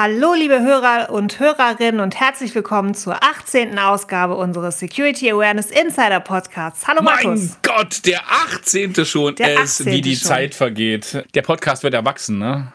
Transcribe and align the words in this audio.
Hallo, 0.00 0.32
liebe 0.32 0.60
Hörer 0.60 1.10
und 1.10 1.40
Hörerinnen 1.40 2.00
und 2.00 2.20
herzlich 2.20 2.54
willkommen 2.54 2.94
zur 2.94 3.20
18. 3.20 3.80
Ausgabe 3.80 4.36
unseres 4.36 4.78
Security 4.78 5.28
Awareness 5.28 5.72
Insider 5.72 6.20
Podcasts. 6.20 6.86
Hallo, 6.86 7.02
Markus. 7.02 7.24
Mein 7.24 7.50
Gott, 7.62 8.06
der 8.06 8.20
18. 8.52 9.04
schon. 9.04 9.34
Der 9.34 9.58
18. 9.58 9.64
Es, 9.64 9.92
wie 9.92 10.00
die 10.00 10.14
schon. 10.14 10.28
Zeit 10.28 10.54
vergeht. 10.54 11.24
Der 11.34 11.42
Podcast 11.42 11.82
wird 11.82 11.94
erwachsen, 11.94 12.38
ne? 12.38 12.72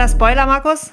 Kleiner 0.00 0.14
Spoiler, 0.14 0.46
Markus. 0.46 0.92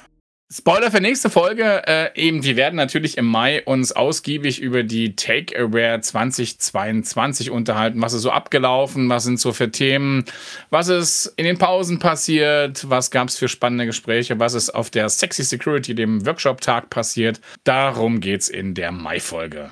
Spoiler 0.52 0.90
für 0.90 1.00
nächste 1.00 1.30
Folge. 1.30 1.82
Äh, 1.86 2.10
eben, 2.14 2.44
wir 2.44 2.56
werden 2.56 2.76
natürlich 2.76 3.16
im 3.16 3.24
Mai 3.24 3.64
uns 3.64 3.92
ausgiebig 3.92 4.60
über 4.60 4.82
die 4.82 5.16
Take 5.16 5.58
Aware 5.58 6.02
2022 6.02 7.50
unterhalten. 7.50 8.02
Was 8.02 8.12
ist 8.12 8.20
so 8.20 8.30
abgelaufen? 8.30 9.08
Was 9.08 9.24
sind 9.24 9.40
so 9.40 9.54
für 9.54 9.70
Themen? 9.70 10.26
Was 10.68 10.88
ist 10.88 11.32
in 11.36 11.46
den 11.46 11.56
Pausen 11.56 11.98
passiert? 11.98 12.90
Was 12.90 13.10
gab 13.10 13.28
es 13.28 13.38
für 13.38 13.48
spannende 13.48 13.86
Gespräche? 13.86 14.38
Was 14.38 14.52
ist 14.52 14.74
auf 14.74 14.90
der 14.90 15.08
Sexy 15.08 15.42
Security, 15.42 15.94
dem 15.94 16.26
Workshop-Tag 16.26 16.90
passiert? 16.90 17.40
Darum 17.64 18.20
geht 18.20 18.42
es 18.42 18.50
in 18.50 18.74
der 18.74 18.92
Mai-Folge. 18.92 19.70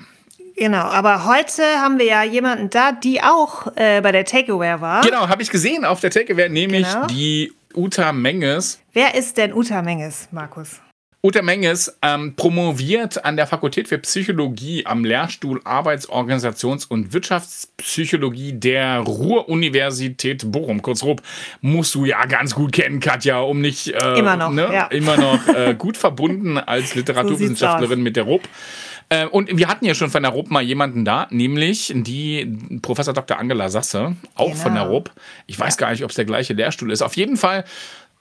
Genau, 0.55 0.81
aber 0.81 1.25
heute 1.25 1.61
haben 1.77 1.99
wir 1.99 2.07
ja 2.07 2.23
jemanden 2.23 2.71
da, 2.71 2.91
die 2.91 3.21
auch 3.21 3.67
äh, 3.75 4.01
bei 4.01 4.11
der 4.11 4.25
Takeaware 4.25 4.81
war. 4.81 5.01
Genau, 5.01 5.29
habe 5.29 5.43
ich 5.43 5.51
gesehen 5.51 5.85
auf 5.85 5.99
der 5.99 6.09
Takeaware, 6.09 6.49
nämlich 6.49 6.91
genau. 6.91 7.05
die 7.05 7.53
Uta 7.77 8.11
Menges. 8.11 8.81
Wer 8.91 9.13
ist 9.13 9.37
denn 9.37 9.53
Uta 9.53 9.83
Menges, 9.83 10.29
Markus? 10.31 10.81
Uta 11.23 11.41
Menges 11.41 11.97
ähm, 12.01 12.35
promoviert 12.35 13.23
an 13.23 13.37
der 13.37 13.45
Fakultät 13.45 13.87
für 13.87 13.99
Psychologie 13.99 14.85
am 14.85 15.03
Lehrstuhl 15.03 15.59
Arbeitsorganisations- 15.63 16.87
und 16.87 17.13
Wirtschaftspsychologie 17.13 18.53
der 18.53 18.99
Ruhr-Universität 18.99 20.51
Bochum. 20.51 20.81
Kurz 20.81 21.03
RUB 21.03 21.21
musst 21.61 21.93
du 21.95 22.05
ja 22.05 22.25
ganz 22.25 22.55
gut 22.55 22.71
kennen, 22.71 22.99
Katja, 22.99 23.39
um 23.41 23.61
nicht 23.61 23.93
äh, 23.93 24.19
immer 24.19 24.37
noch, 24.37 24.51
ne, 24.51 24.69
ja. 24.73 24.85
immer 24.87 25.17
noch 25.17 25.47
äh, 25.47 25.75
gut 25.77 25.97
verbunden 25.97 26.57
als 26.57 26.95
Literaturwissenschaftlerin 26.95 27.99
so 27.99 28.03
mit 28.03 28.15
der 28.15 28.23
RUB. 28.23 28.41
Äh, 29.09 29.25
und 29.25 29.57
wir 29.57 29.67
hatten 29.67 29.85
ja 29.85 29.95
schon 29.95 30.09
von 30.09 30.23
der 30.23 30.31
RUB 30.31 30.49
mal 30.49 30.61
jemanden 30.61 31.05
da, 31.05 31.27
nämlich 31.29 31.93
die 31.95 32.57
Professor 32.81 33.13
Dr. 33.13 33.39
Angela 33.39 33.69
Sasse, 33.69 34.15
auch 34.35 34.51
genau. 34.51 34.61
von 34.61 34.73
der 34.73 34.83
RUB. 34.83 35.11
Ich 35.45 35.57
weiß 35.59 35.77
gar 35.77 35.91
nicht, 35.91 36.03
ob 36.03 36.09
es 36.09 36.15
der 36.15 36.25
gleiche 36.25 36.53
Lehrstuhl 36.53 36.91
ist. 36.91 37.01
Auf 37.01 37.15
jeden 37.15 37.37
Fall 37.37 37.63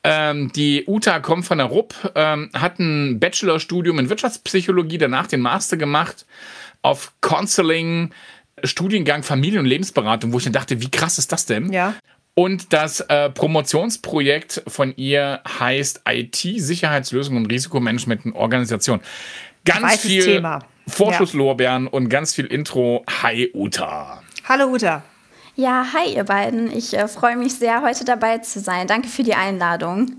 ähm, 0.08 0.52
die 0.52 0.84
Uta 0.86 1.18
kommt 1.18 1.46
von 1.46 1.58
der 1.58 1.66
RUB, 1.66 1.92
ähm, 2.14 2.50
hat 2.54 2.78
ein 2.78 3.18
Bachelorstudium 3.18 3.98
in 3.98 4.08
Wirtschaftspsychologie, 4.08 4.98
danach 4.98 5.26
den 5.26 5.40
Master 5.40 5.76
gemacht 5.76 6.26
auf 6.82 7.12
Counseling, 7.20 8.12
Studiengang 8.62 9.24
Familien- 9.24 9.60
und 9.60 9.66
Lebensberatung, 9.66 10.32
wo 10.32 10.38
ich 10.38 10.44
dann 10.44 10.52
dachte, 10.52 10.80
wie 10.80 10.90
krass 10.90 11.18
ist 11.18 11.32
das 11.32 11.46
denn? 11.46 11.72
Ja. 11.72 11.94
Und 12.34 12.72
das 12.72 13.00
äh, 13.00 13.30
Promotionsprojekt 13.30 14.62
von 14.68 14.94
ihr 14.96 15.40
heißt 15.58 16.02
IT, 16.06 16.36
Sicherheitslösung 16.36 17.36
und 17.36 17.46
Risikomanagement 17.46 18.26
in 18.26 18.32
Organisation. 18.34 19.00
Ganz 19.64 20.02
viel 20.02 20.22
Thema. 20.22 20.60
Vorschusslorbeeren 20.88 21.84
ja. 21.84 21.90
und 21.90 22.08
ganz 22.08 22.34
viel 22.34 22.46
Intro. 22.46 23.04
Hi 23.22 23.50
Uta. 23.54 24.22
Hallo 24.48 24.66
Uta. 24.66 25.02
Ja, 25.56 25.86
hi 25.92 26.14
ihr 26.14 26.24
beiden. 26.24 26.70
Ich 26.70 26.96
äh, 26.96 27.08
freue 27.08 27.36
mich 27.36 27.54
sehr, 27.54 27.82
heute 27.82 28.04
dabei 28.04 28.38
zu 28.38 28.60
sein. 28.60 28.86
Danke 28.86 29.08
für 29.08 29.22
die 29.22 29.34
Einladung. 29.34 30.12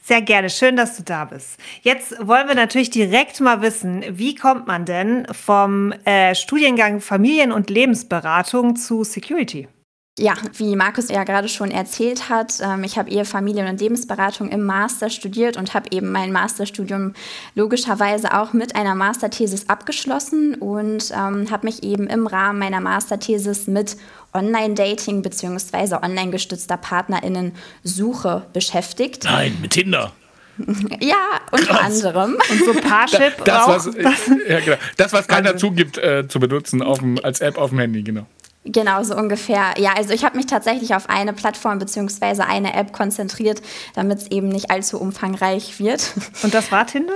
Sehr 0.00 0.22
gerne, 0.22 0.48
schön, 0.48 0.76
dass 0.76 0.96
du 0.96 1.02
da 1.02 1.26
bist. 1.26 1.58
Jetzt 1.82 2.14
wollen 2.26 2.48
wir 2.48 2.54
natürlich 2.54 2.88
direkt 2.88 3.40
mal 3.40 3.60
wissen, 3.60 4.04
wie 4.08 4.34
kommt 4.34 4.66
man 4.66 4.86
denn 4.86 5.26
vom 5.32 5.92
äh, 6.04 6.34
Studiengang 6.34 7.00
Familien- 7.00 7.52
und 7.52 7.68
Lebensberatung 7.68 8.76
zu 8.76 9.04
Security? 9.04 9.68
Ja, 10.18 10.34
wie 10.54 10.74
Markus 10.74 11.08
ja 11.08 11.22
gerade 11.22 11.48
schon 11.48 11.70
erzählt 11.70 12.28
hat, 12.28 12.54
ähm, 12.60 12.82
ich 12.82 12.98
habe 12.98 13.08
Ehe, 13.08 13.24
Familien- 13.24 13.68
und 13.68 13.80
Lebensberatung 13.80 14.48
im 14.50 14.66
Master 14.66 15.10
studiert 15.10 15.56
und 15.56 15.74
habe 15.74 15.90
eben 15.92 16.10
mein 16.10 16.32
Masterstudium 16.32 17.14
logischerweise 17.54 18.36
auch 18.36 18.52
mit 18.52 18.74
einer 18.74 18.96
Masterthesis 18.96 19.68
abgeschlossen 19.68 20.56
und 20.56 21.12
ähm, 21.12 21.50
habe 21.50 21.66
mich 21.66 21.84
eben 21.84 22.08
im 22.08 22.26
Rahmen 22.26 22.58
meiner 22.58 22.80
Masterthesis 22.80 23.68
mit 23.68 23.96
Online-Dating 24.34 25.22
bzw. 25.22 25.94
online 26.02 26.30
gestützter 26.32 26.76
PartnerInnen-Suche 26.76 28.46
beschäftigt. 28.52 29.24
Nein, 29.24 29.56
mit 29.62 29.72
Tinder. 29.72 30.12
Ja, 31.00 31.40
unter 31.52 31.66
Krass. 31.66 31.80
anderem. 31.80 32.36
Und 32.50 32.64
so 32.64 32.72
Parship 32.80 33.44
das, 33.44 33.62
auch. 33.62 33.68
Was, 33.68 33.86
ja, 34.48 34.58
genau. 34.58 34.76
das, 34.96 35.12
was 35.12 35.28
keiner 35.28 35.56
zugibt 35.56 35.98
äh, 35.98 36.26
zu 36.26 36.40
benutzen 36.40 36.82
auf 36.82 36.98
dem, 36.98 37.16
als 37.22 37.40
App 37.40 37.58
auf 37.58 37.70
dem 37.70 37.78
Handy, 37.78 38.02
genau. 38.02 38.26
Genau, 38.64 39.02
so 39.02 39.16
ungefähr. 39.16 39.74
Ja, 39.78 39.94
also 39.96 40.12
ich 40.12 40.24
habe 40.24 40.36
mich 40.36 40.46
tatsächlich 40.46 40.94
auf 40.94 41.08
eine 41.08 41.32
Plattform 41.32 41.78
bzw. 41.78 42.42
eine 42.42 42.74
App 42.74 42.92
konzentriert, 42.92 43.62
damit 43.94 44.18
es 44.18 44.30
eben 44.30 44.48
nicht 44.48 44.70
allzu 44.70 45.00
umfangreich 45.00 45.78
wird. 45.78 46.12
Und 46.42 46.54
das 46.54 46.70
war 46.70 46.86
Tinder? 46.86 47.14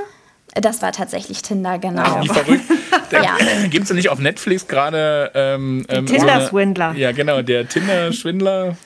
Das 0.55 0.83
war 0.83 0.93
tatsächlich 0.93 1.43
Tinder, 1.43 1.79
genau. 1.79 2.03
Ach, 2.05 2.23
wie 2.23 2.29
verrückt. 2.29 2.65
ja. 3.11 3.37
Gibt 3.71 3.85
es 3.85 3.93
nicht 3.93 4.11
auf 4.11 4.19
Netflix 4.19 4.67
gerade 4.67 5.31
ähm, 5.35 5.87
ähm, 5.89 6.07
Tinder-Schwindler? 6.07 6.93
So 6.93 6.99
ja, 6.99 7.13
genau, 7.13 7.43
der 7.43 7.69
Tinder-Schwindler. 7.69 8.77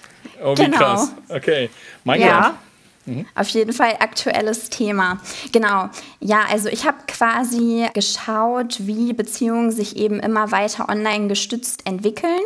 Oh, 0.43 0.56
wie 0.56 0.65
genau. 0.65 0.77
krass. 0.77 1.12
Okay. 1.28 1.71
Mein 2.05 2.21
ja. 2.21 2.41
Gott. 2.41 2.55
Mhm. 3.06 3.27
Auf 3.34 3.49
jeden 3.49 3.72
Fall 3.72 3.97
aktuelles 4.00 4.69
Thema. 4.71 5.21
Genau. 5.53 5.89
Ja, 6.21 6.44
also 6.50 6.69
ich 6.69 6.87
habe 6.87 6.99
quasi 7.06 7.89
geschaut, 7.94 8.87
wie 8.87 9.12
Beziehungen 9.12 9.71
sich 9.71 9.97
eben 9.97 10.21
immer 10.21 10.53
weiter 10.53 10.89
online 10.89 11.28
gestützt 11.28 11.87
entwickeln 11.87 12.43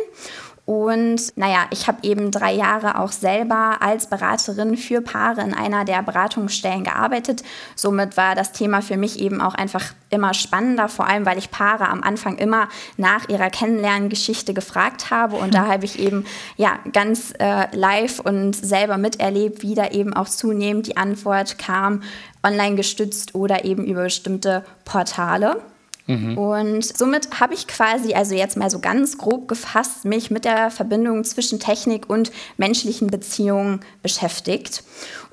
und 0.65 1.35
naja, 1.37 1.65
ich 1.71 1.87
habe 1.87 1.97
eben 2.03 2.29
drei 2.29 2.53
Jahre 2.53 2.99
auch 2.99 3.11
selber 3.11 3.77
als 3.81 4.07
Beraterin 4.07 4.77
für 4.77 5.01
Paare 5.01 5.41
in 5.41 5.55
einer 5.55 5.85
der 5.85 6.03
Beratungsstellen 6.03 6.83
gearbeitet. 6.83 7.43
Somit 7.75 8.15
war 8.15 8.35
das 8.35 8.51
Thema 8.51 8.81
für 8.81 8.95
mich 8.95 9.19
eben 9.19 9.41
auch 9.41 9.55
einfach 9.55 9.93
immer 10.11 10.35
spannender, 10.35 10.87
vor 10.87 11.07
allem 11.07 11.25
weil 11.25 11.39
ich 11.39 11.49
Paare 11.49 11.89
am 11.89 12.03
Anfang 12.03 12.37
immer 12.37 12.69
nach 12.95 13.27
ihrer 13.27 13.49
Kennenlerngeschichte 13.49 14.53
gefragt 14.53 15.09
habe. 15.09 15.37
Und 15.37 15.55
da 15.55 15.65
habe 15.65 15.85
ich 15.85 15.97
eben 15.97 16.25
ja 16.57 16.77
ganz 16.93 17.33
äh, 17.39 17.75
live 17.75 18.19
und 18.19 18.55
selber 18.55 18.97
miterlebt, 18.97 19.63
wie 19.63 19.73
da 19.73 19.87
eben 19.87 20.13
auch 20.13 20.29
zunehmend 20.29 20.85
die 20.85 20.97
Antwort 20.97 21.57
kam, 21.57 22.03
online 22.43 22.75
gestützt 22.75 23.33
oder 23.33 23.65
eben 23.65 23.83
über 23.85 24.03
bestimmte 24.03 24.63
Portale. 24.85 25.59
Mhm. 26.07 26.37
Und 26.37 26.97
somit 26.97 27.39
habe 27.39 27.53
ich 27.53 27.67
quasi, 27.67 28.13
also 28.13 28.35
jetzt 28.35 28.57
mal 28.57 28.69
so 28.69 28.79
ganz 28.79 29.17
grob 29.17 29.47
gefasst, 29.47 30.05
mich 30.05 30.31
mit 30.31 30.45
der 30.45 30.71
Verbindung 30.71 31.23
zwischen 31.23 31.59
Technik 31.59 32.09
und 32.09 32.31
menschlichen 32.57 33.07
Beziehungen 33.07 33.81
beschäftigt. 34.01 34.83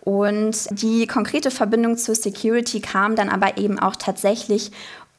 Und 0.01 0.69
die 0.71 1.07
konkrete 1.07 1.51
Verbindung 1.51 1.97
zur 1.97 2.15
Security 2.15 2.81
kam 2.81 3.17
dann 3.17 3.28
aber 3.28 3.59
eben 3.59 3.78
auch 3.78 3.97
tatsächlich 3.97 4.71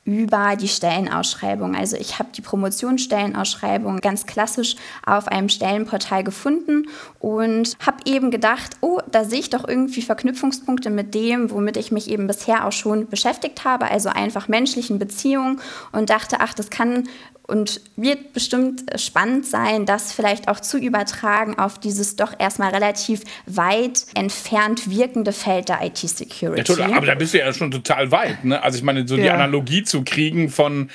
über 0.06 0.56
die 0.56 0.68
Stellenausschreibung. 0.68 1.76
Also 1.76 1.96
ich 1.96 2.18
habe 2.20 2.30
die 2.36 2.42
Promotionsstellenausschreibung 2.42 4.02
ganz 4.02 4.26
klassisch 4.26 4.76
auf 5.06 5.28
einem 5.28 5.50
Stellenportal 5.50 6.24
gefunden 6.24 6.88
und 7.20 7.78
habe 7.86 7.98
eben 8.06 8.32
gedacht, 8.32 8.78
oh, 8.82 9.00
da 9.12 9.24
sehe 9.24 9.40
ich 9.40 9.50
doch 9.50 9.68
irgendwie 9.68 10.02
Verknüpfungspunkte 10.02 10.90
mit 10.90 11.14
dem, 11.14 11.52
womit 11.52 11.78
ich 11.78 11.92
mich 11.92 12.10
eben 12.10 12.28
bisher 12.28 12.66
auch 12.66 12.72
schon 12.72 13.08
beschäftigt 13.08 13.66
habe, 13.66 13.92
also 13.92 14.10
einfach 14.10 14.48
menschlichen 14.48 14.98
Beziehungen 14.98 15.60
und 15.92 16.10
dachte, 16.10 16.38
ach, 16.40 16.54
das 16.54 16.70
kann 16.70 17.08
und 17.50 17.82
wird 17.96 18.34
bestimmt 18.34 18.84
spannend 18.96 19.46
sein, 19.46 19.86
das 19.86 20.14
vielleicht 20.14 20.48
auch 20.48 20.60
zu 20.60 20.78
übertragen 20.78 21.58
auf 21.58 21.80
dieses 21.80 22.16
doch 22.16 22.34
erstmal 22.38 22.72
relativ 22.72 23.22
weit 23.46 24.06
entfernt 24.16 24.90
wirkende 24.90 25.34
Feld 25.34 25.70
der 25.70 25.84
IT-Security. 25.84 26.74
Ja, 26.74 26.96
aber 26.96 27.08
da 27.08 27.16
bist 27.16 27.34
du 27.34 27.40
ja 27.40 27.52
schon 27.52 27.72
total 27.72 28.12
weit. 28.12 28.46
Ne? 28.46 28.62
Also 28.62 28.78
ich 28.78 28.84
meine, 28.84 29.08
so 29.08 29.16
ja. 29.16 29.24
die 29.24 29.30
Analogie 29.30 29.84
zu 29.84 30.04
kriegen 30.04 30.50
von 30.50 30.90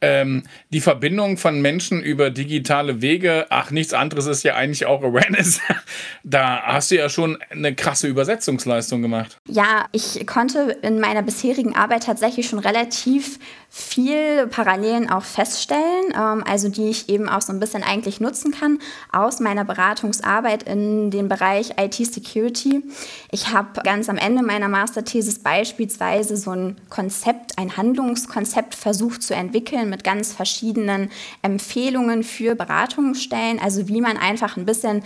ähm, 0.00 0.44
die 0.70 0.80
Verbindung 0.80 1.36
von 1.36 1.60
Menschen 1.60 2.02
über 2.02 2.30
digitale 2.30 3.02
Wege, 3.02 3.46
ach, 3.50 3.70
nichts 3.70 3.92
anderes 3.92 4.26
ist 4.26 4.42
ja 4.42 4.54
eigentlich 4.54 4.86
auch 4.86 5.02
Awareness. 5.02 5.60
da 6.24 6.62
hast 6.62 6.90
du 6.90 6.96
ja 6.96 7.08
schon 7.08 7.38
eine 7.50 7.74
krasse 7.74 8.06
Übersetzungsleistung 8.06 9.02
gemacht. 9.02 9.38
Ja, 9.46 9.86
ich 9.92 10.26
konnte 10.26 10.78
in 10.82 11.00
meiner 11.00 11.22
bisherigen 11.22 11.74
Arbeit 11.74 12.04
tatsächlich 12.04 12.48
schon 12.48 12.60
relativ 12.60 13.38
viel 13.68 14.48
Parallelen 14.48 15.08
auch 15.08 15.22
feststellen, 15.22 16.12
ähm, 16.14 16.42
also 16.44 16.68
die 16.68 16.88
ich 16.88 17.08
eben 17.08 17.28
auch 17.28 17.40
so 17.40 17.52
ein 17.52 17.60
bisschen 17.60 17.84
eigentlich 17.84 18.20
nutzen 18.20 18.52
kann 18.52 18.78
aus 19.12 19.38
meiner 19.38 19.64
Beratungsarbeit 19.64 20.64
in 20.64 21.10
den 21.10 21.28
Bereich 21.28 21.74
IT-Security. 21.78 22.82
Ich 23.30 23.52
habe 23.52 23.80
ganz 23.82 24.08
am 24.08 24.16
Ende 24.16 24.42
meiner 24.42 24.68
Masterthesis 24.68 25.38
beispielsweise 25.38 26.36
so 26.36 26.50
ein 26.50 26.76
Konzept, 26.88 27.58
ein 27.58 27.76
Handlungskonzept 27.76 28.74
versucht 28.74 29.22
zu 29.22 29.34
entwickeln 29.34 29.89
mit 29.90 30.04
ganz 30.04 30.32
verschiedenen 30.32 31.10
Empfehlungen 31.42 32.22
für 32.22 32.54
Beratungsstellen, 32.54 33.58
also 33.58 33.88
wie 33.88 34.00
man 34.00 34.16
einfach 34.16 34.56
ein 34.56 34.64
bisschen 34.64 35.02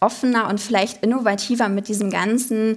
offener 0.00 0.48
und 0.48 0.60
vielleicht 0.60 1.02
innovativer 1.02 1.68
mit 1.68 1.88
diesem 1.88 2.10
ganzen 2.10 2.76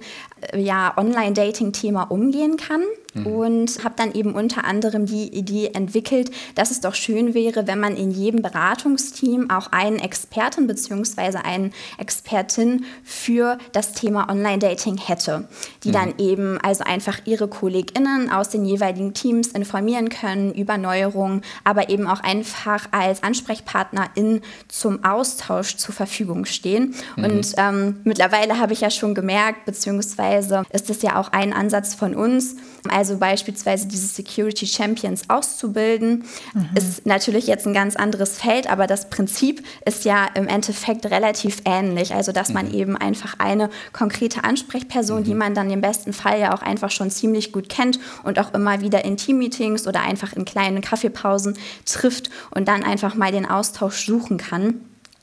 äh, 0.51 0.59
ja, 0.59 0.93
Online-Dating-Thema 0.97 2.03
umgehen 2.03 2.57
kann. 2.57 2.81
Mhm. 3.13 3.27
Und 3.27 3.83
habe 3.83 3.95
dann 3.97 4.13
eben 4.13 4.33
unter 4.33 4.63
anderem 4.63 5.05
die 5.05 5.27
Idee 5.27 5.71
entwickelt, 5.73 6.31
dass 6.55 6.71
es 6.71 6.79
doch 6.79 6.95
schön 6.95 7.33
wäre, 7.33 7.67
wenn 7.67 7.79
man 7.79 7.95
in 7.97 8.11
jedem 8.11 8.41
Beratungsteam 8.41 9.49
auch 9.49 9.71
einen 9.71 9.99
Experten 9.99 10.67
bzw. 10.67 11.37
einen 11.43 11.73
Expertin 11.97 12.85
für 13.03 13.57
das 13.73 13.93
Thema 13.93 14.29
Online-Dating 14.29 14.97
hätte, 14.97 15.47
die 15.83 15.89
mhm. 15.89 15.93
dann 15.93 16.13
eben 16.19 16.57
also 16.59 16.83
einfach 16.83 17.19
ihre 17.25 17.47
KollegInnen 17.47 18.29
aus 18.29 18.49
den 18.49 18.65
jeweiligen 18.65 19.13
Teams 19.13 19.49
informieren 19.49 20.09
können 20.09 20.53
über 20.53 20.77
Neuerungen, 20.77 21.41
aber 21.63 21.89
eben 21.89 22.07
auch 22.07 22.21
einfach 22.21 22.87
als 22.91 23.23
Ansprechpartnerin 23.23 24.41
zum 24.67 25.03
Austausch 25.03 25.77
zur 25.77 25.93
Verfügung 25.93 26.45
stehen. 26.45 26.95
Mhm. 27.15 27.23
Und 27.23 27.53
ähm, 27.57 28.01
mittlerweile 28.03 28.59
habe 28.59 28.73
ich 28.73 28.81
ja 28.81 28.89
schon 28.89 29.13
gemerkt, 29.13 29.65
beziehungsweise 29.65 30.63
ist 30.71 30.89
es 30.89 31.01
ja 31.01 31.19
auch 31.19 31.31
ein 31.31 31.53
Ansatz 31.53 31.93
von 31.93 32.15
uns, 32.15 32.55
also 32.89 33.17
beispielsweise 33.17 33.87
diese 33.87 34.07
Security 34.07 34.65
Champions 34.65 35.29
auszubilden, 35.29 36.25
mhm. 36.53 36.69
ist 36.75 37.05
natürlich 37.05 37.47
jetzt 37.47 37.67
ein 37.67 37.73
ganz 37.73 37.95
anderes 37.95 38.37
Feld, 38.37 38.69
aber 38.69 38.87
das 38.87 39.09
Prinzip 39.09 39.63
ist 39.85 40.05
ja 40.05 40.27
im 40.33 40.47
Endeffekt 40.47 41.05
relativ 41.05 41.61
ähnlich. 41.65 42.13
Also, 42.13 42.31
dass 42.31 42.53
man 42.53 42.67
mhm. 42.67 42.73
eben 42.73 42.97
einfach 42.97 43.35
eine 43.37 43.69
konkrete 43.93 44.43
Ansprechperson, 44.43 45.21
mhm. 45.21 45.25
die 45.25 45.35
man 45.35 45.53
dann 45.53 45.69
im 45.69 45.81
besten 45.81 46.13
Fall 46.13 46.39
ja 46.39 46.53
auch 46.53 46.61
einfach 46.61 46.91
schon 46.91 47.09
ziemlich 47.09 47.51
gut 47.51 47.69
kennt 47.69 47.99
und 48.23 48.39
auch 48.39 48.53
immer 48.53 48.81
wieder 48.81 49.05
in 49.05 49.17
Teammeetings 49.17 49.87
oder 49.87 50.01
einfach 50.01 50.33
in 50.33 50.45
kleinen 50.45 50.81
Kaffeepausen 50.81 51.57
trifft 51.85 52.29
und 52.51 52.67
dann 52.67 52.83
einfach 52.83 53.15
mal 53.15 53.31
den 53.31 53.45
Austausch 53.45 54.05
suchen 54.05 54.37
kann 54.37 54.81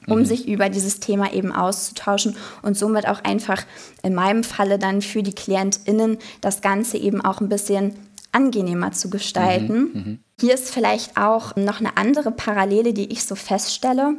um 0.09 0.21
mhm. 0.21 0.25
sich 0.25 0.49
über 0.49 0.69
dieses 0.69 1.01
Thema 1.01 1.33
eben 1.33 1.53
auszutauschen 1.53 2.37
und 2.63 2.77
somit 2.77 3.09
auch 3.09 3.25
einfach 3.25 3.65
in 4.03 4.15
meinem 4.15 4.45
Falle 4.45 4.79
dann 4.79 5.03
für 5.03 5.23
die 5.23 5.35
KlientInnen 5.35 6.19
das 6.41 6.61
Ganze 6.61 6.99
eben 6.99 7.21
auch 7.21 7.41
ein 7.41 7.49
bisschen 7.49 7.95
angenehmer 8.33 8.93
zu 8.93 9.11
gestalten. 9.11 9.79
Mhm. 9.79 9.91
Mhm. 9.93 10.19
Hier 10.41 10.55
ist 10.55 10.71
vielleicht 10.71 11.17
auch 11.17 11.57
noch 11.57 11.81
eine 11.81 11.97
andere 11.97 12.31
Parallele, 12.31 12.93
die 12.93 13.11
ich 13.11 13.25
so 13.25 13.35
feststelle. 13.35 14.15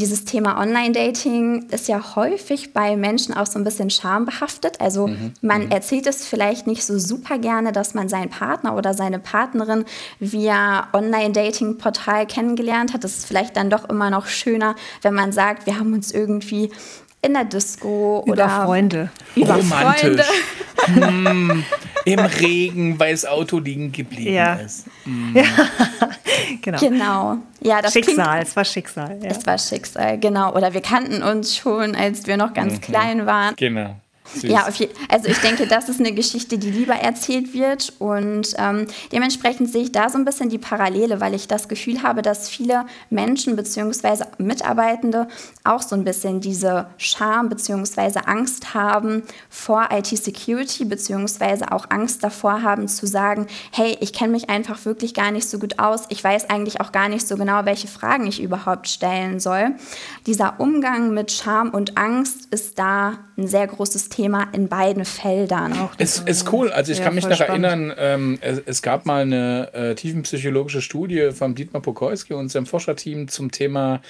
Dieses 0.00 0.24
Thema 0.24 0.58
Online-Dating 0.58 1.68
ist 1.68 1.86
ja 1.86 2.16
häufig 2.16 2.72
bei 2.72 2.96
Menschen 2.96 3.34
auch 3.34 3.44
so 3.44 3.58
ein 3.58 3.64
bisschen 3.64 3.90
schambehaftet. 3.90 4.80
Also 4.80 5.08
mhm. 5.08 5.34
man 5.42 5.66
mhm. 5.66 5.72
erzählt 5.72 6.06
es 6.06 6.24
vielleicht 6.24 6.66
nicht 6.66 6.86
so 6.86 6.98
super 6.98 7.36
gerne, 7.36 7.70
dass 7.70 7.92
man 7.92 8.08
seinen 8.08 8.30
Partner 8.30 8.76
oder 8.76 8.94
seine 8.94 9.18
Partnerin 9.18 9.84
via 10.18 10.88
Online-Dating-Portal 10.94 12.26
kennengelernt 12.26 12.94
hat. 12.94 13.04
Das 13.04 13.18
ist 13.18 13.26
vielleicht 13.26 13.58
dann 13.58 13.68
doch 13.68 13.90
immer 13.90 14.08
noch 14.08 14.26
schöner, 14.26 14.74
wenn 15.02 15.12
man 15.12 15.32
sagt, 15.32 15.66
wir 15.66 15.78
haben 15.78 15.92
uns 15.92 16.12
irgendwie 16.12 16.70
in 17.22 17.34
der 17.34 17.44
Disco 17.44 18.22
über 18.24 18.32
oder 18.32 18.48
Freunde. 18.48 19.10
Über 19.36 19.56
Romantisch. 19.56 20.26
Freunde. 20.76 21.10
hm, 21.10 21.64
Im 22.04 22.18
Regen, 22.18 22.98
weil 22.98 23.12
das 23.12 23.26
Auto 23.26 23.58
liegen 23.58 23.92
geblieben 23.92 24.32
ja. 24.32 24.54
ist. 24.54 24.86
Hm. 25.04 25.34
Ja, 25.34 25.44
genau. 26.62 26.78
genau. 26.78 27.36
Ja, 27.60 27.82
das 27.82 27.92
Schicksal, 27.92 28.14
klingt, 28.14 28.48
es 28.48 28.56
war 28.56 28.64
Schicksal. 28.64 29.18
Ja. 29.22 29.30
Es 29.30 29.46
war 29.46 29.58
Schicksal, 29.58 30.18
genau. 30.18 30.54
Oder 30.54 30.72
wir 30.72 30.80
kannten 30.80 31.22
uns 31.22 31.56
schon, 31.56 31.94
als 31.94 32.26
wir 32.26 32.36
noch 32.36 32.54
ganz 32.54 32.74
mhm. 32.74 32.80
klein 32.80 33.26
waren. 33.26 33.54
Genau. 33.56 33.96
Süß. 34.34 34.50
Ja, 34.50 34.66
also 35.08 35.28
ich 35.28 35.38
denke, 35.38 35.66
das 35.66 35.88
ist 35.88 35.98
eine 35.98 36.12
Geschichte, 36.12 36.56
die 36.56 36.70
lieber 36.70 36.94
erzählt 36.94 37.52
wird 37.52 37.92
und 37.98 38.54
ähm, 38.58 38.86
dementsprechend 39.12 39.70
sehe 39.70 39.82
ich 39.82 39.92
da 39.92 40.08
so 40.08 40.18
ein 40.18 40.24
bisschen 40.24 40.48
die 40.48 40.58
Parallele, 40.58 41.20
weil 41.20 41.34
ich 41.34 41.48
das 41.48 41.68
Gefühl 41.68 42.02
habe, 42.02 42.22
dass 42.22 42.48
viele 42.48 42.86
Menschen 43.10 43.56
bzw. 43.56 44.24
Mitarbeitende 44.38 45.26
auch 45.64 45.82
so 45.82 45.96
ein 45.96 46.04
bisschen 46.04 46.40
diese 46.40 46.86
Scham 46.96 47.48
bzw. 47.48 48.20
Angst 48.26 48.72
haben 48.74 49.24
vor 49.48 49.88
IT-Security 49.90 50.84
bzw. 50.84 51.64
auch 51.70 51.86
Angst 51.90 52.22
davor 52.22 52.62
haben 52.62 52.86
zu 52.86 53.06
sagen, 53.06 53.46
hey, 53.72 53.96
ich 54.00 54.12
kenne 54.12 54.32
mich 54.32 54.48
einfach 54.48 54.84
wirklich 54.84 55.12
gar 55.14 55.32
nicht 55.32 55.48
so 55.48 55.58
gut 55.58 55.78
aus, 55.80 56.02
ich 56.08 56.22
weiß 56.22 56.50
eigentlich 56.50 56.80
auch 56.80 56.92
gar 56.92 57.08
nicht 57.08 57.26
so 57.26 57.36
genau, 57.36 57.64
welche 57.64 57.88
Fragen 57.88 58.26
ich 58.26 58.40
überhaupt 58.40 58.88
stellen 58.88 59.40
soll. 59.40 59.74
Dieser 60.26 60.60
Umgang 60.60 61.12
mit 61.14 61.32
Scham 61.32 61.70
und 61.70 61.98
Angst 61.98 62.46
ist 62.52 62.78
da 62.78 63.18
ein 63.36 63.48
sehr 63.48 63.66
großes 63.66 64.08
Thema 64.08 64.19
in 64.24 64.68
beiden 64.68 65.04
Feldern. 65.04 65.88
Es 65.98 66.18
ist 66.18 66.52
cool. 66.52 66.70
Also 66.70 66.92
ich 66.92 66.98
ja, 66.98 67.04
kann 67.04 67.14
mich 67.14 67.26
noch 67.26 67.36
spannend. 67.36 67.64
erinnern, 67.64 67.94
ähm, 67.98 68.38
es, 68.40 68.60
es, 68.64 68.82
gab 68.82 69.06
mal 69.06 69.22
eine 69.22 69.72
äh, 69.72 69.94
tiefenpsychologische 69.94 70.82
Studie 70.82 71.30
von 71.32 71.54
Dietmar 71.54 71.82
Pokolski 71.82 72.34
und 72.34 72.48
seinem 72.50 72.66
Forscherteam 72.66 73.28
zum 73.28 73.50
Thema 73.50 74.00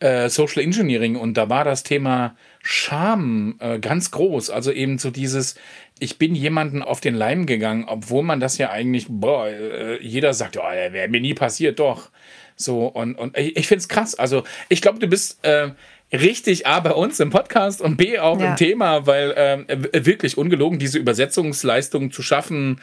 äh, 0.00 0.28
Social 0.28 0.62
Engineering 0.62 1.16
und 1.16 1.34
da 1.34 1.48
war 1.48 1.64
das 1.64 1.82
Thema 1.82 2.36
Scham 2.62 3.56
äh, 3.60 3.78
ganz 3.78 4.10
groß. 4.10 4.50
Also 4.50 4.72
eben 4.72 4.98
so 4.98 5.10
dieses, 5.10 5.54
ich 5.98 6.18
bin 6.18 6.34
jemanden 6.34 6.82
auf 6.82 7.00
den 7.00 7.14
Leim 7.14 7.46
gegangen, 7.46 7.84
obwohl 7.86 8.22
man 8.22 8.40
das 8.40 8.58
ja 8.58 8.70
eigentlich, 8.70 9.06
boah, 9.08 9.48
äh, 9.48 10.02
jeder 10.02 10.34
sagt, 10.34 10.56
oh, 10.56 10.62
wäre 10.62 11.08
mir 11.08 11.20
nie 11.20 11.34
passiert, 11.34 11.78
doch. 11.78 12.10
So, 12.56 12.86
und, 12.86 13.16
und 13.16 13.36
ich, 13.36 13.56
ich 13.56 13.66
finde 13.66 13.80
es 13.80 13.88
krass. 13.88 14.14
Also, 14.14 14.44
ich 14.68 14.80
glaube, 14.80 14.98
du 14.98 15.08
bist 15.08 15.44
äh, 15.44 15.70
richtig 16.12 16.66
A 16.66 16.80
bei 16.80 16.92
uns 16.92 17.20
im 17.20 17.30
Podcast 17.30 17.80
und 17.80 17.96
B 17.96 18.18
auch 18.18 18.40
ja. 18.40 18.50
im 18.50 18.56
Thema, 18.56 19.06
weil 19.06 19.32
äh, 19.32 20.04
wirklich 20.04 20.38
ungelogen 20.38 20.78
diese 20.78 20.98
Übersetzungsleistung 20.98 22.12
zu 22.12 22.22
schaffen, 22.22 22.80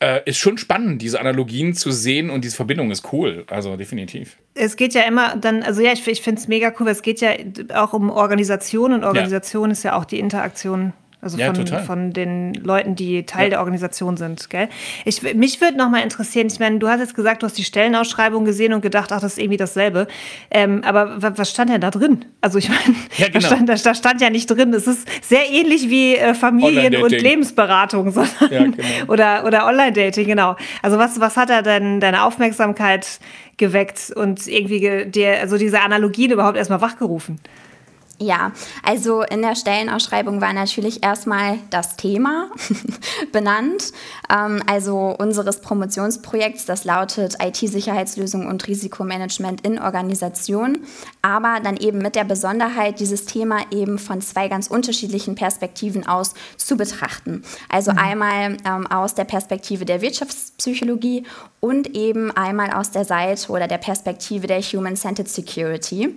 äh, 0.00 0.20
ist 0.26 0.38
schon 0.38 0.58
spannend, 0.58 1.02
diese 1.02 1.20
Analogien 1.20 1.74
zu 1.74 1.90
sehen 1.90 2.30
und 2.30 2.44
diese 2.44 2.56
Verbindung 2.56 2.90
ist 2.90 3.12
cool. 3.12 3.44
Also 3.48 3.76
definitiv. 3.76 4.36
Es 4.54 4.76
geht 4.76 4.94
ja 4.94 5.02
immer 5.02 5.36
dann, 5.36 5.62
also 5.62 5.82
ja, 5.82 5.92
ich, 5.92 6.06
ich 6.06 6.20
finde 6.20 6.40
es 6.40 6.48
mega 6.48 6.72
cool, 6.78 6.86
weil 6.86 6.92
es 6.92 7.02
geht 7.02 7.20
ja 7.20 7.30
auch 7.74 7.92
um 7.92 8.10
Organisation 8.10 8.92
und 8.92 9.04
Organisation 9.04 9.70
ja. 9.70 9.72
ist 9.72 9.82
ja 9.82 9.96
auch 9.96 10.04
die 10.04 10.18
Interaktion 10.18 10.92
also 11.24 11.38
ja, 11.38 11.54
von, 11.54 11.66
von 11.66 12.12
den 12.12 12.52
Leuten, 12.52 12.94
die 12.94 13.24
Teil 13.24 13.44
ja. 13.44 13.50
der 13.50 13.58
Organisation 13.60 14.18
sind. 14.18 14.50
Gell? 14.50 14.68
Ich, 15.06 15.22
mich 15.34 15.60
würde 15.62 15.78
noch 15.78 15.88
mal 15.88 16.02
interessieren, 16.02 16.48
ich 16.48 16.60
meine, 16.60 16.78
du 16.78 16.86
hast 16.86 17.00
jetzt 17.00 17.16
gesagt, 17.16 17.42
du 17.42 17.46
hast 17.46 17.56
die 17.56 17.64
Stellenausschreibung 17.64 18.44
gesehen 18.44 18.74
und 18.74 18.82
gedacht, 18.82 19.10
ach, 19.10 19.20
das 19.20 19.32
ist 19.32 19.38
irgendwie 19.38 19.56
dasselbe. 19.56 20.06
Ähm, 20.50 20.82
aber 20.84 21.16
was 21.18 21.50
stand 21.50 21.70
denn 21.70 21.80
da 21.80 21.90
drin? 21.90 22.26
Also 22.42 22.58
ich 22.58 22.68
meine, 22.68 22.82
ja, 23.16 23.28
genau. 23.28 23.40
da, 23.40 23.46
stand, 23.46 23.68
da, 23.70 23.74
da, 23.74 23.94
stand 23.94 24.20
ja 24.20 24.28
nicht 24.28 24.46
drin. 24.46 24.74
Es 24.74 24.86
ist 24.86 25.08
sehr 25.22 25.50
ähnlich 25.50 25.88
wie 25.88 26.16
äh, 26.16 26.34
Familien- 26.34 27.02
und 27.02 27.10
Lebensberatung 27.10 28.10
sondern, 28.12 28.52
ja, 28.52 28.64
genau. 28.64 29.12
oder, 29.12 29.44
oder 29.46 29.66
Online-Dating, 29.66 30.26
genau. 30.26 30.56
Also 30.82 30.98
was, 30.98 31.18
was 31.20 31.38
hat 31.38 31.48
da 31.48 31.62
denn 31.62 32.00
deine 32.00 32.24
Aufmerksamkeit 32.24 33.18
geweckt 33.56 34.12
und 34.14 34.46
irgendwie 34.46 35.06
dir, 35.06 35.40
also 35.40 35.56
diese 35.56 35.80
Analogien 35.80 36.30
überhaupt 36.30 36.58
erstmal 36.58 36.82
wachgerufen? 36.82 37.40
Ja, 38.24 38.52
also 38.82 39.20
in 39.20 39.42
der 39.42 39.54
Stellenausschreibung 39.54 40.40
war 40.40 40.54
natürlich 40.54 41.02
erstmal 41.04 41.58
das 41.68 41.96
Thema 41.96 42.48
benannt, 43.32 43.92
ähm, 44.30 44.62
also 44.66 45.14
unseres 45.18 45.60
Promotionsprojekts, 45.60 46.64
das 46.64 46.84
lautet 46.84 47.36
IT-Sicherheitslösung 47.42 48.46
und 48.46 48.66
Risikomanagement 48.66 49.60
in 49.60 49.78
Organisationen, 49.78 50.86
aber 51.20 51.60
dann 51.62 51.76
eben 51.76 51.98
mit 51.98 52.16
der 52.16 52.24
Besonderheit, 52.24 52.98
dieses 52.98 53.26
Thema 53.26 53.58
eben 53.70 53.98
von 53.98 54.22
zwei 54.22 54.48
ganz 54.48 54.68
unterschiedlichen 54.68 55.34
Perspektiven 55.34 56.06
aus 56.06 56.32
zu 56.56 56.78
betrachten. 56.78 57.42
Also 57.68 57.92
mhm. 57.92 57.98
einmal 57.98 58.56
ähm, 58.64 58.86
aus 58.86 59.14
der 59.14 59.24
Perspektive 59.24 59.84
der 59.84 60.00
Wirtschaftspsychologie 60.00 61.24
und 61.60 61.94
eben 61.94 62.30
einmal 62.30 62.72
aus 62.72 62.90
der 62.90 63.04
Seite 63.04 63.52
oder 63.52 63.68
der 63.68 63.78
Perspektive 63.78 64.46
der 64.46 64.62
Human-Centered 64.62 65.28
Security. 65.28 66.14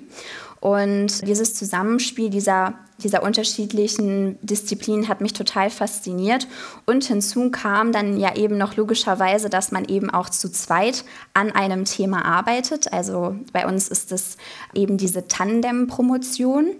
Und 0.59 1.27
dieses 1.27 1.53
Zusammenspiel 1.53 2.29
dieser, 2.29 2.73
dieser 3.03 3.23
unterschiedlichen 3.23 4.37
Disziplinen 4.41 5.07
hat 5.07 5.21
mich 5.21 5.33
total 5.33 5.69
fasziniert. 5.69 6.47
Und 6.85 7.03
hinzu 7.03 7.51
kam 7.51 7.91
dann 7.91 8.17
ja 8.17 8.35
eben 8.35 8.57
noch 8.57 8.75
logischerweise, 8.75 9.49
dass 9.49 9.71
man 9.71 9.85
eben 9.85 10.09
auch 10.09 10.29
zu 10.29 10.51
zweit 10.51 11.05
an 11.33 11.51
einem 11.51 11.85
Thema 11.85 12.25
arbeitet. 12.25 12.91
Also 12.91 13.35
bei 13.53 13.67
uns 13.67 13.87
ist 13.87 14.11
es 14.11 14.37
eben 14.73 14.97
diese 14.97 15.27
Tandem-Promotion. 15.27 16.75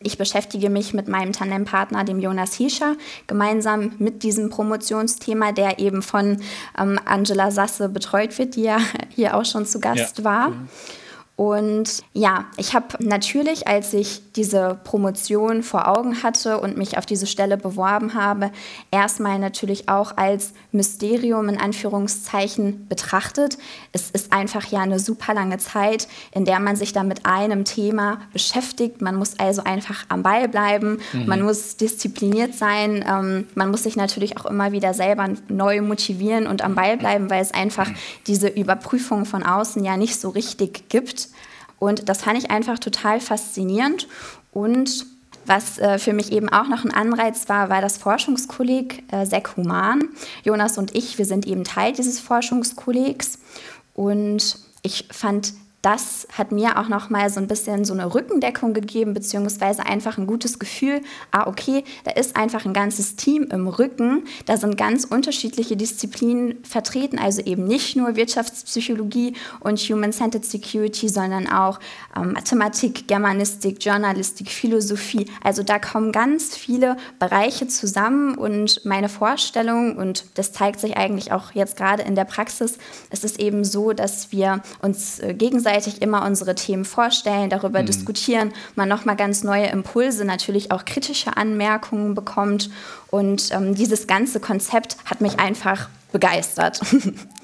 Ich 0.00 0.18
beschäftige 0.18 0.68
mich 0.68 0.92
mit 0.92 1.08
meinem 1.08 1.32
Tandempartner, 1.32 2.04
dem 2.04 2.20
Jonas 2.20 2.54
Hiescher, 2.54 2.96
gemeinsam 3.26 3.92
mit 3.98 4.22
diesem 4.22 4.50
Promotionsthema, 4.50 5.52
der 5.52 5.78
eben 5.78 6.02
von 6.02 6.42
ähm, 6.78 7.00
Angela 7.06 7.50
Sasse 7.50 7.88
betreut 7.88 8.36
wird, 8.38 8.56
die 8.56 8.64
ja 8.64 8.78
hier 9.14 9.36
auch 9.36 9.44
schon 9.44 9.64
zu 9.64 9.80
Gast 9.80 10.18
ja. 10.18 10.24
war. 10.24 10.52
Und 11.36 12.02
ja, 12.14 12.46
ich 12.56 12.74
habe 12.74 12.86
natürlich, 12.98 13.68
als 13.68 13.92
ich 13.92 14.22
diese 14.32 14.80
Promotion 14.84 15.62
vor 15.62 15.86
Augen 15.86 16.22
hatte 16.22 16.58
und 16.58 16.78
mich 16.78 16.96
auf 16.96 17.04
diese 17.04 17.26
Stelle 17.26 17.58
beworben 17.58 18.14
habe, 18.14 18.50
erstmal 18.90 19.38
natürlich 19.38 19.90
auch 19.90 20.16
als 20.16 20.54
Mysterium 20.72 21.50
in 21.50 21.60
Anführungszeichen 21.60 22.88
betrachtet. 22.88 23.58
Es 23.92 24.10
ist 24.10 24.32
einfach 24.32 24.66
ja 24.68 24.80
eine 24.80 24.98
super 24.98 25.34
lange 25.34 25.58
Zeit, 25.58 26.08
in 26.32 26.46
der 26.46 26.58
man 26.58 26.74
sich 26.74 26.94
da 26.94 27.02
mit 27.02 27.26
einem 27.26 27.66
Thema 27.66 28.22
beschäftigt. 28.32 29.02
Man 29.02 29.16
muss 29.16 29.38
also 29.38 29.62
einfach 29.62 30.06
am 30.08 30.22
Ball 30.22 30.48
bleiben, 30.48 31.00
mhm. 31.12 31.26
man 31.26 31.42
muss 31.42 31.76
diszipliniert 31.76 32.54
sein, 32.54 33.04
ähm, 33.06 33.46
man 33.54 33.70
muss 33.70 33.82
sich 33.82 33.96
natürlich 33.96 34.38
auch 34.38 34.46
immer 34.46 34.72
wieder 34.72 34.94
selber 34.94 35.28
neu 35.48 35.82
motivieren 35.82 36.46
und 36.46 36.64
am 36.64 36.74
Ball 36.74 36.96
bleiben, 36.96 37.28
weil 37.28 37.42
es 37.42 37.52
einfach 37.52 37.90
diese 38.26 38.48
Überprüfung 38.48 39.26
von 39.26 39.42
außen 39.42 39.84
ja 39.84 39.98
nicht 39.98 40.18
so 40.18 40.30
richtig 40.30 40.88
gibt. 40.88 41.25
Und 41.78 42.08
das 42.08 42.22
fand 42.22 42.38
ich 42.38 42.50
einfach 42.50 42.78
total 42.78 43.20
faszinierend. 43.20 44.08
Und 44.52 45.06
was 45.46 45.78
äh, 45.78 45.98
für 45.98 46.12
mich 46.12 46.32
eben 46.32 46.48
auch 46.48 46.68
noch 46.68 46.84
ein 46.84 46.90
Anreiz 46.90 47.48
war, 47.48 47.68
war 47.68 47.80
das 47.80 47.98
Forschungskolleg 47.98 49.04
äh, 49.12 49.24
SEC 49.24 49.56
Human. 49.56 50.08
Jonas 50.42 50.78
und 50.78 50.94
ich, 50.94 51.18
wir 51.18 51.24
sind 51.24 51.46
eben 51.46 51.64
Teil 51.64 51.92
dieses 51.92 52.18
Forschungskollegs. 52.20 53.38
Und 53.94 54.58
ich 54.82 55.08
fand 55.10 55.54
das 55.86 56.26
hat 56.32 56.50
mir 56.50 56.80
auch 56.80 56.88
noch 56.88 57.10
mal 57.10 57.30
so 57.30 57.38
ein 57.38 57.46
bisschen 57.46 57.84
so 57.84 57.92
eine 57.92 58.12
Rückendeckung 58.12 58.74
gegeben, 58.74 59.14
beziehungsweise 59.14 59.86
einfach 59.86 60.18
ein 60.18 60.26
gutes 60.26 60.58
Gefühl, 60.58 61.00
ah, 61.30 61.46
okay, 61.46 61.84
da 62.02 62.10
ist 62.10 62.34
einfach 62.34 62.64
ein 62.64 62.72
ganzes 62.72 63.14
Team 63.14 63.44
im 63.52 63.68
Rücken, 63.68 64.24
da 64.46 64.56
sind 64.56 64.76
ganz 64.76 65.04
unterschiedliche 65.04 65.76
Disziplinen 65.76 66.58
vertreten, 66.64 67.20
also 67.20 67.40
eben 67.40 67.68
nicht 67.68 67.94
nur 67.94 68.16
Wirtschaftspsychologie 68.16 69.34
und 69.60 69.78
Human-Centered 69.78 70.44
Security, 70.44 71.08
sondern 71.08 71.46
auch 71.46 71.78
ähm, 72.16 72.32
Mathematik, 72.32 73.06
Germanistik, 73.06 73.76
Journalistik, 73.80 74.50
Philosophie. 74.50 75.30
Also 75.44 75.62
da 75.62 75.78
kommen 75.78 76.10
ganz 76.10 76.56
viele 76.56 76.96
Bereiche 77.20 77.68
zusammen 77.68 78.34
und 78.34 78.84
meine 78.84 79.08
Vorstellung, 79.08 79.96
und 79.96 80.24
das 80.34 80.52
zeigt 80.52 80.80
sich 80.80 80.96
eigentlich 80.96 81.30
auch 81.30 81.52
jetzt 81.52 81.76
gerade 81.76 82.02
in 82.02 82.16
der 82.16 82.24
Praxis, 82.24 82.76
es 83.10 83.22
ist 83.22 83.38
eben 83.38 83.62
so, 83.62 83.92
dass 83.92 84.32
wir 84.32 84.62
uns 84.82 85.20
äh, 85.20 85.32
gegenseitig 85.32 85.75
gegenseitig 85.76 86.02
immer 86.02 86.24
unsere 86.24 86.54
Themen 86.54 86.84
vorstellen, 86.84 87.50
darüber 87.50 87.82
mhm. 87.82 87.86
diskutieren, 87.86 88.52
man 88.74 88.88
nochmal 88.88 89.16
ganz 89.16 89.44
neue 89.44 89.66
Impulse, 89.66 90.24
natürlich 90.24 90.70
auch 90.70 90.84
kritische 90.84 91.36
Anmerkungen 91.36 92.14
bekommt. 92.14 92.70
Und 93.08 93.50
ähm, 93.52 93.74
dieses 93.74 94.06
ganze 94.06 94.40
Konzept 94.40 94.96
hat 95.04 95.20
mich 95.20 95.38
einfach 95.38 95.88
begeistert. 96.12 96.80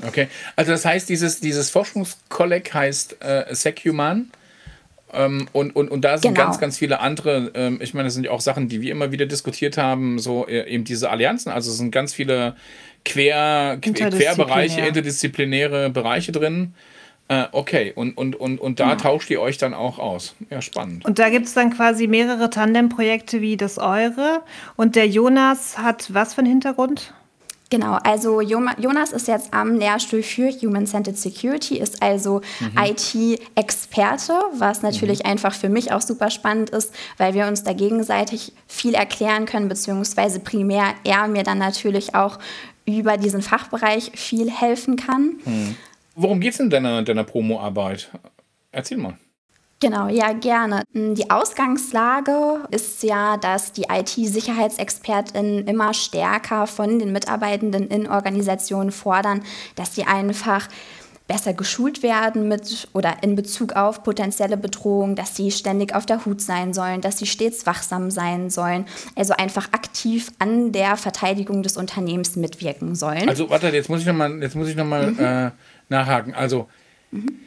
Okay, 0.04 0.26
also 0.56 0.72
das 0.72 0.84
heißt, 0.84 1.08
dieses, 1.08 1.38
dieses 1.38 1.70
Forschungskolleg 1.70 2.74
heißt 2.74 3.22
äh, 3.22 3.54
Secuman. 3.54 4.32
Ähm, 5.12 5.46
und, 5.52 5.76
und, 5.76 5.92
und 5.92 6.00
da 6.00 6.18
sind 6.18 6.34
genau. 6.34 6.46
ganz, 6.46 6.58
ganz 6.58 6.76
viele 6.76 6.98
andere, 6.98 7.52
ähm, 7.54 7.78
ich 7.80 7.94
meine, 7.94 8.08
das 8.08 8.14
sind 8.14 8.24
ja 8.24 8.32
auch 8.32 8.40
Sachen, 8.40 8.68
die 8.68 8.80
wir 8.80 8.90
immer 8.90 9.12
wieder 9.12 9.26
diskutiert 9.26 9.78
haben, 9.78 10.18
so 10.18 10.48
äh, 10.48 10.68
eben 10.68 10.82
diese 10.82 11.08
Allianzen. 11.08 11.52
Also 11.52 11.70
es 11.70 11.76
sind 11.76 11.92
ganz 11.92 12.12
viele 12.12 12.56
Quer, 13.04 13.78
Querbereiche, 13.80 14.80
interdisziplinäre 14.80 15.90
Bereiche 15.90 16.32
drin. 16.32 16.74
Äh, 17.28 17.46
okay, 17.52 17.92
und, 17.94 18.16
und, 18.16 18.36
und, 18.36 18.60
und 18.60 18.80
da 18.80 18.90
ja. 18.90 18.96
tauscht 18.96 19.30
ihr 19.30 19.40
euch 19.40 19.56
dann 19.58 19.74
auch 19.74 19.98
aus. 19.98 20.34
Ja, 20.50 20.60
spannend. 20.60 21.04
Und 21.04 21.18
da 21.18 21.30
gibt 21.30 21.46
es 21.46 21.54
dann 21.54 21.70
quasi 21.70 22.06
mehrere 22.06 22.50
Tandem-Projekte 22.50 23.40
wie 23.40 23.56
das 23.56 23.78
eure. 23.78 24.42
Und 24.76 24.96
der 24.96 25.08
Jonas 25.08 25.78
hat 25.78 26.12
was 26.12 26.34
für 26.34 26.40
einen 26.40 26.50
Hintergrund? 26.50 27.14
Genau, 27.72 27.94
also 28.04 28.42
Jonas 28.42 29.12
ist 29.12 29.28
jetzt 29.28 29.54
am 29.54 29.78
Lehrstuhl 29.78 30.22
für 30.22 30.50
Human-Centered 30.50 31.16
Security, 31.16 31.78
ist 31.78 32.02
also 32.02 32.42
mhm. 32.60 32.76
IT-Experte, 32.76 34.34
was 34.58 34.82
natürlich 34.82 35.20
mhm. 35.20 35.30
einfach 35.30 35.54
für 35.54 35.70
mich 35.70 35.90
auch 35.90 36.02
super 36.02 36.28
spannend 36.28 36.68
ist, 36.68 36.94
weil 37.16 37.32
wir 37.32 37.46
uns 37.46 37.62
da 37.62 37.72
gegenseitig 37.72 38.52
viel 38.68 38.92
erklären 38.92 39.46
können, 39.46 39.70
beziehungsweise 39.70 40.40
primär 40.40 40.92
er 41.04 41.28
mir 41.28 41.44
dann 41.44 41.56
natürlich 41.56 42.14
auch 42.14 42.38
über 42.84 43.16
diesen 43.16 43.40
Fachbereich 43.40 44.12
viel 44.16 44.50
helfen 44.50 44.96
kann. 44.96 45.36
Mhm. 45.46 45.76
Worum 46.14 46.40
geht 46.40 46.54
es 46.54 46.60
in 46.60 46.70
deiner, 46.70 47.02
deiner 47.02 47.24
Promo-Arbeit? 47.24 48.10
Erzähl 48.70 48.98
mal. 48.98 49.16
Genau, 49.80 50.06
ja, 50.06 50.32
gerne. 50.32 50.84
Die 50.94 51.28
Ausgangslage 51.28 52.60
ist 52.70 53.02
ja, 53.02 53.36
dass 53.36 53.72
die 53.72 53.86
IT-Sicherheitsexpertinnen 53.90 55.66
immer 55.66 55.92
stärker 55.92 56.68
von 56.68 57.00
den 57.00 57.10
Mitarbeitenden 57.10 57.88
in 57.88 58.08
Organisationen 58.08 58.92
fordern, 58.92 59.42
dass 59.74 59.96
sie 59.96 60.04
einfach 60.04 60.68
besser 61.26 61.54
geschult 61.54 62.02
werden 62.02 62.46
mit 62.46 62.88
oder 62.92 63.16
in 63.22 63.34
Bezug 63.34 63.72
auf 63.72 64.02
potenzielle 64.02 64.56
Bedrohungen, 64.56 65.16
dass 65.16 65.34
sie 65.34 65.50
ständig 65.50 65.94
auf 65.94 66.06
der 66.06 66.24
Hut 66.24 66.40
sein 66.40 66.74
sollen, 66.74 67.00
dass 67.00 67.18
sie 67.18 67.26
stets 67.26 67.66
wachsam 67.66 68.10
sein 68.10 68.50
sollen, 68.50 68.86
also 69.16 69.34
einfach 69.34 69.72
aktiv 69.72 70.30
an 70.38 70.72
der 70.72 70.96
Verteidigung 70.96 71.62
des 71.62 71.76
Unternehmens 71.76 72.36
mitwirken 72.36 72.94
sollen. 72.94 73.28
Also 73.28 73.50
warte, 73.50 73.68
jetzt 73.68 73.88
muss 73.88 74.00
ich 74.00 74.06
nochmal, 74.06 74.42
jetzt 74.42 74.54
muss 74.54 74.68
ich 74.68 74.76
noch 74.76 74.84
mal, 74.84 75.10
mhm. 75.10 75.18
äh, 75.18 75.50
nachhaken. 75.92 76.34
Also 76.34 76.68
mhm. 77.12 77.38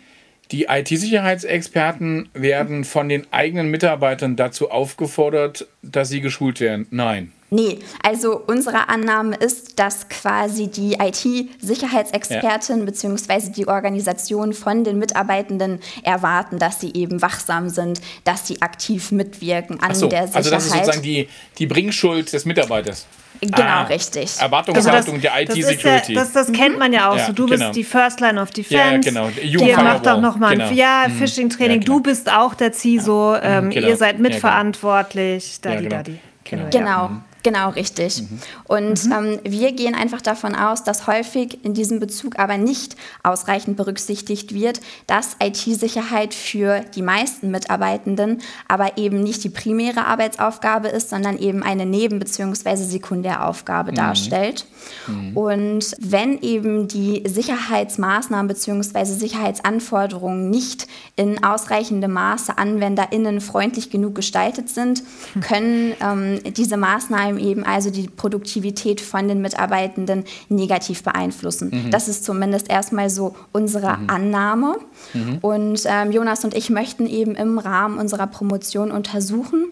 die 0.51 0.67
IT-Sicherheitsexperten 0.69 2.29
werden 2.33 2.85
von 2.85 3.09
den 3.09 3.27
eigenen 3.31 3.69
Mitarbeitern 3.69 4.35
dazu 4.35 4.71
aufgefordert, 4.71 5.67
dass 5.81 6.09
sie 6.09 6.21
geschult 6.21 6.61
werden. 6.61 6.87
Nein. 6.91 7.31
Nee, 7.51 7.79
also 8.01 8.41
unsere 8.47 8.89
Annahme 8.89 9.35
ist, 9.35 9.77
dass 9.77 10.09
quasi 10.09 10.67
die 10.67 10.97
IT-Sicherheitsexpertin 10.99 12.79
ja. 12.79 12.85
bzw. 12.85 13.51
die 13.51 13.67
Organisation 13.67 14.53
von 14.53 14.83
den 14.83 14.97
Mitarbeitenden 14.97 15.79
erwarten, 16.03 16.57
dass 16.57 16.81
sie 16.81 16.91
eben 16.93 17.21
wachsam 17.21 17.69
sind, 17.69 18.01
dass 18.23 18.47
sie 18.47 18.61
aktiv 18.61 19.11
mitwirken 19.11 19.79
an 19.79 19.93
so, 19.93 20.07
der 20.07 20.27
Sicherheit. 20.27 20.35
Also 20.37 20.49
das 20.49 20.65
ist 20.65 20.73
sozusagen 20.73 21.03
die, 21.03 21.29
die 21.59 21.67
Bringschuld 21.67 22.33
des 22.33 22.45
Mitarbeiters. 22.45 23.05
Genau, 23.41 23.63
ah, 23.63 23.83
richtig. 23.83 24.39
Erwartungshaltung 24.39 25.15
also 25.15 25.17
der 25.17 25.41
IT-Security. 25.41 26.13
Das, 26.13 26.31
das, 26.31 26.47
das, 26.47 26.55
kennt 26.55 26.77
man 26.79 26.93
ja 26.93 27.11
auch 27.11 27.17
ja, 27.17 27.27
so. 27.27 27.33
Du 27.33 27.45
genau. 27.45 27.65
bist 27.67 27.75
die 27.75 27.83
First 27.83 28.19
Line 28.19 28.41
of 28.41 28.51
Defense. 28.51 28.75
Ja, 28.77 28.97
genau. 28.97 29.29
Ihr 29.41 29.77
macht 29.77 30.07
auch 30.07 30.21
nochmal 30.21 30.53
ein 30.53 30.59
genau. 30.59 30.71
ja, 30.71 31.05
mhm. 31.07 31.13
Phishing-Training. 31.13 31.81
Ja, 31.81 31.85
du 31.85 31.99
bist 32.01 32.31
auch 32.31 32.53
der 32.53 32.73
CISO. 32.73 33.35
Ähm, 33.41 33.69
genau. 33.69 33.87
Ihr 33.87 33.97
seid 33.97 34.17
genau. 34.17 34.29
mitverantwortlich. 34.29 35.59
Dadi, 35.61 35.83
genau. 35.83 35.95
dadi. 35.95 36.19
Genau. 36.43 37.09
Genau. 37.45 37.69
Richtig. 37.69 38.23
Mhm. 38.23 38.39
Und 38.65 39.05
mhm. 39.05 39.11
Ähm, 39.13 39.39
wir 39.43 39.71
gehen 39.71 39.95
einfach 39.95 40.21
davon 40.21 40.55
aus, 40.55 40.83
dass 40.83 41.07
häufig 41.07 41.63
in 41.63 41.73
diesem 41.73 41.99
Bezug 42.01 42.37
aber 42.39 42.57
nicht 42.57 42.97
ausreichend 43.23 43.77
berücksichtigt 43.77 44.53
wird, 44.53 44.81
dass 45.07 45.37
IT-Sicherheit 45.41 46.33
für 46.33 46.81
die 46.95 47.03
meisten 47.03 47.51
Mitarbeitenden 47.51 48.41
aber 48.67 48.97
eben 48.97 49.21
nicht 49.21 49.43
die 49.43 49.49
primäre 49.49 50.05
Arbeitsaufgabe 50.05 50.89
ist, 50.89 51.09
sondern 51.09 51.37
eben 51.37 51.63
eine 51.63 51.85
Neben- 51.85 52.19
bzw. 52.19 52.75
Sekundäraufgabe 52.75 53.91
mhm. 53.91 53.95
darstellt. 53.95 54.65
Mhm. 55.07 55.37
Und 55.37 55.95
wenn 55.99 56.41
eben 56.41 56.87
die 56.87 57.23
Sicherheitsmaßnahmen 57.25 58.47
bzw. 58.47 59.05
Sicherheitsanforderungen 59.05 60.49
nicht 60.49 60.87
in 61.15 61.43
ausreichendem 61.43 62.11
Maße 62.11 62.57
anwenderinnen 62.57 63.39
freundlich 63.39 63.91
genug 63.91 64.15
gestaltet 64.15 64.69
sind, 64.69 65.03
hm. 65.33 65.41
können 65.41 65.93
ähm, 66.01 66.53
diese 66.53 66.77
Maßnahmen 66.77 67.34
allem 67.35 67.37
eben 67.37 67.63
also 67.63 67.89
die 67.89 68.07
Produktivität 68.07 69.01
von 69.01 69.27
den 69.27 69.41
Mitarbeitenden 69.41 70.23
negativ 70.49 71.03
beeinflussen. 71.03 71.71
Mhm. 71.71 71.91
Das 71.91 72.07
ist 72.07 72.25
zumindest 72.25 72.69
erstmal 72.69 73.09
so 73.09 73.35
unsere 73.51 73.97
mhm. 73.97 74.09
Annahme. 74.09 74.75
Mhm. 75.13 75.37
Und 75.41 75.81
ähm, 75.85 76.11
Jonas 76.11 76.43
und 76.43 76.55
ich 76.55 76.69
möchten 76.69 77.07
eben 77.07 77.35
im 77.35 77.59
Rahmen 77.59 77.99
unserer 77.99 78.27
Promotion 78.27 78.91
untersuchen, 78.91 79.67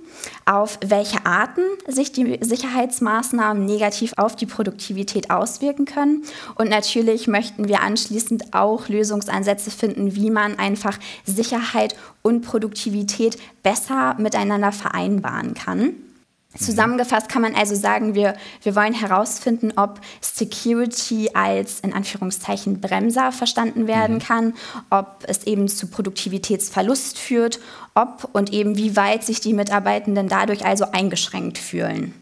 auf 0.46 0.80
welche 0.86 1.26
Arten 1.26 1.62
sich 1.88 2.12
die 2.12 2.40
Sicherheitsmaßnahmen 2.42 3.66
negativ 3.66 4.14
auf 4.18 4.36
die 4.36 4.46
Produktivität 4.46 5.30
auswirken 5.30 5.86
können. 5.86 6.24
Und 6.56 6.70
natürlich 6.70 7.28
möchten 7.28 7.68
wir 7.68 7.82
anschließend 7.82 8.54
auch 8.54 8.90
Lösungsansätze 8.90 9.72
finden, 9.72 10.16
wie 10.16 10.30
man 10.30 10.60
einfach 10.60 10.98
Sicherheit 11.26 11.96
und 12.22 12.42
Produktivität 12.42 13.38
besser 13.64 14.16
miteinander 14.18 14.72
vereinbaren 14.72 15.54
kann. 15.54 15.96
Zusammengefasst 16.58 17.30
kann 17.30 17.42
man 17.42 17.56
also 17.56 17.76
sagen, 17.76 18.14
wir, 18.14 18.36
wir 18.62 18.76
wollen 18.76 18.94
herausfinden, 18.94 19.74
ob 19.76 20.00
Security 20.22 21.32
als 21.34 21.80
in 21.80 21.94
Anführungszeichen 21.94 22.80
Bremser 22.80 23.32
verstanden 23.32 23.88
werden 23.88 24.16
mhm. 24.16 24.20
kann, 24.20 24.54
ob 24.90 25.24
es 25.28 25.46
eben 25.46 25.68
zu 25.68 25.88
Produktivitätsverlust 25.88 27.18
führt, 27.18 27.60
ob 27.96 28.30
und 28.34 28.54
eben 28.54 28.78
wie 28.78 28.96
weit 28.96 29.24
sich 29.24 29.40
die 29.40 29.54
Mitarbeitenden 29.54 30.28
dadurch 30.28 30.66
also 30.66 30.86
eingeschränkt 30.92 31.58
fühlen. 31.58 32.14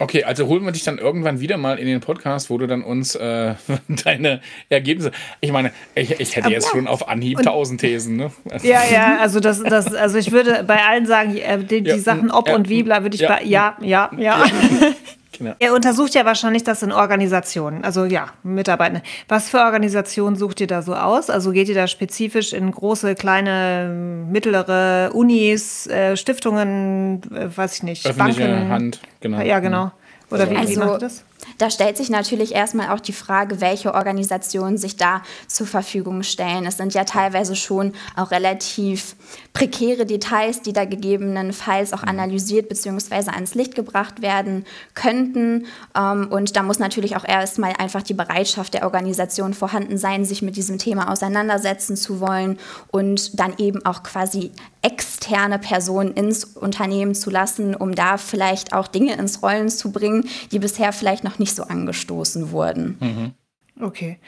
Okay, 0.00 0.24
also 0.24 0.46
holen 0.46 0.64
wir 0.64 0.72
dich 0.72 0.82
dann 0.82 0.96
irgendwann 0.96 1.40
wieder 1.40 1.58
mal 1.58 1.78
in 1.78 1.86
den 1.86 2.00
Podcast, 2.00 2.48
wo 2.48 2.56
du 2.56 2.66
dann 2.66 2.82
uns 2.82 3.14
äh, 3.16 3.54
deine 4.04 4.40
Ergebnisse. 4.70 5.12
Ich 5.42 5.52
meine, 5.52 5.72
ich, 5.94 6.18
ich 6.18 6.34
hätte 6.36 6.48
jetzt 6.48 6.70
schon 6.70 6.86
auf 6.86 7.06
Anhieb 7.06 7.42
tausend 7.42 7.80
Thesen. 7.80 8.16
Ne? 8.16 8.32
Ja, 8.62 8.82
ja, 8.90 9.18
also 9.20 9.40
das, 9.40 9.62
das, 9.62 9.94
also 9.94 10.18
ich 10.18 10.32
würde 10.32 10.64
bei 10.64 10.82
allen 10.84 11.06
sagen, 11.06 11.36
äh, 11.36 11.58
die, 11.58 11.82
die 11.82 11.90
ja, 11.90 11.98
Sachen 11.98 12.30
ob 12.30 12.48
ja, 12.48 12.54
und 12.54 12.68
wie, 12.68 12.82
bleibe 12.82 13.06
würde 13.06 13.14
ich 13.14 13.22
ja, 13.22 13.28
bei 13.28 13.42
ja, 13.44 13.76
ja, 13.80 14.10
ja. 14.16 14.44
Ja. 15.40 15.56
Er 15.58 15.74
untersucht 15.74 16.14
ja 16.14 16.24
wahrscheinlich 16.24 16.64
das 16.64 16.82
in 16.82 16.92
Organisationen, 16.92 17.82
also 17.84 18.04
ja, 18.04 18.28
Mitarbeitende. 18.42 19.02
Was 19.28 19.48
für 19.48 19.58
Organisationen 19.60 20.36
sucht 20.36 20.60
ihr 20.60 20.66
da 20.66 20.82
so 20.82 20.94
aus? 20.94 21.30
Also 21.30 21.52
geht 21.52 21.68
ihr 21.68 21.74
da 21.74 21.86
spezifisch 21.86 22.52
in 22.52 22.70
große, 22.70 23.14
kleine, 23.14 24.26
mittlere 24.30 25.10
Unis, 25.14 25.86
äh, 25.86 26.16
Stiftungen, 26.16 27.22
äh, 27.34 27.56
weiß 27.56 27.76
ich 27.76 27.82
nicht, 27.82 28.06
Öffentliche 28.06 28.46
Banken? 28.46 28.68
Hand, 28.68 29.00
genau. 29.20 29.40
Ja, 29.40 29.60
genau. 29.60 29.92
Oder 30.30 30.50
wie, 30.50 30.56
also, 30.56 30.72
wie 30.72 30.76
macht 30.76 30.92
ihr 30.94 30.98
das? 30.98 31.24
Da 31.60 31.68
stellt 31.68 31.98
sich 31.98 32.08
natürlich 32.08 32.54
erstmal 32.54 32.88
auch 32.88 33.00
die 33.00 33.12
Frage, 33.12 33.60
welche 33.60 33.92
Organisationen 33.92 34.78
sich 34.78 34.96
da 34.96 35.20
zur 35.46 35.66
Verfügung 35.66 36.22
stellen. 36.22 36.64
Es 36.64 36.78
sind 36.78 36.94
ja 36.94 37.04
teilweise 37.04 37.54
schon 37.54 37.92
auch 38.16 38.30
relativ 38.30 39.14
prekäre 39.52 40.06
Details, 40.06 40.62
die 40.62 40.72
da 40.72 40.86
gegebenenfalls 40.86 41.92
auch 41.92 42.02
analysiert 42.02 42.70
bzw. 42.70 43.32
ans 43.32 43.54
Licht 43.54 43.74
gebracht 43.74 44.22
werden 44.22 44.64
könnten. 44.94 45.66
Ähm, 45.94 46.28
und 46.30 46.56
da 46.56 46.62
muss 46.62 46.78
natürlich 46.78 47.14
auch 47.14 47.28
erstmal 47.28 47.74
einfach 47.74 48.02
die 48.02 48.14
Bereitschaft 48.14 48.72
der 48.72 48.84
Organisation 48.84 49.52
vorhanden 49.52 49.98
sein, 49.98 50.24
sich 50.24 50.40
mit 50.40 50.56
diesem 50.56 50.78
Thema 50.78 51.12
auseinandersetzen 51.12 51.94
zu 51.94 52.20
wollen 52.20 52.58
und 52.88 53.38
dann 53.38 53.52
eben 53.58 53.84
auch 53.84 54.02
quasi 54.02 54.50
externe 54.82 55.58
Personen 55.58 56.12
ins 56.12 56.44
Unternehmen 56.44 57.14
zu 57.14 57.30
lassen, 57.30 57.74
um 57.74 57.94
da 57.94 58.16
vielleicht 58.16 58.72
auch 58.72 58.88
Dinge 58.88 59.14
ins 59.14 59.42
Rollen 59.42 59.68
zu 59.68 59.92
bringen, 59.92 60.28
die 60.52 60.58
bisher 60.58 60.92
vielleicht 60.92 61.24
noch 61.24 61.38
nicht 61.38 61.54
so 61.54 61.64
angestoßen 61.64 62.50
wurden. 62.50 62.96
Mhm. 63.00 63.84
Okay. 63.84 64.18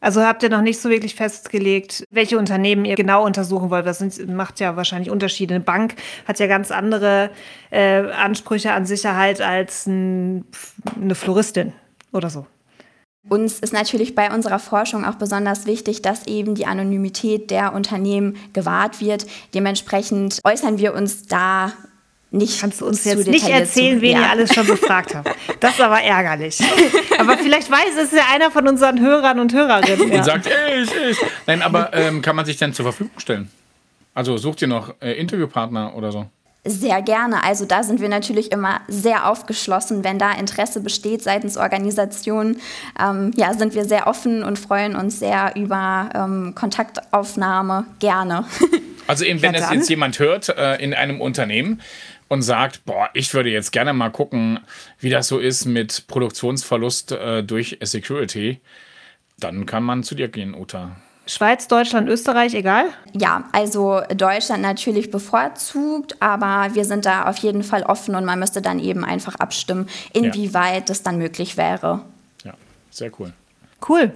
Also 0.00 0.22
habt 0.22 0.42
ihr 0.42 0.48
noch 0.48 0.62
nicht 0.62 0.80
so 0.80 0.90
wirklich 0.90 1.14
festgelegt, 1.14 2.04
welche 2.10 2.38
Unternehmen 2.38 2.84
ihr 2.84 2.94
genau 2.94 3.24
untersuchen 3.24 3.70
wollt. 3.70 3.84
Das 3.84 3.98
sind, 3.98 4.28
macht 4.28 4.60
ja 4.60 4.76
wahrscheinlich 4.76 5.10
Unterschiede. 5.10 5.54
Eine 5.54 5.64
Bank 5.64 5.96
hat 6.26 6.38
ja 6.38 6.46
ganz 6.46 6.70
andere 6.70 7.30
äh, 7.70 8.10
Ansprüche 8.12 8.72
an 8.72 8.86
Sicherheit 8.86 9.40
als 9.40 9.86
ein, 9.86 10.44
eine 11.00 11.16
Floristin 11.16 11.72
oder 12.12 12.30
so. 12.30 12.46
Uns 13.28 13.58
ist 13.58 13.72
natürlich 13.72 14.14
bei 14.14 14.32
unserer 14.32 14.58
Forschung 14.58 15.04
auch 15.04 15.16
besonders 15.16 15.66
wichtig, 15.66 16.02
dass 16.02 16.26
eben 16.26 16.54
die 16.54 16.66
Anonymität 16.66 17.50
der 17.50 17.74
Unternehmen 17.74 18.36
gewahrt 18.52 19.00
wird. 19.00 19.26
Dementsprechend 19.54 20.40
äußern 20.44 20.78
wir 20.78 20.94
uns 20.94 21.26
da 21.26 21.72
nicht. 22.30 22.60
Kannst 22.60 22.80
du 22.80 22.86
uns 22.86 23.04
jetzt 23.04 23.26
nicht 23.26 23.48
erzählen, 23.48 24.00
wen 24.00 24.12
ja. 24.12 24.20
ihr 24.20 24.30
alles 24.30 24.54
schon 24.54 24.66
befragt 24.66 25.14
habt. 25.14 25.28
Das 25.60 25.72
ist 25.72 25.80
aber 25.80 26.00
ärgerlich. 26.00 26.60
aber 27.18 27.36
vielleicht 27.36 27.68
weiß 27.68 27.96
es 28.00 28.12
ja 28.12 28.22
einer 28.32 28.52
von 28.52 28.68
unseren 28.68 29.00
Hörern 29.00 29.40
und 29.40 29.52
Hörerinnen. 29.52 30.12
Ja. 30.12 30.18
Und 30.18 30.24
sagt, 30.24 30.46
ich, 30.46 30.90
ich. 31.10 31.18
Nein, 31.48 31.62
aber 31.62 31.92
ähm, 31.94 32.22
kann 32.22 32.36
man 32.36 32.44
sich 32.44 32.56
denn 32.58 32.72
zur 32.72 32.84
Verfügung 32.84 33.18
stellen? 33.18 33.50
Also 34.14 34.36
sucht 34.36 34.62
ihr 34.62 34.68
noch 34.68 34.94
äh, 35.00 35.14
Interviewpartner 35.14 35.96
oder 35.96 36.12
so? 36.12 36.26
Sehr 36.68 37.00
gerne. 37.00 37.42
Also 37.44 37.64
da 37.64 37.82
sind 37.82 38.00
wir 38.00 38.10
natürlich 38.10 38.52
immer 38.52 38.82
sehr 38.88 39.26
aufgeschlossen, 39.28 40.04
wenn 40.04 40.18
da 40.18 40.32
Interesse 40.32 40.80
besteht 40.80 41.22
seitens 41.22 41.56
Organisationen. 41.56 42.60
Ähm, 43.00 43.30
ja, 43.36 43.54
sind 43.54 43.74
wir 43.74 43.86
sehr 43.86 44.06
offen 44.06 44.42
und 44.42 44.58
freuen 44.58 44.94
uns 44.94 45.18
sehr 45.18 45.56
über 45.56 46.10
ähm, 46.14 46.54
Kontaktaufnahme. 46.54 47.86
Gerne. 47.98 48.44
Also 49.06 49.24
eben, 49.24 49.40
wenn 49.40 49.54
es 49.54 49.70
jetzt 49.70 49.88
jemand 49.88 50.18
hört 50.18 50.50
äh, 50.50 50.76
in 50.82 50.92
einem 50.92 51.22
Unternehmen 51.22 51.80
und 52.28 52.42
sagt, 52.42 52.84
boah, 52.84 53.08
ich 53.14 53.32
würde 53.32 53.48
jetzt 53.48 53.72
gerne 53.72 53.94
mal 53.94 54.10
gucken, 54.10 54.60
wie 55.00 55.08
das 55.08 55.28
so 55.28 55.38
ist 55.38 55.64
mit 55.64 56.06
Produktionsverlust 56.08 57.12
äh, 57.12 57.42
durch 57.42 57.78
Security, 57.80 58.60
dann 59.38 59.64
kann 59.64 59.82
man 59.82 60.02
zu 60.02 60.14
dir 60.14 60.28
gehen, 60.28 60.54
Uta. 60.54 60.96
Schweiz, 61.28 61.68
Deutschland, 61.68 62.08
Österreich, 62.08 62.54
egal? 62.54 62.86
Ja, 63.12 63.44
also 63.52 64.00
Deutschland 64.16 64.62
natürlich 64.62 65.10
bevorzugt, 65.10 66.16
aber 66.22 66.74
wir 66.74 66.86
sind 66.86 67.04
da 67.04 67.26
auf 67.26 67.36
jeden 67.38 67.62
Fall 67.62 67.82
offen 67.82 68.14
und 68.14 68.24
man 68.24 68.38
müsste 68.38 68.62
dann 68.62 68.78
eben 68.78 69.04
einfach 69.04 69.34
abstimmen, 69.34 69.90
inwieweit 70.14 70.74
ja. 70.74 70.84
das 70.86 71.02
dann 71.02 71.18
möglich 71.18 71.58
wäre. 71.58 72.00
Ja, 72.44 72.54
sehr 72.90 73.10
cool. 73.20 73.34
Cool. 73.86 74.12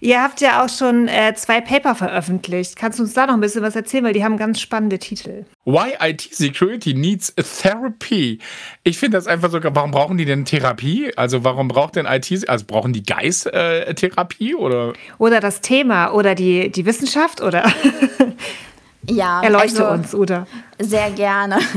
Ihr 0.00 0.22
habt 0.22 0.40
ja 0.40 0.64
auch 0.64 0.68
schon 0.68 1.08
äh, 1.08 1.34
zwei 1.34 1.60
Paper 1.60 1.94
veröffentlicht. 1.94 2.76
Kannst 2.76 2.98
du 2.98 3.04
uns 3.04 3.14
da 3.14 3.26
noch 3.26 3.34
ein 3.34 3.40
bisschen 3.40 3.62
was 3.62 3.76
erzählen, 3.76 4.04
weil 4.04 4.12
die 4.12 4.24
haben 4.24 4.36
ganz 4.36 4.60
spannende 4.60 4.98
Titel. 4.98 5.44
Why 5.64 5.94
IT 6.00 6.28
Security 6.32 6.94
needs 6.94 7.32
a 7.38 7.42
therapy. 7.42 8.38
Ich 8.84 8.98
finde 8.98 9.16
das 9.18 9.26
einfach 9.26 9.50
sogar, 9.50 9.74
warum 9.74 9.92
brauchen 9.92 10.18
die 10.18 10.24
denn 10.24 10.44
Therapie? 10.44 11.12
Also 11.16 11.44
warum 11.44 11.68
braucht 11.68 11.96
denn 11.96 12.06
IT, 12.06 12.48
also 12.48 12.64
brauchen 12.66 12.92
die 12.92 13.02
Geist 13.02 13.46
äh, 13.46 13.94
Therapie 13.94 14.54
oder? 14.54 14.92
Oder 15.18 15.40
das 15.40 15.60
Thema 15.60 16.12
oder 16.12 16.34
die, 16.34 16.70
die 16.70 16.84
Wissenschaft 16.84 17.40
oder? 17.40 17.70
Ja, 19.08 19.42
erleuchte 19.42 19.84
also, 19.84 19.94
uns, 19.94 20.14
Uda. 20.14 20.46
Sehr 20.78 21.10
gerne. 21.10 21.58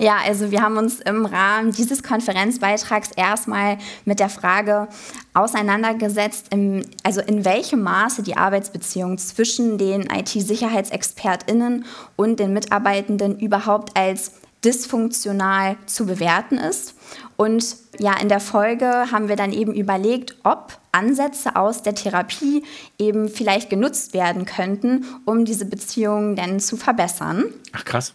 Ja, 0.00 0.18
also 0.24 0.52
wir 0.52 0.62
haben 0.62 0.76
uns 0.76 1.00
im 1.00 1.26
Rahmen 1.26 1.72
dieses 1.72 2.04
Konferenzbeitrags 2.04 3.10
erstmal 3.16 3.78
mit 4.04 4.20
der 4.20 4.28
Frage 4.28 4.86
auseinandergesetzt, 5.34 6.46
im, 6.52 6.82
also 7.02 7.20
in 7.20 7.44
welchem 7.44 7.82
Maße 7.82 8.22
die 8.22 8.36
Arbeitsbeziehung 8.36 9.18
zwischen 9.18 9.76
den 9.76 10.02
IT-SicherheitsexpertInnen 10.02 11.84
und 12.14 12.38
den 12.38 12.52
Mitarbeitenden 12.52 13.40
überhaupt 13.40 13.96
als 13.96 14.30
dysfunktional 14.64 15.76
zu 15.86 16.06
bewerten 16.06 16.58
ist. 16.58 16.94
Und 17.36 17.76
ja, 17.98 18.18
in 18.20 18.28
der 18.28 18.40
Folge 18.40 18.86
haben 19.12 19.28
wir 19.28 19.36
dann 19.36 19.52
eben 19.52 19.72
überlegt, 19.72 20.36
ob 20.42 20.76
Ansätze 20.92 21.56
aus 21.56 21.82
der 21.82 21.94
Therapie 21.94 22.64
eben 22.98 23.28
vielleicht 23.28 23.70
genutzt 23.70 24.14
werden 24.14 24.44
könnten, 24.44 25.04
um 25.24 25.44
diese 25.44 25.64
Beziehungen 25.64 26.34
denn 26.34 26.58
zu 26.58 26.76
verbessern. 26.76 27.44
Ach 27.72 27.84
krass. 27.84 28.14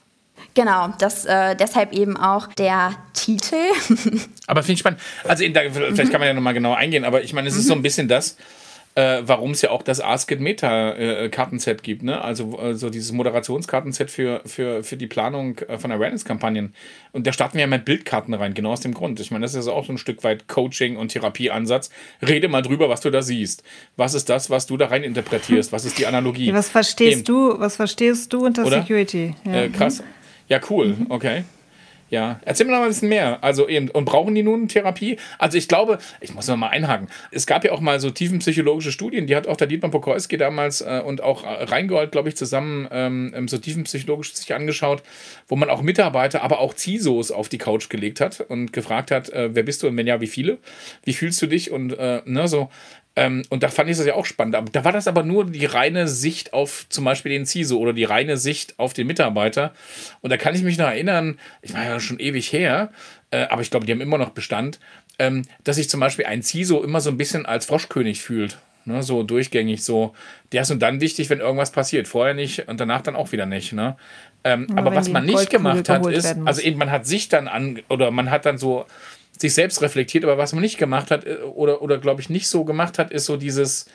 Genau, 0.55 0.93
das 0.99 1.25
äh, 1.25 1.55
deshalb 1.55 1.93
eben 1.93 2.17
auch 2.17 2.47
der 2.47 2.93
Titel. 3.13 3.55
aber 4.47 4.61
finde 4.61 4.73
ich 4.73 4.79
spannend. 4.79 4.99
Also 5.23 5.47
da, 5.49 5.61
vielleicht 5.71 6.11
kann 6.11 6.19
man 6.19 6.27
ja 6.27 6.33
nochmal 6.33 6.53
genau 6.53 6.73
eingehen, 6.73 7.05
aber 7.05 7.23
ich 7.23 7.33
meine, 7.33 7.47
es 7.47 7.55
ist 7.55 7.67
so 7.67 7.73
ein 7.73 7.81
bisschen 7.81 8.07
das, 8.07 8.37
äh, 8.95 9.23
warum 9.25 9.51
es 9.51 9.61
ja 9.61 9.71
auch 9.71 9.81
das 9.81 9.99
Ask 9.99 10.31
It 10.31 10.39
Meta 10.39 10.91
äh, 10.93 11.29
Kartenset 11.29 11.81
gibt, 11.81 12.03
ne? 12.03 12.21
Also 12.21 12.57
also 12.59 12.89
dieses 12.89 13.11
Moderationskartenset 13.11 14.11
für, 14.11 14.41
für, 14.45 14.83
für 14.83 14.97
die 14.97 15.07
Planung 15.07 15.57
äh, 15.59 15.79
von 15.79 15.91
Awareness-Kampagnen. 15.91 16.73
Und 17.11 17.25
da 17.25 17.33
starten 17.33 17.55
wir 17.55 17.61
ja 17.61 17.67
mit 17.67 17.85
Bildkarten 17.85 18.33
rein, 18.33 18.53
genau 18.53 18.71
aus 18.71 18.81
dem 18.81 18.93
Grund. 18.93 19.19
Ich 19.19 19.31
meine, 19.31 19.43
das 19.43 19.55
ist 19.55 19.67
auch 19.67 19.85
so 19.85 19.93
ein 19.93 19.97
Stück 19.97 20.23
weit 20.23 20.47
Coaching 20.47 20.97
und 20.97 21.09
Therapieansatz. 21.09 21.89
Rede 22.21 22.47
mal 22.47 22.61
drüber, 22.61 22.89
was 22.89 23.01
du 23.01 23.09
da 23.09 23.21
siehst. 23.21 23.63
Was 23.97 24.13
ist 24.13 24.29
das, 24.29 24.49
was 24.49 24.67
du 24.67 24.77
da 24.77 24.87
rein 24.87 25.03
interpretierst? 25.03 25.71
Was 25.71 25.85
ist 25.85 25.97
die 25.97 26.05
Analogie? 26.05 26.53
was 26.53 26.69
verstehst 26.69 27.17
Eben. 27.17 27.25
du? 27.25 27.59
Was 27.59 27.75
verstehst 27.77 28.31
du 28.31 28.45
unter 28.45 28.65
Oder? 28.65 28.81
Security? 28.81 29.35
Ja. 29.43 29.63
Äh, 29.63 29.69
krass. 29.69 30.03
Ja, 30.49 30.59
cool. 30.69 30.95
Okay. 31.09 31.45
Ja, 32.13 32.39
erzähl 32.45 32.67
mir 32.67 32.73
noch 32.73 32.77
mal 32.77 32.85
ein 32.85 32.91
bisschen 32.91 33.09
mehr. 33.09 33.43
Also 33.43 33.67
eben, 33.67 33.89
und 33.89 34.05
brauchen 34.05 34.35
die 34.35 34.43
nun 34.43 34.67
Therapie? 34.67 35.17
Also 35.39 35.57
ich 35.57 35.67
glaube, 35.67 35.97
ich 36.21 36.31
muss 36.35 36.47
noch 36.47 36.57
mal 36.57 36.67
einhaken. 36.67 37.07
Es 37.31 37.47
gab 37.47 37.65
ja 37.65 37.71
auch 37.71 37.79
mal 37.79 37.99
so 37.99 38.11
tiefenpsychologische 38.11 38.91
Studien, 38.91 39.25
die 39.25 39.35
hat 39.35 39.47
auch 39.47 39.57
der 39.57 39.65
Dietmar 39.65 39.89
Pokorski 39.89 40.37
damals 40.37 40.81
äh, 40.81 41.01
und 41.03 41.23
auch 41.23 41.43
äh, 41.43 41.63
Reingold, 41.63 42.11
glaube 42.11 42.29
ich, 42.29 42.35
zusammen 42.35 42.87
ähm, 42.91 43.33
ähm, 43.35 43.47
so 43.47 43.57
tiefenpsychologisch 43.57 44.35
sich 44.35 44.53
angeschaut, 44.53 45.01
wo 45.47 45.55
man 45.55 45.71
auch 45.71 45.81
Mitarbeiter, 45.81 46.43
aber 46.43 46.59
auch 46.59 46.75
CISOs 46.75 47.31
auf 47.31 47.49
die 47.49 47.57
Couch 47.57 47.89
gelegt 47.89 48.21
hat 48.21 48.41
und 48.41 48.73
gefragt 48.73 49.09
hat, 49.09 49.29
äh, 49.29 49.49
wer 49.55 49.63
bist 49.63 49.81
du 49.81 49.87
und 49.87 49.97
wenn 49.97 50.05
ja, 50.05 50.21
wie 50.21 50.27
viele? 50.27 50.59
Wie 51.03 51.13
fühlst 51.13 51.41
du 51.41 51.47
dich? 51.47 51.71
Und 51.71 51.97
äh, 51.97 52.21
ne, 52.25 52.47
so, 52.47 52.69
ähm, 53.15 53.43
und 53.49 53.63
da 53.63 53.67
fand 53.67 53.89
ich 53.89 53.97
das 53.97 54.05
ja 54.05 54.15
auch 54.15 54.25
spannend. 54.25 54.55
Aber 54.55 54.69
da 54.71 54.83
war 54.83 54.91
das 54.91 55.07
aber 55.07 55.23
nur 55.23 55.45
die 55.45 55.65
reine 55.65 56.07
Sicht 56.07 56.53
auf 56.53 56.87
zum 56.89 57.05
Beispiel 57.05 57.31
den 57.31 57.45
CISO 57.45 57.77
oder 57.77 57.93
die 57.93 58.05
reine 58.05 58.37
Sicht 58.37 58.79
auf 58.79 58.93
den 58.93 59.07
Mitarbeiter. 59.07 59.73
Und 60.21 60.31
da 60.31 60.37
kann 60.37 60.55
ich 60.55 60.63
mich 60.63 60.77
noch 60.77 60.87
erinnern, 60.87 61.39
ich 61.61 61.73
war 61.73 61.83
ja 61.83 61.99
schon 61.99 62.19
ewig 62.19 62.51
her, 62.51 62.91
äh, 63.31 63.45
aber 63.45 63.61
ich 63.61 63.69
glaube, 63.69 63.85
die 63.85 63.91
haben 63.91 64.01
immer 64.01 64.17
noch 64.17 64.31
Bestand, 64.31 64.79
ähm, 65.19 65.43
dass 65.63 65.75
sich 65.75 65.89
zum 65.89 65.99
Beispiel 65.99 66.25
ein 66.25 66.41
CISO 66.41 66.83
immer 66.83 67.01
so 67.01 67.11
ein 67.11 67.17
bisschen 67.17 67.45
als 67.45 67.65
Froschkönig 67.67 68.21
fühlt. 68.21 68.57
Ne, 68.85 69.01
so 69.01 69.23
durchgängig, 69.23 69.81
so, 69.81 70.13
der 70.51 70.63
ist 70.63 70.71
und 70.71 70.81
dann 70.81 70.99
wichtig, 70.99 71.29
wenn 71.29 71.39
irgendwas 71.39 71.71
passiert. 71.71 72.05
Vorher 72.05 72.33
nicht 72.33 72.67
und 72.67 72.81
danach 72.81 72.99
dann 72.99 73.15
auch 73.15 73.31
wieder 73.31 73.45
nicht. 73.45 73.71
Ne? 73.71 73.95
Ähm, 74.43 74.67
aber 74.75 74.93
was 74.93 75.07
man 75.07 75.25
nicht 75.25 75.49
gemacht 75.49 75.87
hat, 75.87 76.05
ist, 76.07 76.35
also 76.43 76.61
eben, 76.61 76.79
man 76.79 76.91
hat 76.91 77.05
sich 77.05 77.29
dann 77.29 77.47
an, 77.47 77.81
oder 77.87 78.11
man 78.11 78.29
hat 78.29 78.45
dann 78.45 78.57
so 78.57 78.85
sich 79.37 79.53
selbst 79.53 79.81
reflektiert, 79.81 80.23
aber 80.23 80.37
was 80.37 80.53
man 80.53 80.61
nicht 80.61 80.77
gemacht 80.77 81.11
hat 81.11 81.25
äh, 81.25 81.37
oder, 81.37 81.81
oder 81.81 81.97
glaube 81.97 82.21
ich 82.21 82.29
nicht 82.29 82.47
so 82.47 82.63
gemacht 82.63 82.99
hat, 82.99 83.11
ist 83.11 83.25
so 83.25 83.37
dieses, 83.37 83.85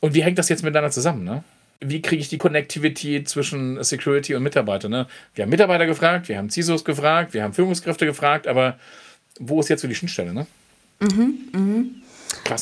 und 0.00 0.14
wie 0.14 0.22
hängt 0.22 0.38
das 0.38 0.48
jetzt 0.48 0.62
miteinander 0.62 0.90
zusammen, 0.90 1.24
ne? 1.24 1.44
Wie 1.80 2.00
kriege 2.00 2.22
ich 2.22 2.30
die 2.30 2.38
Connectivity 2.38 3.22
zwischen 3.24 3.82
Security 3.84 4.34
und 4.34 4.42
Mitarbeiter? 4.42 4.88
Ne? 4.88 5.06
Wir 5.34 5.42
haben 5.42 5.50
Mitarbeiter 5.50 5.84
gefragt, 5.84 6.26
wir 6.26 6.38
haben 6.38 6.48
CISOs 6.48 6.86
gefragt, 6.86 7.34
wir 7.34 7.42
haben 7.42 7.52
Führungskräfte 7.52 8.06
gefragt, 8.06 8.46
aber 8.46 8.78
wo 9.38 9.60
ist 9.60 9.68
jetzt 9.68 9.82
so 9.82 9.88
die 9.88 9.94
Schnittstelle? 9.94 10.32
Ne? 10.32 10.46
Mhm, 11.00 11.34
mhm. 11.52 11.94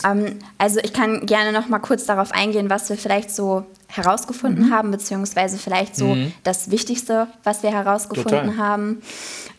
Ähm, 0.05 0.38
also 0.59 0.81
ich 0.83 0.93
kann 0.93 1.27
gerne 1.27 1.53
noch 1.53 1.69
mal 1.69 1.79
kurz 1.79 2.07
darauf 2.07 2.33
eingehen, 2.33 2.71
was 2.71 2.88
wir 2.88 2.97
vielleicht 2.97 3.31
so 3.31 3.64
herausgefunden 3.87 4.67
mhm. 4.67 4.73
haben, 4.73 4.90
beziehungsweise 4.90 5.59
vielleicht 5.59 5.95
so 5.95 6.14
mhm. 6.14 6.33
das 6.43 6.73
Wichtigste, 6.73 7.29
was 7.45 7.62
wir 7.62 7.71
herausgefunden 7.71 8.51
Total. 8.51 8.57
haben. 8.57 9.03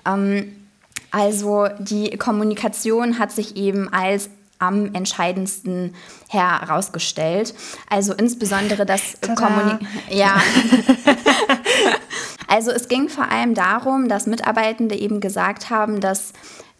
Ähm, 0.05 0.64
also 1.15 1.69
die 1.79 2.09
Kommunikation 2.17 3.19
hat 3.19 3.31
sich 3.31 3.55
eben 3.55 3.87
als 3.93 4.29
am 4.59 4.93
entscheidendsten 4.93 5.95
herausgestellt. 6.27 7.55
Also 7.89 8.13
insbesondere 8.13 8.85
das 8.85 9.13
Kommunikation. 9.21 9.87
Ja. 10.09 10.41
also 12.49 12.71
es 12.71 12.89
ging 12.89 13.07
vor 13.07 13.31
allem 13.31 13.53
darum, 13.53 14.09
dass 14.09 14.27
Mitarbeitende 14.27 14.95
eben 14.95 15.21
gesagt 15.21 15.69
haben, 15.69 16.01
dass 16.01 16.33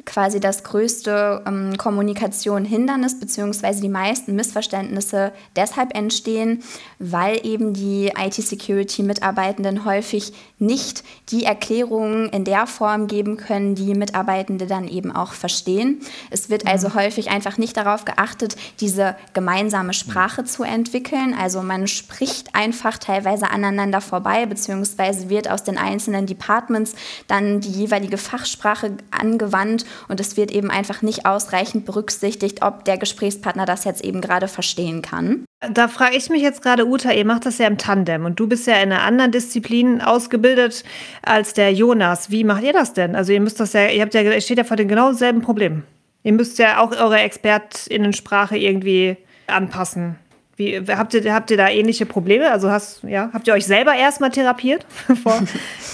quasi 0.06 0.40
das 0.40 0.64
größte 0.64 1.44
ähm, 1.46 1.78
Kommunikation-Hindernis 1.78 3.20
beziehungsweise 3.20 3.82
die 3.82 3.90
meisten 3.90 4.36
Missverständnisse 4.36 5.32
deshalb 5.56 5.96
entstehen, 5.96 6.64
weil 7.00 7.46
eben 7.46 7.74
die 7.74 8.12
IT-Security-Mitarbeitenden 8.18 9.86
häufig 9.86 10.34
nicht 10.60 11.04
die 11.30 11.44
Erklärungen 11.44 12.30
in 12.30 12.44
der 12.46 12.68
Form 12.68 13.08
geben 13.08 13.38
können, 13.38 13.76
die 13.76 13.94
Mitarbeitende 13.94 14.68
dann 14.68 14.88
eben 14.88 15.12
auch 15.12 15.34
verstehen. 15.34 16.02
Es 16.30 16.50
wird 16.50 16.68
also 16.68 16.90
mhm. 16.90 16.96
häufig 16.96 17.30
einfach 17.30 17.58
nicht 17.58 17.76
darauf 17.76 18.06
geachtet, 18.06 18.56
diese 18.80 19.16
gemeinsame 19.34 19.94
Sprache 19.94 20.44
zu 20.44 20.64
entwickeln. 20.64 21.36
Also 21.38 21.62
man 21.62 21.88
spricht 21.88 22.56
einfach 22.56 22.98
teilweise 22.98 23.50
aneinander 23.50 24.02
vorbei, 24.02 24.46
beziehungsweise 24.46 25.30
wird 25.30 25.50
aus 25.50 25.64
den 25.64 25.78
einzelnen 25.78 26.26
Departments 26.26 26.94
dann 27.28 27.60
die 27.60 27.72
jeweilige 27.72 28.18
Fachsprache 28.18 28.98
angewandt 29.12 29.86
und 30.08 30.20
es 30.20 30.38
wird 30.38 30.52
eben 30.52 30.72
einfach 30.72 31.02
nicht 31.02 31.26
ausreichend 31.26 31.86
berücksichtigt, 31.86 32.62
ob 32.62 32.86
der 32.86 32.98
Gesprächspartner 32.98 33.66
das 33.66 33.84
jetzt 33.84 34.04
eben 34.04 34.22
gerade 34.22 34.48
verstehen 34.48 35.02
kann. 35.02 35.46
Da 35.72 35.88
frage 35.88 36.16
ich 36.16 36.30
mich 36.30 36.42
jetzt 36.42 36.62
gerade, 36.62 36.86
Uta, 36.86 37.12
ihr 37.12 37.26
macht 37.26 37.46
das 37.46 37.58
ja 37.58 37.68
im 37.68 37.78
Tandem 37.78 38.26
und 38.26 38.40
du 38.40 38.48
bist 38.48 38.68
ja 38.68 38.76
in 38.76 38.92
einer 38.92 39.02
anderen 39.02 39.32
Disziplin 39.32 40.02
ausgebildet 40.02 40.84
als 41.22 41.54
der 41.54 41.74
Jonas. 41.74 42.30
Wie 42.30 42.44
macht 42.44 42.64
ihr 42.64 42.74
das 42.74 42.94
denn? 42.94 43.16
Also 43.16 43.34
ihr 43.34 43.42
müsst 43.42 43.60
das 43.60 43.74
ja, 43.74 43.88
ihr 43.88 44.02
habt 44.02 44.14
ja, 44.14 44.22
ihr 44.22 44.42
steht 44.42 44.58
ja 44.58 44.64
vor 44.64 44.78
den 44.78 44.88
genau 44.88 45.14
selben 45.14 45.42
Problemen. 45.42 45.84
Ihr 46.24 46.34
müsst 46.34 46.58
ja 46.58 46.80
auch 46.80 46.92
eure 46.92 47.20
ExpertInnen-Sprache 47.20 48.58
irgendwie 48.58 49.18
anpassen. 49.48 50.16
Wie, 50.58 50.80
habt, 50.88 51.14
ihr, 51.14 51.34
habt 51.34 51.52
ihr 51.52 51.58
da 51.58 51.70
ähnliche 51.70 52.06
Probleme? 52.06 52.52
Also 52.52 52.72
hast, 52.72 53.04
ja, 53.04 53.30
habt 53.34 53.48
ihr 53.48 53.54
euch 53.54 53.66
selber 53.66 53.94
erstmal 53.94 54.32
therapiert, 54.32 54.86
bevor 55.08 55.42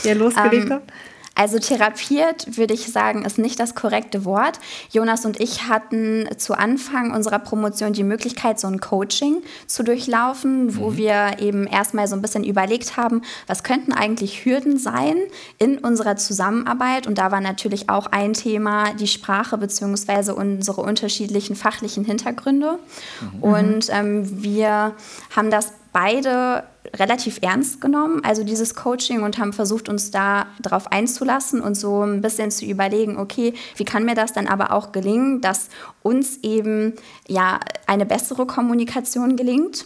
ihr 0.03 0.15
losgelegt 0.15 0.65
um, 0.65 0.71
habt? 0.71 0.91
Also 1.33 1.59
therapiert, 1.59 2.57
würde 2.57 2.73
ich 2.73 2.91
sagen, 2.91 3.23
ist 3.23 3.37
nicht 3.37 3.59
das 3.59 3.73
korrekte 3.73 4.25
Wort. 4.25 4.59
Jonas 4.91 5.25
und 5.25 5.39
ich 5.39 5.67
hatten 5.67 6.27
zu 6.37 6.53
Anfang 6.53 7.13
unserer 7.13 7.39
Promotion 7.39 7.93
die 7.93 8.03
Möglichkeit, 8.03 8.59
so 8.59 8.67
ein 8.67 8.81
Coaching 8.81 9.41
zu 9.65 9.83
durchlaufen, 9.83 10.75
wo 10.75 10.91
mhm. 10.91 10.97
wir 10.97 11.39
eben 11.39 11.67
erstmal 11.67 12.07
so 12.07 12.15
ein 12.15 12.21
bisschen 12.21 12.43
überlegt 12.43 12.97
haben, 12.97 13.21
was 13.47 13.63
könnten 13.63 13.93
eigentlich 13.93 14.43
Hürden 14.43 14.77
sein 14.77 15.15
in 15.57 15.77
unserer 15.77 16.17
Zusammenarbeit. 16.17 17.07
Und 17.07 17.17
da 17.17 17.31
war 17.31 17.41
natürlich 17.41 17.89
auch 17.89 18.07
ein 18.07 18.33
Thema 18.33 18.93
die 18.93 19.07
Sprache 19.07 19.57
bzw. 19.57 20.33
unsere 20.33 20.81
unterschiedlichen 20.81 21.55
fachlichen 21.55 22.03
Hintergründe. 22.03 22.77
Mhm. 23.21 23.43
Und 23.43 23.89
ähm, 23.89 24.43
wir 24.43 24.95
haben 25.33 25.49
das 25.49 25.71
beide 25.93 26.63
relativ 26.95 27.39
ernst 27.41 27.82
genommen, 27.82 28.21
also 28.23 28.43
dieses 28.43 28.75
Coaching 28.75 29.23
und 29.23 29.38
haben 29.38 29.54
versucht, 29.54 29.89
uns 29.89 30.12
da 30.12 30.47
darauf 30.62 30.91
einzulassen 30.91 31.62
und 31.62 31.75
so 31.75 32.04
ein 32.04 32.21
bisschen 32.21 32.51
zu 32.51 32.65
überlegen, 32.65 33.17
okay, 33.17 33.54
wie 33.75 33.86
kann 33.86 34.06
mir 34.06 34.15
das 34.15 34.34
dann 34.34 34.47
aber 34.47 34.71
auch 34.71 34.91
gelingen, 34.91 35.41
dass 35.41 35.69
uns 36.04 36.39
eben 36.43 36.93
ja 37.27 37.60
eine 37.88 38.06
bessere 38.06 38.45
Kommunikation 38.45 39.36
gelingt 39.36 39.86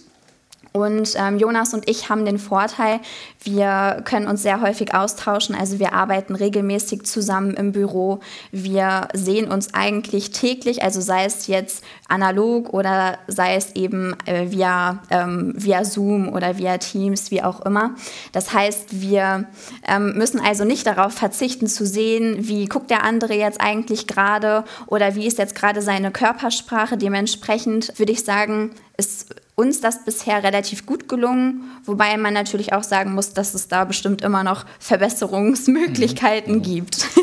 und 0.76 1.16
ähm, 1.16 1.40
Jonas 1.40 1.74
und 1.74 1.90
ich 1.90 2.10
haben 2.10 2.26
den 2.26 2.38
Vorteil, 2.38 3.00
wir 3.42 4.02
können 4.04 4.28
uns 4.28 4.42
sehr 4.42 4.60
häufig 4.60 4.94
austauschen. 4.94 5.56
Also 5.56 5.80
wir 5.80 5.94
arbeiten 5.94 6.36
regelmäßig 6.36 7.04
zusammen 7.04 7.54
im 7.54 7.72
Büro. 7.72 8.20
Wir 8.52 9.08
sehen 9.14 9.50
uns 9.50 9.74
eigentlich 9.74 10.32
täglich, 10.32 10.84
also 10.84 11.00
sei 11.00 11.24
es 11.24 11.48
jetzt 11.48 11.82
analog 12.10 12.74
oder 12.74 13.18
sei 13.28 13.56
es 13.56 13.74
eben 13.78 14.18
äh, 14.26 14.52
via, 14.52 15.02
ähm, 15.12 15.54
via 15.56 15.86
Zoom 15.86 16.28
oder 16.28 16.58
via 16.58 16.78
Teams, 16.78 17.32
wie 17.32 17.42
auch 17.42 17.62
immer. 17.62 17.96
Das 18.34 18.52
heißt, 18.52 19.00
wir 19.00 19.46
ähm, 19.88 20.18
müssen 20.18 20.42
also 20.42 20.66
nicht 20.66 20.86
darauf 20.86 21.14
verzichten 21.14 21.68
zu 21.68 21.86
sehen, 21.86 22.50
wie 22.50 22.66
guckt 22.66 22.90
der 22.90 23.06
andere 23.06 23.34
jetzt 23.36 23.62
eigentlich 23.62 24.08
gerade 24.08 24.66
oder 24.88 25.16
wie 25.16 25.26
ist 25.26 25.38
jetzt 25.38 25.56
gerade 25.56 25.82
seine 25.82 26.12
Körpersprache. 26.12 26.98
Dementsprechend 26.98 27.98
würde 27.98 28.12
ich 28.12 28.26
sagen, 28.26 28.72
ist 28.98 29.34
uns 29.56 29.82
das 29.82 30.04
bisher 30.04 30.44
relativ 30.44 30.86
gut 30.86 31.08
gelungen, 31.08 31.64
wobei 31.86 32.18
man 32.18 32.34
natürlich 32.34 32.74
auch 32.74 32.84
sagen 32.84 33.14
muss, 33.14 33.34
dass 33.34 33.54
es 33.54 33.68
da 33.68 33.86
bestimmt 33.86 34.22
immer 34.22 34.44
noch 34.44 34.66
Verbesserungsmöglichkeiten 34.80 36.56
mhm. 36.56 36.62
gibt. 36.62 37.08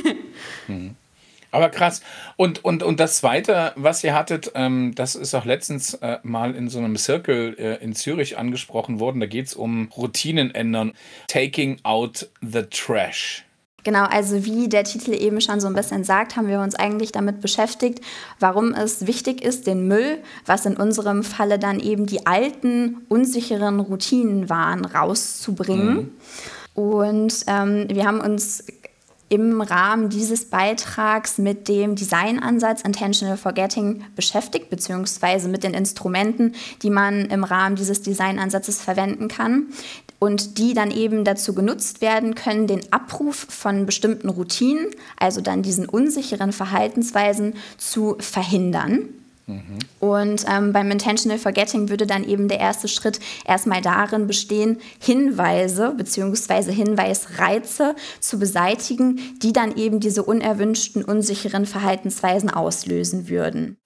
Mhm. 0.68 0.94
Aber 1.52 1.68
krass. 1.68 2.02
Und, 2.36 2.64
und, 2.64 2.82
und 2.82 2.98
das 2.98 3.18
Zweite, 3.18 3.72
was 3.76 4.02
ihr 4.02 4.14
hattet, 4.14 4.52
ähm, 4.54 4.94
das 4.94 5.14
ist 5.14 5.34
auch 5.34 5.44
letztens 5.44 5.94
äh, 5.94 6.18
mal 6.22 6.54
in 6.54 6.68
so 6.68 6.78
einem 6.78 6.96
Circle 6.96 7.54
äh, 7.58 7.84
in 7.84 7.94
Zürich 7.94 8.38
angesprochen 8.38 8.98
worden. 9.00 9.20
Da 9.20 9.26
geht 9.26 9.46
es 9.46 9.54
um 9.54 9.88
Routinen 9.94 10.54
ändern. 10.54 10.92
Taking 11.28 11.78
out 11.82 12.28
the 12.40 12.62
trash. 12.62 13.44
Genau, 13.84 14.04
also 14.04 14.44
wie 14.44 14.68
der 14.68 14.84
Titel 14.84 15.12
eben 15.12 15.40
schon 15.40 15.60
so 15.60 15.66
ein 15.66 15.74
bisschen 15.74 16.04
sagt, 16.04 16.36
haben 16.36 16.46
wir 16.46 16.60
uns 16.60 16.74
eigentlich 16.76 17.10
damit 17.10 17.40
beschäftigt, 17.40 18.00
warum 18.38 18.72
es 18.74 19.06
wichtig 19.06 19.42
ist, 19.42 19.66
den 19.66 19.88
Müll, 19.88 20.18
was 20.46 20.66
in 20.66 20.76
unserem 20.76 21.24
Falle 21.24 21.58
dann 21.58 21.80
eben 21.80 22.06
die 22.06 22.26
alten, 22.26 22.98
unsicheren 23.08 23.80
Routinen 23.80 24.48
waren, 24.48 24.84
rauszubringen. 24.84 25.94
Mhm. 25.94 26.10
Und 26.74 27.44
ähm, 27.48 27.86
wir 27.88 28.06
haben 28.06 28.20
uns 28.20 28.64
im 29.32 29.62
Rahmen 29.62 30.10
dieses 30.10 30.44
Beitrags 30.44 31.38
mit 31.38 31.66
dem 31.66 31.94
Designansatz 31.94 32.82
Intentional 32.82 33.38
Forgetting 33.38 34.04
beschäftigt, 34.14 34.68
beziehungsweise 34.68 35.48
mit 35.48 35.64
den 35.64 35.72
Instrumenten, 35.72 36.54
die 36.82 36.90
man 36.90 37.30
im 37.30 37.42
Rahmen 37.42 37.74
dieses 37.74 38.02
Designansatzes 38.02 38.82
verwenden 38.82 39.28
kann 39.28 39.68
und 40.18 40.58
die 40.58 40.74
dann 40.74 40.90
eben 40.90 41.24
dazu 41.24 41.54
genutzt 41.54 42.02
werden 42.02 42.34
können, 42.34 42.66
den 42.66 42.92
Abruf 42.92 43.46
von 43.48 43.86
bestimmten 43.86 44.28
Routinen, 44.28 44.88
also 45.18 45.40
dann 45.40 45.62
diesen 45.62 45.88
unsicheren 45.88 46.52
Verhaltensweisen 46.52 47.54
zu 47.78 48.16
verhindern. 48.20 49.08
Und 50.00 50.44
ähm, 50.48 50.72
beim 50.72 50.90
Intentional 50.90 51.38
Forgetting 51.38 51.88
würde 51.88 52.06
dann 52.06 52.24
eben 52.24 52.48
der 52.48 52.60
erste 52.60 52.88
Schritt 52.88 53.20
erstmal 53.44 53.80
darin 53.80 54.26
bestehen, 54.26 54.78
Hinweise 55.00 55.94
bzw. 55.96 56.72
Hinweisreize 56.72 57.94
zu 58.20 58.38
beseitigen, 58.38 59.20
die 59.42 59.52
dann 59.52 59.76
eben 59.76 60.00
diese 60.00 60.22
unerwünschten, 60.22 61.04
unsicheren 61.04 61.66
Verhaltensweisen 61.66 62.50
auslösen 62.50 63.28
würden 63.28 63.76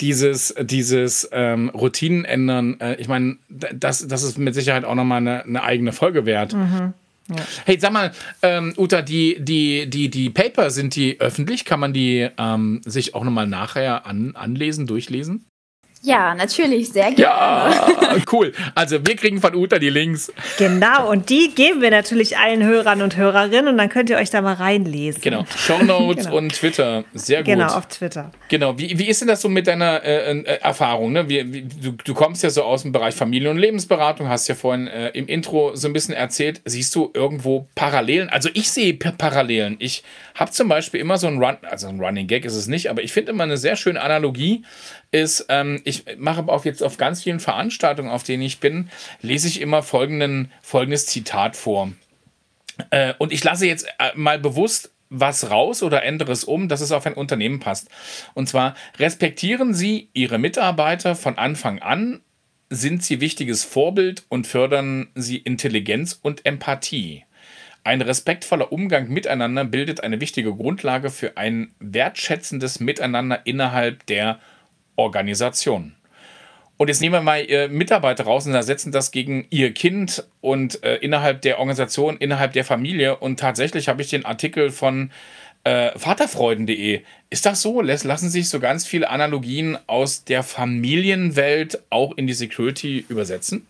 dieses, 0.00 0.54
dieses 0.60 1.28
ähm, 1.32 1.68
Routinen 1.70 2.24
ändern, 2.24 2.78
äh, 2.80 2.94
ich 2.96 3.08
meine, 3.08 3.36
das, 3.48 4.06
das 4.06 4.22
ist 4.22 4.38
mit 4.38 4.54
Sicherheit 4.54 4.84
auch 4.84 4.94
nochmal 4.94 5.18
eine, 5.18 5.44
eine 5.44 5.62
eigene 5.62 5.92
Folge 5.92 6.24
wert. 6.24 6.54
Mhm. 6.54 6.94
Ja. 7.28 7.36
Hey, 7.64 7.78
sag 7.78 7.92
mal, 7.92 8.12
ähm, 8.42 8.74
Uta, 8.76 9.02
die, 9.02 9.36
die, 9.38 9.88
die, 9.88 10.10
die 10.10 10.30
Paper, 10.30 10.70
sind 10.70 10.96
die 10.96 11.20
öffentlich? 11.20 11.64
Kann 11.64 11.80
man 11.80 11.92
die 11.92 12.28
ähm, 12.36 12.80
sich 12.84 13.14
auch 13.14 13.24
nochmal 13.24 13.46
nachher 13.46 14.06
an, 14.06 14.34
anlesen, 14.34 14.86
durchlesen? 14.86 15.46
Ja, 16.04 16.34
natürlich, 16.34 16.90
sehr 16.90 17.12
gerne. 17.12 17.22
Ja, 17.22 18.16
cool. 18.32 18.52
Also 18.74 19.06
wir 19.06 19.14
kriegen 19.14 19.40
von 19.40 19.54
Uta 19.54 19.78
die 19.78 19.88
Links. 19.88 20.32
Genau, 20.58 21.08
und 21.08 21.30
die 21.30 21.52
geben 21.54 21.80
wir 21.80 21.90
natürlich 21.90 22.36
allen 22.36 22.64
Hörern 22.64 23.02
und 23.02 23.16
Hörerinnen 23.16 23.68
und 23.68 23.78
dann 23.78 23.88
könnt 23.88 24.10
ihr 24.10 24.16
euch 24.16 24.30
da 24.30 24.40
mal 24.42 24.54
reinlesen. 24.54 25.22
Genau, 25.22 25.44
Shownotes 25.56 26.24
genau. 26.26 26.36
und 26.36 26.52
Twitter, 26.52 27.04
sehr 27.14 27.38
gut. 27.38 27.46
Genau, 27.46 27.68
auf 27.68 27.86
Twitter. 27.86 28.32
Genau, 28.48 28.76
wie, 28.78 28.98
wie 28.98 29.06
ist 29.06 29.20
denn 29.20 29.28
das 29.28 29.42
so 29.42 29.48
mit 29.48 29.68
deiner 29.68 30.02
äh, 30.02 30.38
äh, 30.40 30.58
Erfahrung? 30.60 31.12
Ne? 31.12 31.28
Wie, 31.28 31.52
wie, 31.52 31.62
du, 31.62 31.92
du 31.92 32.14
kommst 32.14 32.42
ja 32.42 32.50
so 32.50 32.64
aus 32.64 32.82
dem 32.82 32.90
Bereich 32.90 33.14
Familie- 33.14 33.50
und 33.50 33.58
Lebensberatung, 33.58 34.28
hast 34.28 34.48
ja 34.48 34.56
vorhin 34.56 34.88
äh, 34.88 35.10
im 35.10 35.28
Intro 35.28 35.76
so 35.76 35.86
ein 35.86 35.92
bisschen 35.92 36.14
erzählt. 36.14 36.60
Siehst 36.64 36.96
du 36.96 37.12
irgendwo 37.14 37.68
Parallelen? 37.76 38.28
Also 38.28 38.48
ich 38.54 38.72
sehe 38.72 38.94
Parallelen. 38.94 39.76
Ich 39.78 40.02
habe 40.34 40.50
zum 40.50 40.68
Beispiel 40.68 41.00
immer 41.00 41.16
so 41.16 41.28
ein 41.28 41.38
Run, 41.42 41.58
also 41.62 41.86
ein 41.86 42.00
Running 42.00 42.26
Gag 42.26 42.44
ist 42.44 42.56
es 42.56 42.66
nicht, 42.66 42.90
aber 42.90 43.02
ich 43.02 43.12
finde 43.12 43.30
immer 43.30 43.44
eine 43.44 43.56
sehr 43.56 43.76
schöne 43.76 44.00
Analogie 44.00 44.64
ist, 45.12 45.46
ähm, 45.48 45.80
ich 45.84 46.04
mache 46.18 46.38
aber 46.38 46.52
auch 46.52 46.64
jetzt 46.64 46.82
auf 46.82 46.96
ganz 46.96 47.22
vielen 47.22 47.38
Veranstaltungen, 47.38 48.10
auf 48.10 48.24
denen 48.24 48.42
ich 48.42 48.58
bin, 48.58 48.90
lese 49.20 49.46
ich 49.46 49.60
immer 49.60 49.82
folgenden, 49.82 50.50
folgendes 50.62 51.06
Zitat 51.06 51.54
vor. 51.54 51.92
Äh, 52.90 53.14
und 53.18 53.32
ich 53.32 53.44
lasse 53.44 53.66
jetzt 53.66 53.86
äh, 53.98 54.10
mal 54.16 54.38
bewusst 54.38 54.90
was 55.10 55.50
raus 55.50 55.82
oder 55.82 56.02
ändere 56.04 56.32
es 56.32 56.42
um, 56.42 56.68
dass 56.68 56.80
es 56.80 56.90
auf 56.90 57.04
ein 57.04 57.12
Unternehmen 57.12 57.60
passt. 57.60 57.88
Und 58.32 58.48
zwar 58.48 58.74
respektieren 58.98 59.74
Sie 59.74 60.08
Ihre 60.14 60.38
Mitarbeiter 60.38 61.14
von 61.14 61.36
Anfang 61.36 61.80
an, 61.80 62.22
sind 62.70 63.04
Sie 63.04 63.20
wichtiges 63.20 63.64
Vorbild 63.64 64.24
und 64.30 64.46
fördern 64.46 65.10
Sie 65.14 65.36
Intelligenz 65.36 66.18
und 66.20 66.46
Empathie. 66.46 67.24
Ein 67.84 68.00
respektvoller 68.00 68.72
Umgang 68.72 69.08
miteinander 69.08 69.64
bildet 69.64 70.02
eine 70.02 70.20
wichtige 70.20 70.54
Grundlage 70.54 71.10
für 71.10 71.36
ein 71.36 71.74
wertschätzendes 71.80 72.80
Miteinander 72.80 73.44
innerhalb 73.44 74.06
der 74.06 74.38
Organisation. 74.96 75.94
Und 76.76 76.88
jetzt 76.88 77.00
nehmen 77.00 77.14
wir 77.14 77.22
mal 77.22 77.38
äh, 77.38 77.68
Mitarbeiter 77.68 78.24
raus 78.24 78.46
und 78.46 78.54
ersetzen 78.54 78.90
das 78.90 79.12
gegen 79.12 79.46
ihr 79.50 79.72
Kind 79.72 80.26
und 80.40 80.82
äh, 80.82 80.96
innerhalb 80.96 81.42
der 81.42 81.58
Organisation, 81.58 82.16
innerhalb 82.16 82.54
der 82.54 82.64
Familie. 82.64 83.16
Und 83.16 83.38
tatsächlich 83.38 83.88
habe 83.88 84.02
ich 84.02 84.10
den 84.10 84.24
Artikel 84.24 84.70
von 84.70 85.12
äh, 85.64 85.96
Vaterfreuden.de. 85.96 87.02
Ist 87.30 87.46
das 87.46 87.62
so? 87.62 87.80
Lassen 87.82 88.30
sich 88.30 88.48
so 88.48 88.58
ganz 88.58 88.84
viele 88.84 89.10
Analogien 89.10 89.78
aus 89.86 90.24
der 90.24 90.42
Familienwelt 90.42 91.82
auch 91.90 92.16
in 92.16 92.26
die 92.26 92.34
Security 92.34 93.04
übersetzen? 93.08 93.66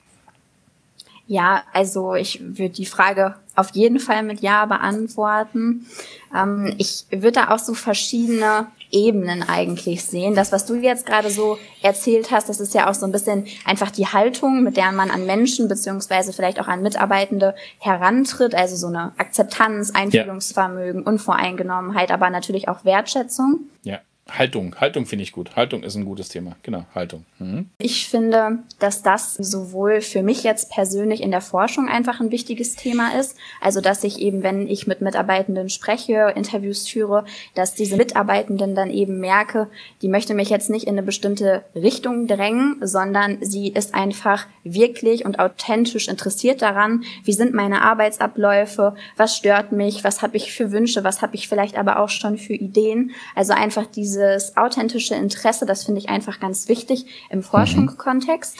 Ja, 1.26 1.64
also 1.72 2.14
ich 2.14 2.40
würde 2.40 2.74
die 2.74 2.86
Frage 2.86 3.36
auf 3.54 3.70
jeden 3.74 4.00
Fall 4.00 4.22
mit 4.22 4.40
Ja 4.40 4.66
beantworten. 4.66 5.86
Ähm, 6.34 6.74
ich 6.78 7.04
würde 7.10 7.32
da 7.32 7.50
auch 7.50 7.58
so 7.58 7.74
verschiedene 7.74 8.66
Ebenen 8.92 9.42
eigentlich 9.42 10.04
sehen. 10.04 10.34
Das, 10.34 10.52
was 10.52 10.66
du 10.66 10.74
jetzt 10.76 11.06
gerade 11.06 11.30
so 11.30 11.58
erzählt 11.82 12.30
hast, 12.30 12.48
das 12.48 12.60
ist 12.60 12.74
ja 12.74 12.88
auch 12.88 12.94
so 12.94 13.06
ein 13.06 13.12
bisschen 13.12 13.46
einfach 13.64 13.90
die 13.90 14.06
Haltung, 14.06 14.62
mit 14.62 14.76
der 14.76 14.92
man 14.92 15.10
an 15.10 15.26
Menschen 15.26 15.66
beziehungsweise 15.66 16.32
vielleicht 16.32 16.60
auch 16.60 16.68
an 16.68 16.82
Mitarbeitende 16.82 17.54
herantritt. 17.78 18.54
Also 18.54 18.76
so 18.76 18.86
eine 18.86 19.12
Akzeptanz, 19.16 19.90
Einfühlungsvermögen, 19.94 21.02
ja. 21.02 21.06
Unvoreingenommenheit, 21.06 22.10
aber 22.10 22.30
natürlich 22.30 22.68
auch 22.68 22.84
Wertschätzung. 22.84 23.60
Ja. 23.82 24.00
Haltung, 24.30 24.76
Haltung 24.80 25.04
finde 25.04 25.24
ich 25.24 25.32
gut. 25.32 25.56
Haltung 25.56 25.82
ist 25.82 25.96
ein 25.96 26.04
gutes 26.04 26.28
Thema. 26.28 26.54
Genau, 26.62 26.84
Haltung. 26.94 27.26
Mhm. 27.40 27.70
Ich 27.78 28.08
finde, 28.08 28.60
dass 28.78 29.02
das 29.02 29.34
sowohl 29.34 30.00
für 30.00 30.22
mich 30.22 30.44
jetzt 30.44 30.70
persönlich 30.70 31.22
in 31.22 31.32
der 31.32 31.40
Forschung 31.40 31.88
einfach 31.88 32.20
ein 32.20 32.30
wichtiges 32.30 32.76
Thema 32.76 33.18
ist. 33.18 33.36
Also, 33.60 33.80
dass 33.80 34.04
ich 34.04 34.20
eben, 34.20 34.44
wenn 34.44 34.68
ich 34.68 34.86
mit 34.86 35.00
Mitarbeitenden 35.00 35.68
spreche, 35.68 36.32
Interviews 36.36 36.88
führe, 36.88 37.24
dass 37.56 37.74
diese 37.74 37.96
Mitarbeitenden 37.96 38.76
dann 38.76 38.90
eben 38.90 39.18
merke, 39.18 39.68
die 40.02 40.08
möchte 40.08 40.34
mich 40.34 40.50
jetzt 40.50 40.70
nicht 40.70 40.86
in 40.86 40.94
eine 40.94 41.02
bestimmte 41.02 41.64
Richtung 41.74 42.28
drängen, 42.28 42.76
sondern 42.80 43.38
sie 43.40 43.68
ist 43.68 43.92
einfach 43.92 44.46
wirklich 44.62 45.24
und 45.24 45.40
authentisch 45.40 46.06
interessiert 46.06 46.62
daran, 46.62 47.02
wie 47.24 47.32
sind 47.32 47.54
meine 47.54 47.82
Arbeitsabläufe, 47.82 48.94
was 49.16 49.36
stört 49.36 49.72
mich, 49.72 50.04
was 50.04 50.22
habe 50.22 50.36
ich 50.36 50.52
für 50.52 50.70
Wünsche, 50.70 51.02
was 51.02 51.22
habe 51.22 51.34
ich 51.34 51.48
vielleicht 51.48 51.76
aber 51.76 51.98
auch 51.98 52.08
schon 52.08 52.38
für 52.38 52.54
Ideen. 52.54 53.10
Also 53.34 53.52
einfach 53.52 53.86
diese 53.86 54.11
dieses 54.12 54.56
authentische 54.56 55.14
Interesse, 55.14 55.66
das 55.66 55.84
finde 55.84 56.00
ich 56.00 56.08
einfach 56.08 56.40
ganz 56.40 56.68
wichtig 56.68 57.06
im. 57.30 57.42
Forschungskontext. 57.42 58.56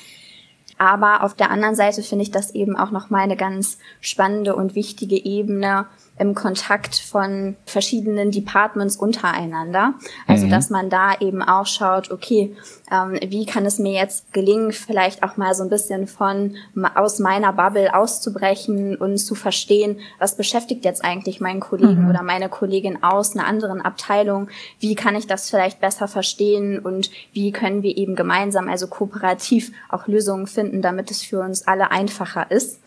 Aber 0.79 1.23
auf 1.23 1.35
der 1.35 1.51
anderen 1.51 1.77
Seite 1.77 2.03
finde 2.03 2.25
ich 2.25 2.31
das 2.31 2.55
eben 2.55 2.77
auch 2.77 2.91
nochmal 2.91 3.23
eine 3.23 3.37
ganz 3.37 3.79
spannende 4.01 4.57
und 4.57 4.75
wichtige 4.75 5.17
Ebene, 5.17 5.87
im 6.19 6.35
Kontakt 6.35 6.97
von 6.97 7.57
verschiedenen 7.65 8.31
Departments 8.31 8.97
untereinander. 8.97 9.95
Also 10.27 10.47
mhm. 10.47 10.51
dass 10.51 10.69
man 10.69 10.91
da 10.91 11.15
eben 11.19 11.43
auch 11.43 11.67
schaut, 11.67 12.11
okay, 12.11 12.55
ähm, 12.91 13.19
wie 13.27 13.47
kann 13.47 13.65
es 13.65 13.79
mir 13.79 13.93
jetzt 13.93 14.33
gelingen, 14.33 14.73
vielleicht 14.73 15.23
auch 15.23 15.37
mal 15.37 15.55
so 15.55 15.63
ein 15.63 15.71
bisschen 15.71 16.07
von 16.07 16.55
aus 16.95 17.19
meiner 17.19 17.53
Bubble 17.53 17.95
auszubrechen 17.95 18.97
und 18.97 19.19
zu 19.19 19.35
verstehen, 19.35 20.01
was 20.19 20.37
beschäftigt 20.37 20.85
jetzt 20.85 21.03
eigentlich 21.03 21.41
meinen 21.41 21.61
Kollegen 21.61 22.05
mhm. 22.05 22.11
oder 22.11 22.23
meine 22.23 22.49
Kollegin 22.49 23.03
aus 23.03 23.35
einer 23.35 23.47
anderen 23.47 23.81
Abteilung, 23.81 24.49
wie 24.81 24.95
kann 24.95 25.17
ich 25.17 25.27
das 25.27 25.49
vielleicht 25.49 25.81
besser 25.81 26.09
verstehen 26.09 26.79
und 26.79 27.11
wie 27.33 27.53
können 27.53 27.83
wir 27.83 27.97
eben 27.97 28.17
gemeinsam, 28.17 28.69
also 28.69 28.87
kooperativ 28.87 29.73
auch 29.89 30.07
Lösungen 30.07 30.47
finden, 30.47 30.83
damit 30.83 31.11
es 31.11 31.23
für 31.23 31.41
uns 31.41 31.67
alle 31.67 31.91
einfacher 31.91 32.51
ist. 32.51 32.81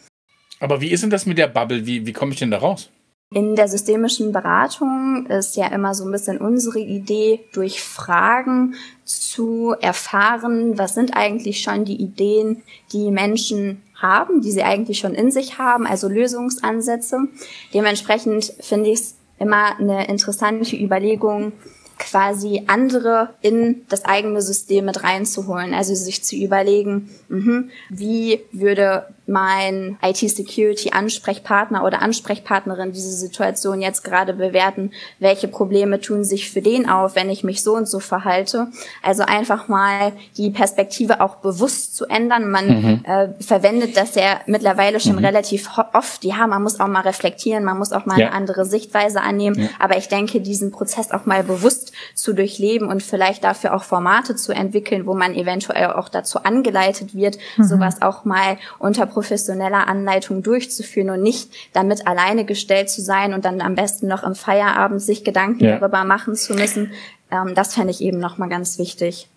Aber 0.59 0.79
wie 0.79 0.91
ist 0.91 1.03
denn 1.03 1.09
das 1.09 1.25
mit 1.25 1.37
der 1.37 1.47
Bubble? 1.47 1.85
Wie, 1.85 2.05
wie 2.05 2.13
komme 2.13 2.31
ich 2.31 2.39
denn 2.39 2.51
da 2.51 2.59
raus? 2.59 2.89
In 3.33 3.55
der 3.55 3.67
systemischen 3.67 4.31
Beratung 4.31 5.25
ist 5.27 5.57
ja 5.57 5.67
immer 5.67 5.93
so 5.95 6.05
ein 6.05 6.11
bisschen 6.11 6.37
unsere 6.37 6.79
Idee, 6.79 7.41
durch 7.53 7.81
Fragen 7.81 8.75
zu 9.03 9.75
erfahren, 9.81 10.77
was 10.77 10.93
sind 10.93 11.17
eigentlich 11.17 11.61
schon 11.61 11.85
die 11.85 12.01
Ideen, 12.01 12.61
die 12.93 13.11
Menschen 13.11 13.81
haben, 13.95 14.41
die 14.41 14.51
sie 14.51 14.63
eigentlich 14.63 14.99
schon 14.99 15.15
in 15.15 15.31
sich 15.31 15.57
haben, 15.57 15.87
also 15.87 16.07
Lösungsansätze. 16.07 17.27
Dementsprechend 17.73 18.53
finde 18.61 18.91
ich 18.91 18.99
es 18.99 19.15
immer 19.39 19.77
eine 19.79 20.07
interessante 20.07 20.75
Überlegung, 20.75 21.51
quasi 21.97 22.63
andere 22.67 23.29
in 23.41 23.85
das 23.89 24.05
eigene 24.05 24.41
System 24.41 24.85
mit 24.85 25.03
reinzuholen. 25.03 25.73
Also 25.73 25.95
sich 25.95 26.23
zu 26.23 26.35
überlegen, 26.35 27.09
mh, 27.29 27.65
wie 27.89 28.41
würde 28.51 29.05
mein 29.27 29.97
IT-Security-Ansprechpartner 30.03 31.83
oder 31.83 32.01
Ansprechpartnerin 32.01 32.91
diese 32.91 33.11
Situation 33.11 33.81
jetzt 33.81 34.03
gerade 34.03 34.33
bewerten? 34.33 34.91
Welche 35.19 35.47
Probleme 35.47 35.99
tun 35.99 36.23
sich 36.23 36.51
für 36.51 36.61
den 36.61 36.87
auf, 36.89 37.15
wenn 37.15 37.29
ich 37.29 37.43
mich 37.43 37.63
so 37.63 37.75
und 37.75 37.87
so 37.87 37.99
verhalte? 37.99 38.67
Also 39.01 39.23
einfach 39.23 39.67
mal 39.67 40.13
die 40.37 40.51
Perspektive 40.51 41.21
auch 41.21 41.37
bewusst 41.37 41.95
zu 41.95 42.05
ändern. 42.05 42.51
Man 42.51 42.67
mhm. 42.67 43.05
äh, 43.05 43.29
verwendet 43.41 43.97
das 43.97 44.15
ja 44.15 44.41
mittlerweile 44.45 44.99
schon 44.99 45.13
mhm. 45.13 45.25
relativ 45.25 45.69
oft. 45.93 46.23
Ja, 46.23 46.45
man 46.47 46.61
muss 46.61 46.79
auch 46.79 46.87
mal 46.87 47.01
reflektieren, 47.01 47.63
man 47.63 47.77
muss 47.77 47.91
auch 47.91 48.05
mal 48.05 48.19
ja. 48.19 48.27
eine 48.27 48.35
andere 48.35 48.65
Sichtweise 48.65 49.21
annehmen. 49.21 49.59
Ja. 49.59 49.69
Aber 49.79 49.97
ich 49.97 50.07
denke, 50.07 50.41
diesen 50.41 50.71
Prozess 50.71 51.11
auch 51.11 51.25
mal 51.25 51.43
bewusst 51.43 51.84
zu 52.13 52.33
durchleben 52.33 52.87
und 52.87 53.03
vielleicht 53.03 53.43
dafür 53.43 53.73
auch 53.73 53.83
Formate 53.83 54.35
zu 54.35 54.51
entwickeln, 54.51 55.05
wo 55.05 55.13
man 55.13 55.35
eventuell 55.35 55.93
auch 55.93 56.09
dazu 56.09 56.39
angeleitet 56.39 57.15
wird, 57.15 57.37
mhm. 57.57 57.63
sowas 57.63 58.01
auch 58.01 58.25
mal 58.25 58.57
unter 58.79 59.05
professioneller 59.05 59.87
Anleitung 59.87 60.43
durchzuführen 60.43 61.09
und 61.09 61.21
nicht 61.21 61.49
damit 61.73 62.07
alleine 62.07 62.45
gestellt 62.45 62.89
zu 62.89 63.01
sein 63.01 63.33
und 63.33 63.45
dann 63.45 63.61
am 63.61 63.75
besten 63.75 64.07
noch 64.07 64.23
im 64.23 64.35
Feierabend 64.35 65.01
sich 65.01 65.23
Gedanken 65.23 65.63
ja. 65.63 65.79
darüber 65.79 66.03
machen 66.03 66.35
zu 66.35 66.53
müssen. 66.53 66.91
Ähm, 67.31 67.55
das 67.55 67.73
fände 67.73 67.91
ich 67.91 68.01
eben 68.01 68.19
nochmal 68.19 68.49
ganz 68.49 68.77
wichtig. 68.77 69.29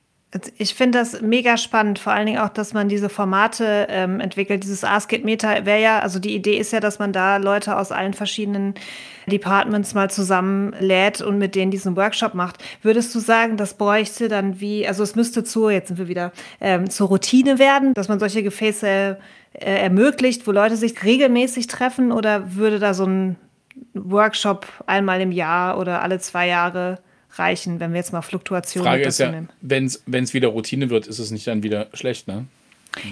Ich 0.59 0.75
finde 0.75 0.99
das 0.99 1.23
mega 1.23 1.57
spannend, 1.57 1.99
vor 1.99 2.13
allen 2.13 2.27
Dingen 2.27 2.41
auch, 2.41 2.51
dass 2.51 2.75
man 2.75 2.91
diese 2.91 3.09
Formate 3.09 3.87
ähm, 3.89 4.21
entwickelt. 4.21 4.63
Dieses 4.63 4.85
Ask 4.85 5.11
It 5.15 5.25
Meta 5.25 5.65
wäre 5.65 5.81
ja, 5.81 6.01
also 6.01 6.19
die 6.19 6.35
Idee 6.35 6.59
ist 6.59 6.71
ja, 6.71 6.81
dass 6.81 6.99
man 6.99 7.15
da 7.15 7.39
Leute 7.39 7.79
aus 7.79 7.93
allen 7.93 8.13
verschiedenen 8.13 8.75
Departments 9.27 9.95
mal 9.95 10.11
zusammenlädt 10.11 11.23
und 11.23 11.39
mit 11.39 11.55
denen 11.55 11.71
diesen 11.71 11.97
Workshop 11.97 12.35
macht. 12.35 12.63
Würdest 12.83 13.15
du 13.15 13.21
sagen, 13.21 13.57
das 13.57 13.79
bräuchte 13.79 14.29
dann 14.29 14.61
wie, 14.61 14.87
also 14.87 15.03
es 15.03 15.15
müsste 15.15 15.45
zur, 15.45 15.73
jetzt 15.73 15.89
sind 15.89 15.99
wir 15.99 16.09
wieder, 16.09 16.33
ähm, 16.61 16.91
zur 16.91 17.09
Routine 17.09 17.59
werden, 17.59 17.95
dass 17.95 18.09
man 18.09 18.19
solche 18.19 18.43
Gefäße 18.43 19.17
äh, 19.55 19.65
ermöglicht, 19.65 20.47
wo 20.47 20.53
Leute 20.53 20.77
sich 20.77 21.03
regelmäßig 21.03 21.69
treffen 21.69 22.13
oder 22.13 22.55
würde 22.55 22.79
da 22.79 22.93
so 22.93 23.07
ein 23.07 23.37
Workshop 23.95 24.67
einmal 24.87 25.23
im 25.23 25.33
Jahr 25.33 25.79
oder 25.79 26.03
alle 26.03 26.19
zwei 26.19 26.49
Jahre 26.49 26.99
reichen, 27.33 27.81
wenn 27.81 27.93
wir 27.93 27.99
jetzt 27.99 28.13
mal 28.13 28.23
Fluktuationen 28.23 28.87
Frage 28.87 29.05
ist 29.05 29.19
ja, 29.19 29.33
wenn 29.61 29.85
es 29.87 30.35
wieder 30.35 30.49
Routine 30.49 30.91
wird, 30.91 31.07
ist 31.07 31.19
es 31.19 31.31
nicht 31.31 31.47
dann 31.47 31.63
wieder 31.63 31.89
schlecht, 31.93 32.29
ne? 32.29 32.47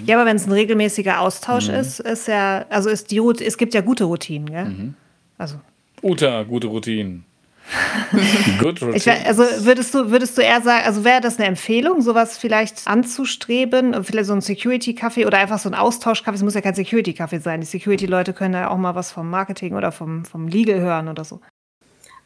Ja, 0.05 0.17
aber 0.17 0.25
wenn 0.25 0.37
es 0.37 0.47
ein 0.47 0.51
regelmäßiger 0.51 1.21
Austausch 1.21 1.67
mhm. 1.67 1.75
ist, 1.75 1.99
ist 1.99 2.27
ja, 2.27 2.65
also 2.69 2.89
ist 2.89 3.11
die 3.11 3.19
es 3.19 3.57
gibt 3.57 3.73
ja 3.73 3.81
gute 3.81 4.05
Routinen, 4.05 4.49
gell? 4.49 4.65
Mhm. 4.65 4.93
Also. 5.37 5.59
Uta, 6.01 6.43
gute 6.43 6.67
Routinen. 6.67 7.25
Good 8.59 8.81
ich, 8.95 9.09
also 9.09 9.43
würdest 9.65 9.93
du, 9.93 10.09
würdest 10.09 10.37
du 10.37 10.41
eher 10.41 10.61
sagen, 10.61 10.85
also 10.85 11.03
wäre 11.03 11.19
das 11.19 11.37
eine 11.37 11.47
Empfehlung, 11.47 12.01
sowas 12.01 12.37
vielleicht 12.37 12.87
anzustreben? 12.87 14.05
Vielleicht 14.05 14.27
so 14.27 14.33
ein 14.33 14.39
Security-Kaffee 14.39 15.25
oder 15.25 15.37
einfach 15.37 15.59
so 15.59 15.69
ein 15.69 15.75
Austausch-Kaffee? 15.75 16.37
Es 16.37 16.43
muss 16.43 16.53
ja 16.53 16.61
kein 16.61 16.75
Security-Kaffee 16.75 17.39
sein. 17.39 17.59
Die 17.59 17.67
Security-Leute 17.67 18.31
können 18.31 18.53
ja 18.53 18.69
auch 18.69 18.77
mal 18.77 18.95
was 18.95 19.11
vom 19.11 19.29
Marketing 19.29 19.75
oder 19.75 19.91
vom, 19.91 20.23
vom 20.23 20.47
Legal 20.47 20.79
hören 20.79 21.09
oder 21.09 21.25
so. 21.25 21.41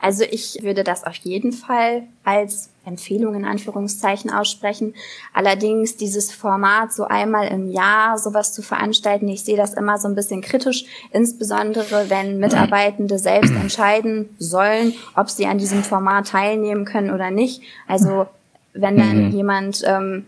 Also 0.02 0.24
ich 0.30 0.64
würde 0.64 0.84
das 0.84 1.04
auf 1.04 1.16
jeden 1.18 1.54
Fall 1.54 2.04
als 2.24 2.70
Empfehlung 2.86 3.36
in 3.36 3.46
Anführungszeichen 3.46 4.32
aussprechen. 4.32 4.96
Allerdings 5.34 5.96
dieses 5.96 6.32
Format 6.32 6.92
so 6.92 7.04
einmal 7.04 7.48
im 7.48 7.72
Jahr 7.72 8.18
sowas 8.18 8.54
zu 8.54 8.64
veranstalten, 8.64 9.28
ich 9.28 9.44
sehe 9.44 9.58
das 9.58 9.76
immer 9.76 10.00
so 10.00 10.08
ein 10.08 10.16
bisschen 10.16 10.42
kritisch, 10.42 10.86
insbesondere 11.12 12.10
wenn 12.10 12.40
Mitarbeitende 12.40 13.20
selbst 13.20 13.52
entscheiden 13.52 14.36
sollen, 14.40 14.96
ob 15.16 15.30
sie 15.30 15.46
an 15.46 15.60
diesem 15.60 15.84
Format 15.84 16.30
teilnehmen 16.30 16.86
können 16.86 17.12
oder 17.12 17.30
nicht. 17.30 17.62
Also 17.88 18.26
wenn 18.74 18.98
dann 18.98 19.28
mhm. 19.28 19.32
jemand 19.32 19.84
ähm, 19.86 20.26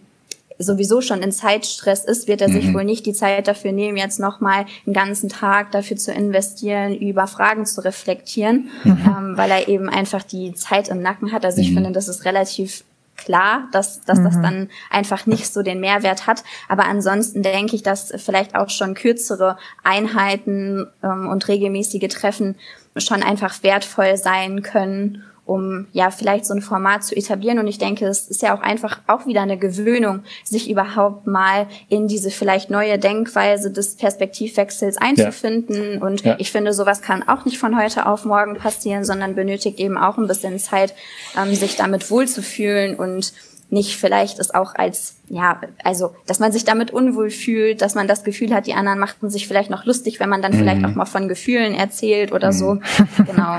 sowieso 0.59 1.01
schon 1.01 1.21
in 1.21 1.31
Zeitstress 1.31 2.05
ist, 2.05 2.27
wird 2.27 2.41
er 2.41 2.49
sich 2.49 2.65
mhm. 2.65 2.73
wohl 2.73 2.83
nicht 2.85 3.05
die 3.05 3.13
Zeit 3.13 3.47
dafür 3.47 3.71
nehmen, 3.71 3.97
jetzt 3.97 4.19
nochmal 4.19 4.65
einen 4.85 4.93
ganzen 4.93 5.29
Tag 5.29 5.71
dafür 5.71 5.97
zu 5.97 6.11
investieren, 6.11 6.95
über 6.95 7.27
Fragen 7.27 7.65
zu 7.65 7.83
reflektieren, 7.83 8.69
mhm. 8.83 8.91
ähm, 9.05 9.37
weil 9.37 9.51
er 9.51 9.67
eben 9.67 9.89
einfach 9.89 10.23
die 10.23 10.53
Zeit 10.53 10.89
im 10.89 11.01
Nacken 11.01 11.31
hat. 11.31 11.45
Also 11.45 11.61
ich 11.61 11.71
mhm. 11.71 11.75
finde, 11.75 11.91
das 11.91 12.07
ist 12.07 12.25
relativ 12.25 12.83
klar, 13.15 13.67
dass, 13.71 14.01
dass 14.01 14.19
mhm. 14.19 14.23
das 14.23 14.41
dann 14.41 14.69
einfach 14.89 15.25
nicht 15.25 15.51
so 15.51 15.61
den 15.61 15.79
Mehrwert 15.79 16.27
hat. 16.27 16.43
Aber 16.67 16.85
ansonsten 16.85 17.43
denke 17.43 17.75
ich, 17.75 17.83
dass 17.83 18.11
vielleicht 18.17 18.55
auch 18.55 18.69
schon 18.69 18.95
kürzere 18.95 19.57
Einheiten 19.83 20.87
ähm, 21.03 21.27
und 21.27 21.47
regelmäßige 21.47 22.07
Treffen 22.07 22.55
schon 22.97 23.23
einfach 23.23 23.63
wertvoll 23.63 24.17
sein 24.17 24.61
können 24.61 25.23
um 25.45 25.87
ja 25.91 26.09
vielleicht 26.09 26.45
so 26.45 26.53
ein 26.53 26.61
Format 26.61 27.03
zu 27.03 27.15
etablieren. 27.15 27.59
Und 27.59 27.67
ich 27.67 27.77
denke, 27.77 28.05
es 28.05 28.29
ist 28.29 28.41
ja 28.41 28.55
auch 28.55 28.61
einfach 28.61 29.01
auch 29.07 29.25
wieder 29.25 29.41
eine 29.41 29.57
Gewöhnung, 29.57 30.23
sich 30.43 30.69
überhaupt 30.69 31.27
mal 31.27 31.67
in 31.89 32.07
diese 32.07 32.31
vielleicht 32.31 32.69
neue 32.69 32.97
Denkweise 32.97 33.71
des 33.71 33.95
Perspektivwechsels 33.95 34.97
einzufinden. 34.97 35.95
Ja. 35.95 36.01
Und 36.01 36.21
ja. 36.23 36.35
ich 36.39 36.51
finde, 36.51 36.73
sowas 36.73 37.01
kann 37.01 37.27
auch 37.27 37.45
nicht 37.45 37.57
von 37.57 37.77
heute 37.77 38.05
auf 38.05 38.23
morgen 38.23 38.55
passieren, 38.55 39.03
sondern 39.03 39.35
benötigt 39.35 39.79
eben 39.79 39.97
auch 39.97 40.17
ein 40.17 40.27
bisschen 40.27 40.59
Zeit, 40.59 40.93
ähm, 41.37 41.53
sich 41.53 41.75
damit 41.75 42.09
wohlzufühlen 42.09 42.95
und 42.95 43.33
nicht 43.69 43.97
vielleicht 43.97 44.37
ist 44.37 44.53
auch 44.53 44.75
als, 44.75 45.15
ja, 45.29 45.59
also, 45.83 46.15
dass 46.27 46.39
man 46.39 46.51
sich 46.51 46.63
damit 46.63 46.91
unwohl 46.91 47.31
fühlt, 47.31 47.81
dass 47.81 47.95
man 47.95 48.07
das 48.07 48.23
Gefühl 48.23 48.53
hat, 48.53 48.67
die 48.67 48.75
anderen 48.75 48.99
machten 48.99 49.31
sich 49.31 49.47
vielleicht 49.47 49.71
noch 49.71 49.85
lustig, 49.85 50.19
wenn 50.19 50.29
man 50.29 50.43
dann 50.43 50.53
mhm. 50.53 50.57
vielleicht 50.57 50.85
auch 50.85 50.93
mal 50.93 51.05
von 51.05 51.27
Gefühlen 51.27 51.73
erzählt 51.73 52.31
oder 52.31 52.49
mhm. 52.49 52.57
so. 52.57 52.79
Genau. 53.25 53.57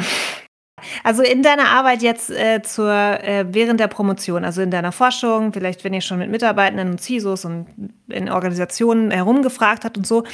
Also 1.03 1.23
in 1.23 1.42
deiner 1.42 1.68
Arbeit 1.68 2.03
jetzt 2.03 2.31
äh, 2.31 2.62
zur, 2.62 2.90
äh, 2.90 3.47
während 3.51 3.81
der 3.81 3.88
Promotion, 3.88 4.44
also 4.44 4.62
in 4.62 4.70
deiner 4.70 4.92
Forschung, 4.92 5.53
vielleicht 5.53 5.85
wenn 5.85 5.94
ihr 5.94 6.01
schon 6.01 6.18
mit 6.18 6.31
Mitarbeitenden 6.31 6.90
und 6.90 7.01
CISOs 7.01 7.44
und 7.44 7.66
in 8.09 8.31
Organisationen 8.31 9.11
herumgefragt 9.11 9.85
habt 9.85 9.97
und 9.97 10.07
so, 10.07 10.25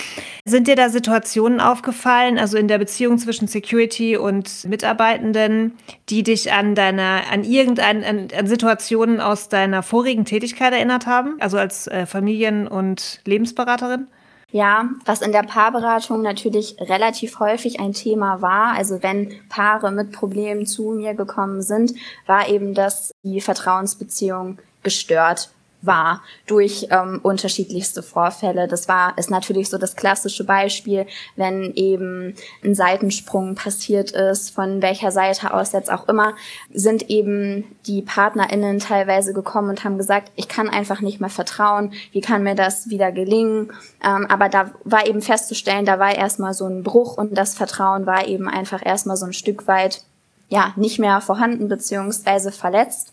sind 0.44 0.66
dir 0.66 0.76
da 0.76 0.88
Situationen 0.88 1.60
aufgefallen, 1.60 2.38
also 2.38 2.56
in 2.56 2.68
der 2.68 2.78
Beziehung 2.78 3.18
zwischen 3.18 3.48
Security 3.48 4.16
und 4.16 4.64
Mitarbeitenden, 4.68 5.78
die 6.08 6.22
dich 6.22 6.52
an 6.52 6.74
deiner, 6.74 7.22
an 7.30 7.44
irgendein, 7.44 8.04
an, 8.04 8.28
an 8.36 8.46
Situationen 8.46 9.20
aus 9.20 9.48
deiner 9.48 9.82
vorigen 9.82 10.24
Tätigkeit 10.24 10.72
erinnert 10.72 11.06
haben, 11.06 11.36
also 11.40 11.58
als 11.58 11.86
äh, 11.86 12.06
Familien- 12.06 12.66
und 12.66 13.20
Lebensberaterin? 13.24 14.08
Ja, 14.52 14.88
was 15.04 15.22
in 15.22 15.32
der 15.32 15.44
Paarberatung 15.44 16.22
natürlich 16.22 16.76
relativ 16.80 17.38
häufig 17.38 17.78
ein 17.78 17.92
Thema 17.92 18.42
war, 18.42 18.74
also 18.74 19.02
wenn 19.02 19.32
Paare 19.48 19.92
mit 19.92 20.10
Problemen 20.12 20.66
zu 20.66 20.90
mir 20.90 21.14
gekommen 21.14 21.62
sind, 21.62 21.94
war 22.26 22.48
eben, 22.48 22.74
dass 22.74 23.12
die 23.22 23.40
Vertrauensbeziehung 23.40 24.58
gestört 24.82 25.50
war 25.82 26.22
durch 26.46 26.88
ähm, 26.90 27.20
unterschiedlichste 27.22 28.02
Vorfälle. 28.02 28.68
Das 28.68 28.88
war 28.88 29.16
ist 29.16 29.30
natürlich 29.30 29.68
so 29.68 29.78
das 29.78 29.96
klassische 29.96 30.44
Beispiel, 30.44 31.06
wenn 31.36 31.72
eben 31.74 32.34
ein 32.64 32.74
Seitensprung 32.74 33.54
passiert 33.54 34.10
ist, 34.10 34.50
von 34.50 34.82
welcher 34.82 35.12
Seite 35.12 35.54
aus 35.54 35.72
jetzt 35.72 35.90
auch 35.90 36.08
immer, 36.08 36.34
sind 36.72 37.08
eben 37.10 37.64
die 37.86 38.02
PartnerInnen 38.02 38.78
teilweise 38.78 39.32
gekommen 39.32 39.70
und 39.70 39.84
haben 39.84 39.98
gesagt, 39.98 40.32
ich 40.36 40.48
kann 40.48 40.68
einfach 40.68 41.00
nicht 41.00 41.20
mehr 41.20 41.30
vertrauen, 41.30 41.92
wie 42.12 42.20
kann 42.20 42.42
mir 42.42 42.54
das 42.54 42.90
wieder 42.90 43.12
gelingen? 43.12 43.72
Ähm, 44.04 44.26
aber 44.26 44.48
da 44.48 44.70
war 44.84 45.06
eben 45.06 45.22
festzustellen, 45.22 45.86
da 45.86 45.98
war 45.98 46.14
erstmal 46.14 46.54
so 46.54 46.66
ein 46.66 46.82
Bruch 46.82 47.16
und 47.16 47.36
das 47.36 47.54
Vertrauen 47.54 48.06
war 48.06 48.26
eben 48.26 48.48
einfach 48.48 48.84
erstmal 48.84 49.16
so 49.16 49.26
ein 49.26 49.32
Stück 49.32 49.66
weit 49.66 50.02
ja 50.50 50.72
nicht 50.76 50.98
mehr 50.98 51.20
vorhanden 51.20 51.68
beziehungsweise 51.68 52.52
verletzt. 52.52 53.09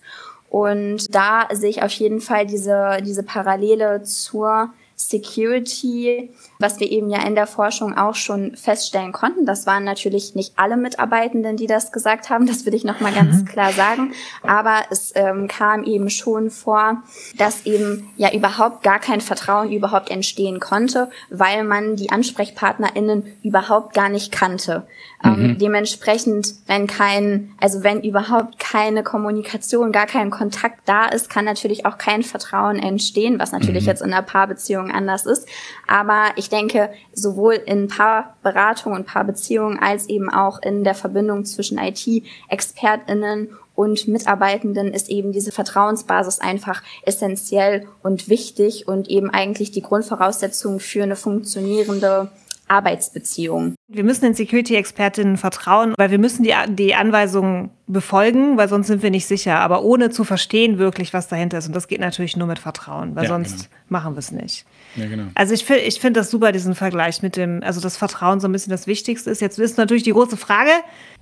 Und 0.50 1.14
da 1.14 1.48
sehe 1.52 1.70
ich 1.70 1.84
auf 1.84 1.92
jeden 1.92 2.22
Fall 2.22 2.46
diese, 2.46 3.00
diese 3.04 3.24
Parallele 3.24 4.04
zur 4.04 4.70
Security, 5.00 6.32
was 6.58 6.80
wir 6.80 6.92
eben 6.92 7.12
ja 7.12 7.22
in 7.22 7.36
der 7.36 7.46
Forschung 7.46 7.96
auch 7.96 8.16
schon 8.16 8.56
feststellen 8.56 9.12
konnten. 9.12 9.46
Das 9.46 9.68
waren 9.68 9.84
natürlich 9.84 10.34
nicht 10.34 10.54
alle 10.56 10.76
Mitarbeitenden, 10.76 11.56
die 11.56 11.68
das 11.68 11.92
gesagt 11.92 12.32
haben, 12.32 12.48
das 12.48 12.66
will 12.66 12.74
ich 12.74 12.84
nochmal 12.84 13.14
ganz 13.14 13.42
mhm. 13.42 13.46
klar 13.46 13.72
sagen. 13.74 14.14
Aber 14.42 14.82
es 14.90 15.14
ähm, 15.16 15.48
kam 15.48 15.84
eben 15.84 16.10
schon 16.10 16.50
vor, 16.50 17.04
dass 17.38 17.68
eben 17.68 18.10
ja 18.18 18.34
überhaupt 18.34 18.82
gar 18.82 18.98
kein 18.98 19.22
Vertrauen 19.22 19.72
überhaupt 19.72 20.10
entstehen 20.10 20.60
konnte, 20.60 21.12
weil 21.30 21.64
man 21.64 21.96
die 21.96 22.10
AnsprechpartnerInnen 22.10 23.38
überhaupt 23.44 23.94
gar 23.94 24.10
nicht 24.10 24.32
kannte. 24.32 24.88
Ähm, 25.24 25.54
mhm. 25.54 25.58
dementsprechend, 25.58 26.54
wenn 26.68 26.86
kein, 26.86 27.52
also 27.60 27.84
wenn 27.84 28.02
überhaupt 28.02 28.60
keine 28.60 29.02
Kommunikation, 29.02 29.92
gar 29.92 30.06
kein 30.06 30.30
Kontakt 30.30 30.82
da 30.86 31.06
ist, 31.06 31.30
kann 31.30 31.44
natürlich 31.44 31.88
auch 31.88 31.98
kein 31.98 32.22
Vertrauen 32.22 32.78
entstehen, 32.78 33.40
was 33.40 33.52
natürlich 33.52 33.84
mhm. 33.84 33.90
jetzt 33.90 34.02
in 34.04 34.14
einer 34.14 34.22
Paarbeziehung 34.22 34.87
anders 34.92 35.26
ist. 35.26 35.48
Aber 35.88 36.32
ich 36.36 36.50
denke, 36.50 36.90
sowohl 37.14 37.56
in 37.56 37.88
Paarberatung 37.88 38.94
und 38.94 39.06
Paarbeziehungen 39.06 39.80
als 39.80 40.10
eben 40.10 40.30
auch 40.30 40.62
in 40.62 40.84
der 40.84 40.96
Verbindung 40.96 41.46
zwischen 41.46 41.78
IT-ExpertInnen 41.78 43.50
und 43.78 44.08
Mitarbeitenden 44.08 44.92
ist 44.92 45.08
eben 45.08 45.32
diese 45.32 45.52
Vertrauensbasis 45.52 46.40
einfach 46.40 46.82
essentiell 47.04 47.88
und 48.02 48.28
wichtig 48.28 48.88
und 48.88 49.08
eben 49.08 49.30
eigentlich 49.30 49.70
die 49.70 49.84
Grundvoraussetzung 49.84 50.80
für 50.80 51.04
eine 51.04 51.16
funktionierende 51.16 52.32
Arbeitsbeziehung. 52.68 53.76
Wir 53.88 54.04
müssen 54.04 54.26
den 54.26 54.34
Security-Expertinnen 54.34 55.38
vertrauen, 55.38 55.94
weil 55.98 56.12
wir 56.12 56.20
müssen 56.20 56.44
die, 56.44 56.54
die 56.70 56.96
Anweisungen 56.96 57.72
befolgen, 57.88 58.58
weil 58.58 58.68
sonst 58.68 58.88
sind 58.88 59.04
wir 59.04 59.12
nicht 59.12 59.26
sicher. 59.26 59.60
Aber 59.60 59.84
ohne 59.84 60.10
zu 60.10 60.24
verstehen 60.24 60.78
wirklich, 60.78 61.14
was 61.14 61.28
dahinter 61.28 61.58
ist. 61.58 61.68
Und 61.68 61.76
das 61.76 61.88
geht 61.88 62.02
natürlich 62.02 62.36
nur 62.36 62.48
mit 62.48 62.60
Vertrauen, 62.60 63.16
weil 63.16 63.24
ja, 63.24 63.30
sonst 63.30 63.52
genau. 63.56 63.70
machen 63.90 64.16
wir 64.16 64.20
es 64.20 64.32
nicht. 64.32 64.66
Ja, 64.96 65.08
genau. 65.08 65.28
Also 65.36 65.54
ich 65.54 65.64
finde 65.64 65.84
ich 65.84 66.00
finde 66.00 66.20
das 66.20 66.30
super, 66.30 66.52
diesen 66.52 66.76
Vergleich 66.76 67.22
mit 67.22 67.38
dem, 67.38 67.62
also 67.64 67.80
das 67.80 67.98
Vertrauen 67.98 68.40
so 68.40 68.48
ein 68.48 68.52
bisschen 68.52 68.72
das 68.72 68.88
Wichtigste 68.88 69.30
ist. 69.30 69.42
Jetzt 69.42 69.60
ist 69.60 69.78
natürlich 69.78 70.04
die 70.04 70.12
große 70.12 70.38
Frage, 70.38 70.72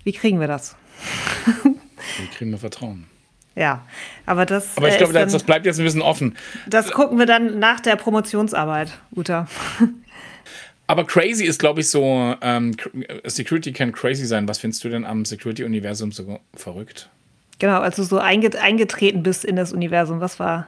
wie 0.04 0.14
kriegen 0.14 0.40
wir 0.40 0.48
das? 0.48 0.76
Wie 2.20 2.28
kriegen 2.28 2.52
wir 2.52 2.60
Vertrauen? 2.60 3.06
Ja, 3.56 3.86
aber 4.26 4.46
das. 4.46 4.76
Aber 4.76 4.90
ich 4.90 4.98
glaube, 4.98 5.14
das, 5.14 5.32
das 5.32 5.44
bleibt 5.44 5.66
jetzt 5.66 5.80
ein 5.80 5.86
bisschen 5.86 6.02
offen. 6.02 6.38
Das 6.68 6.92
gucken 6.92 7.18
wir 7.18 7.26
dann 7.26 7.58
nach 7.58 7.80
der 7.80 7.96
Promotionsarbeit, 7.96 8.92
Uta. 9.16 9.48
Aber 10.88 11.06
crazy 11.06 11.46
ist, 11.46 11.60
glaube 11.60 11.82
ich, 11.82 11.90
so, 11.90 12.36
ähm, 12.42 12.76
Security 13.26 13.74
kann 13.74 13.92
crazy 13.92 14.26
sein. 14.26 14.48
Was 14.48 14.60
findest 14.60 14.84
du 14.84 14.90
denn 14.90 15.06
am 15.06 15.26
Security-Universum 15.26 16.12
so 16.12 16.40
verrückt? 16.54 17.10
Genau, 17.58 17.80
als 17.80 17.96
du 17.96 18.04
so 18.04 18.20
eingetreten 18.20 19.24
bist 19.24 19.46
in 19.46 19.56
das 19.56 19.74
Universum, 19.74 20.20
was 20.20 20.40
war, 20.40 20.68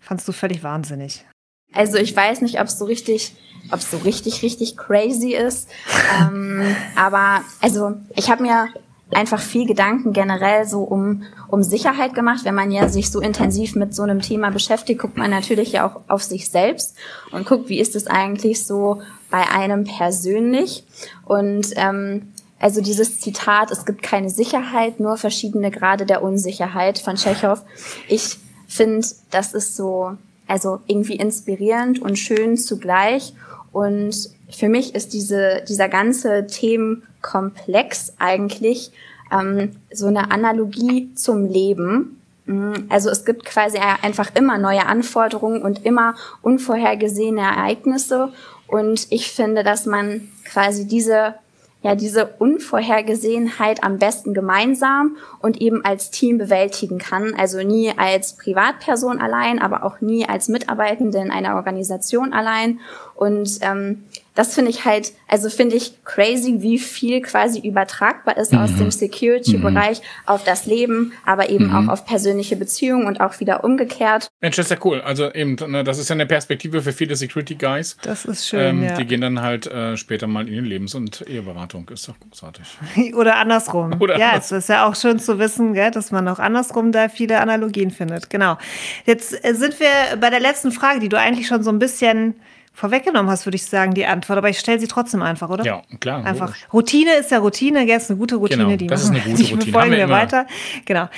fandst 0.00 0.26
du 0.26 0.32
völlig 0.32 0.62
wahnsinnig? 0.62 1.24
Also 1.72 1.98
ich 1.98 2.16
weiß 2.16 2.40
nicht, 2.40 2.60
ob 2.60 2.66
es 2.66 2.78
so 2.78 2.86
richtig, 2.86 3.32
ob 3.70 3.78
es 3.78 3.90
so 3.90 3.98
richtig, 3.98 4.42
richtig 4.42 4.76
crazy 4.76 5.34
ist. 5.34 5.68
ähm, 6.20 6.74
aber 6.96 7.42
also 7.60 7.94
ich 8.16 8.30
habe 8.30 8.42
mir 8.42 8.68
einfach 9.10 9.40
viel 9.40 9.66
Gedanken 9.66 10.12
generell 10.12 10.66
so 10.66 10.80
um, 10.82 11.22
um 11.48 11.62
Sicherheit 11.62 12.14
gemacht. 12.14 12.44
Wenn 12.44 12.54
man 12.54 12.70
ja 12.70 12.88
sich 12.88 13.10
so 13.10 13.20
intensiv 13.20 13.74
mit 13.74 13.94
so 13.94 14.02
einem 14.02 14.20
Thema 14.20 14.50
beschäftigt, 14.50 15.00
guckt 15.00 15.16
man 15.16 15.30
natürlich 15.30 15.72
ja 15.72 15.86
auch 15.86 16.00
auf 16.08 16.22
sich 16.22 16.50
selbst 16.50 16.96
und 17.30 17.46
guckt, 17.46 17.68
wie 17.68 17.80
ist 17.80 17.96
es 17.96 18.06
eigentlich 18.06 18.64
so 18.66 19.02
bei 19.30 19.48
einem 19.48 19.84
persönlich. 19.84 20.84
Und 21.24 21.68
ähm, 21.76 22.32
also 22.60 22.80
dieses 22.80 23.20
Zitat, 23.20 23.70
es 23.70 23.84
gibt 23.84 24.02
keine 24.02 24.30
Sicherheit, 24.30 24.98
nur 25.00 25.16
verschiedene 25.16 25.70
Grade 25.70 26.06
der 26.06 26.22
Unsicherheit 26.22 26.98
von 26.98 27.16
Tschechow. 27.16 27.60
Ich 28.08 28.36
finde, 28.66 29.06
das 29.30 29.54
ist 29.54 29.76
so, 29.76 30.12
also 30.46 30.80
irgendwie 30.86 31.16
inspirierend 31.16 32.00
und 32.00 32.18
schön 32.18 32.56
zugleich. 32.56 33.32
Und 33.72 34.30
für 34.50 34.68
mich 34.68 34.94
ist 34.94 35.12
diese, 35.12 35.62
dieser 35.68 35.88
ganze 35.88 36.46
Themenkomplex 36.46 38.14
eigentlich 38.18 38.90
ähm, 39.30 39.76
so 39.92 40.06
eine 40.06 40.30
Analogie 40.30 41.14
zum 41.14 41.46
Leben. 41.46 42.20
Mm, 42.46 42.72
also 42.88 43.10
es 43.10 43.24
gibt 43.24 43.44
quasi 43.44 43.78
einfach 43.78 44.34
immer 44.34 44.58
neue 44.58 44.86
Anforderungen 44.86 45.62
und 45.62 45.84
immer 45.84 46.14
unvorhergesehene 46.42 47.40
Ereignisse. 47.40 48.32
Und 48.68 49.06
ich 49.10 49.32
finde, 49.32 49.64
dass 49.64 49.86
man 49.86 50.28
quasi 50.44 50.86
diese 50.86 51.34
ja 51.82 51.94
diese 51.94 52.26
Unvorhergesehenheit 52.38 53.84
am 53.84 53.98
besten 53.98 54.34
gemeinsam 54.34 55.16
und 55.40 55.60
eben 55.60 55.84
als 55.84 56.10
Team 56.10 56.38
bewältigen 56.38 56.98
kann. 56.98 57.34
Also 57.34 57.62
nie 57.62 57.92
als 57.96 58.36
Privatperson 58.36 59.20
allein, 59.20 59.60
aber 59.60 59.84
auch 59.84 60.00
nie 60.00 60.28
als 60.28 60.48
Mitarbeitende 60.48 61.18
in 61.18 61.30
einer 61.30 61.54
Organisation 61.54 62.32
allein. 62.32 62.80
Und 63.14 63.58
ähm, 63.60 64.04
das 64.38 64.54
finde 64.54 64.70
ich 64.70 64.84
halt, 64.84 65.14
also 65.26 65.50
finde 65.50 65.74
ich 65.74 66.04
crazy, 66.04 66.62
wie 66.62 66.78
viel 66.78 67.20
quasi 67.22 67.58
übertragbar 67.58 68.36
ist 68.36 68.52
mhm. 68.52 68.60
aus 68.60 68.76
dem 68.76 68.92
Security-Bereich 68.92 69.98
mhm. 69.98 70.04
auf 70.26 70.44
das 70.44 70.64
Leben, 70.64 71.12
aber 71.26 71.48
eben 71.48 71.66
mhm. 71.66 71.74
auch 71.74 71.92
auf 71.92 72.06
persönliche 72.06 72.54
Beziehungen 72.54 73.08
und 73.08 73.20
auch 73.20 73.40
wieder 73.40 73.64
umgekehrt. 73.64 74.28
Mensch, 74.40 74.54
das 74.54 74.66
ist 74.66 74.70
ja 74.70 74.76
cool. 74.84 75.00
Also 75.00 75.34
eben, 75.34 75.56
ne, 75.72 75.82
das 75.82 75.98
ist 75.98 76.08
ja 76.08 76.14
eine 76.14 76.24
Perspektive 76.24 76.82
für 76.82 76.92
viele 76.92 77.16
Security-Guys. 77.16 77.96
Das 78.02 78.26
ist 78.26 78.46
schön, 78.46 78.76
ähm, 78.76 78.84
ja. 78.84 78.94
Die 78.94 79.06
gehen 79.06 79.22
dann 79.22 79.42
halt 79.42 79.66
äh, 79.66 79.96
später 79.96 80.28
mal 80.28 80.46
in 80.46 80.54
die 80.54 80.60
Lebens- 80.60 80.94
und 80.94 81.28
Eheberatung. 81.28 81.88
Ist 81.88 82.06
doch 82.06 82.14
großartig. 82.20 83.14
Oder 83.16 83.38
andersrum. 83.38 84.00
Oder 84.00 84.20
ja, 84.20 84.36
es 84.36 84.52
ist 84.52 84.68
ja 84.68 84.86
auch 84.86 84.94
schön 84.94 85.18
zu 85.18 85.40
wissen, 85.40 85.74
gell, 85.74 85.90
dass 85.90 86.12
man 86.12 86.28
auch 86.28 86.38
andersrum 86.38 86.92
da 86.92 87.08
viele 87.08 87.40
Analogien 87.40 87.90
findet. 87.90 88.30
Genau. 88.30 88.56
Jetzt 89.04 89.44
äh, 89.44 89.52
sind 89.54 89.80
wir 89.80 90.16
bei 90.20 90.30
der 90.30 90.38
letzten 90.38 90.70
Frage, 90.70 91.00
die 91.00 91.08
du 91.08 91.18
eigentlich 91.18 91.48
schon 91.48 91.64
so 91.64 91.70
ein 91.70 91.80
bisschen 91.80 92.36
vorweggenommen 92.78 93.28
hast, 93.28 93.44
würde 93.44 93.56
ich 93.56 93.66
sagen, 93.66 93.94
die 93.94 94.06
Antwort. 94.06 94.38
Aber 94.38 94.48
ich 94.48 94.58
stelle 94.60 94.78
sie 94.78 94.86
trotzdem 94.86 95.20
einfach, 95.20 95.50
oder? 95.50 95.64
Ja, 95.64 95.82
klar. 95.98 96.24
Einfach. 96.24 96.48
Logisch. 96.48 96.68
Routine 96.72 97.14
ist 97.14 97.30
ja 97.32 97.38
Routine, 97.38 97.84
jetzt 97.84 98.08
eine 98.08 98.18
gute 98.18 98.36
Routine, 98.36 98.64
genau, 98.64 98.76
die 98.76 98.86
das 98.86 99.02
ist 99.02 99.10
eine 99.10 99.20
gute 99.20 99.34
die 99.34 99.52
Routine. 99.52 99.72
Folgen 99.72 99.90
wir, 99.90 99.98
wir 99.98 100.08
weiter. 100.08 100.46
Genau. 100.84 101.08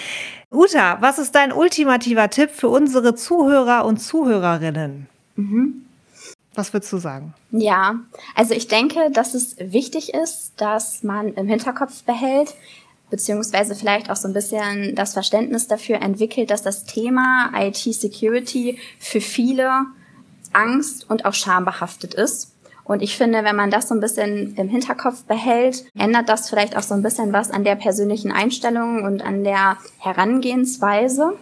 Uta, 0.50 0.96
was 1.00 1.18
ist 1.18 1.34
dein 1.34 1.52
ultimativer 1.52 2.30
Tipp 2.30 2.50
für 2.50 2.68
unsere 2.68 3.14
Zuhörer 3.14 3.84
und 3.84 3.98
Zuhörerinnen? 3.98 5.06
Mhm. 5.36 5.82
Was 6.54 6.72
würdest 6.72 6.92
du 6.92 6.98
sagen? 6.98 7.34
Ja, 7.50 7.96
also 8.34 8.54
ich 8.54 8.66
denke, 8.66 9.10
dass 9.12 9.34
es 9.34 9.56
wichtig 9.58 10.14
ist, 10.14 10.52
dass 10.56 11.02
man 11.02 11.34
im 11.34 11.46
Hinterkopf 11.46 12.02
behält, 12.04 12.54
beziehungsweise 13.10 13.74
vielleicht 13.74 14.10
auch 14.10 14.16
so 14.16 14.28
ein 14.28 14.34
bisschen 14.34 14.94
das 14.94 15.12
Verständnis 15.12 15.68
dafür 15.68 16.00
entwickelt, 16.00 16.50
dass 16.50 16.62
das 16.62 16.84
Thema 16.84 17.52
IT-Security 17.54 18.78
für 18.98 19.20
viele 19.20 19.86
Angst 20.52 21.08
und 21.08 21.24
auch 21.24 21.34
schambehaftet 21.34 22.14
ist. 22.14 22.54
Und 22.84 23.02
ich 23.02 23.16
finde, 23.16 23.44
wenn 23.44 23.54
man 23.54 23.70
das 23.70 23.88
so 23.88 23.94
ein 23.94 24.00
bisschen 24.00 24.56
im 24.56 24.68
Hinterkopf 24.68 25.22
behält, 25.24 25.84
ändert 25.96 26.28
das 26.28 26.50
vielleicht 26.50 26.76
auch 26.76 26.82
so 26.82 26.94
ein 26.94 27.02
bisschen 27.02 27.32
was 27.32 27.50
an 27.50 27.62
der 27.62 27.76
persönlichen 27.76 28.32
Einstellung 28.32 29.04
und 29.04 29.22
an 29.22 29.44
der 29.44 29.76
Herangehensweise. 29.98 31.34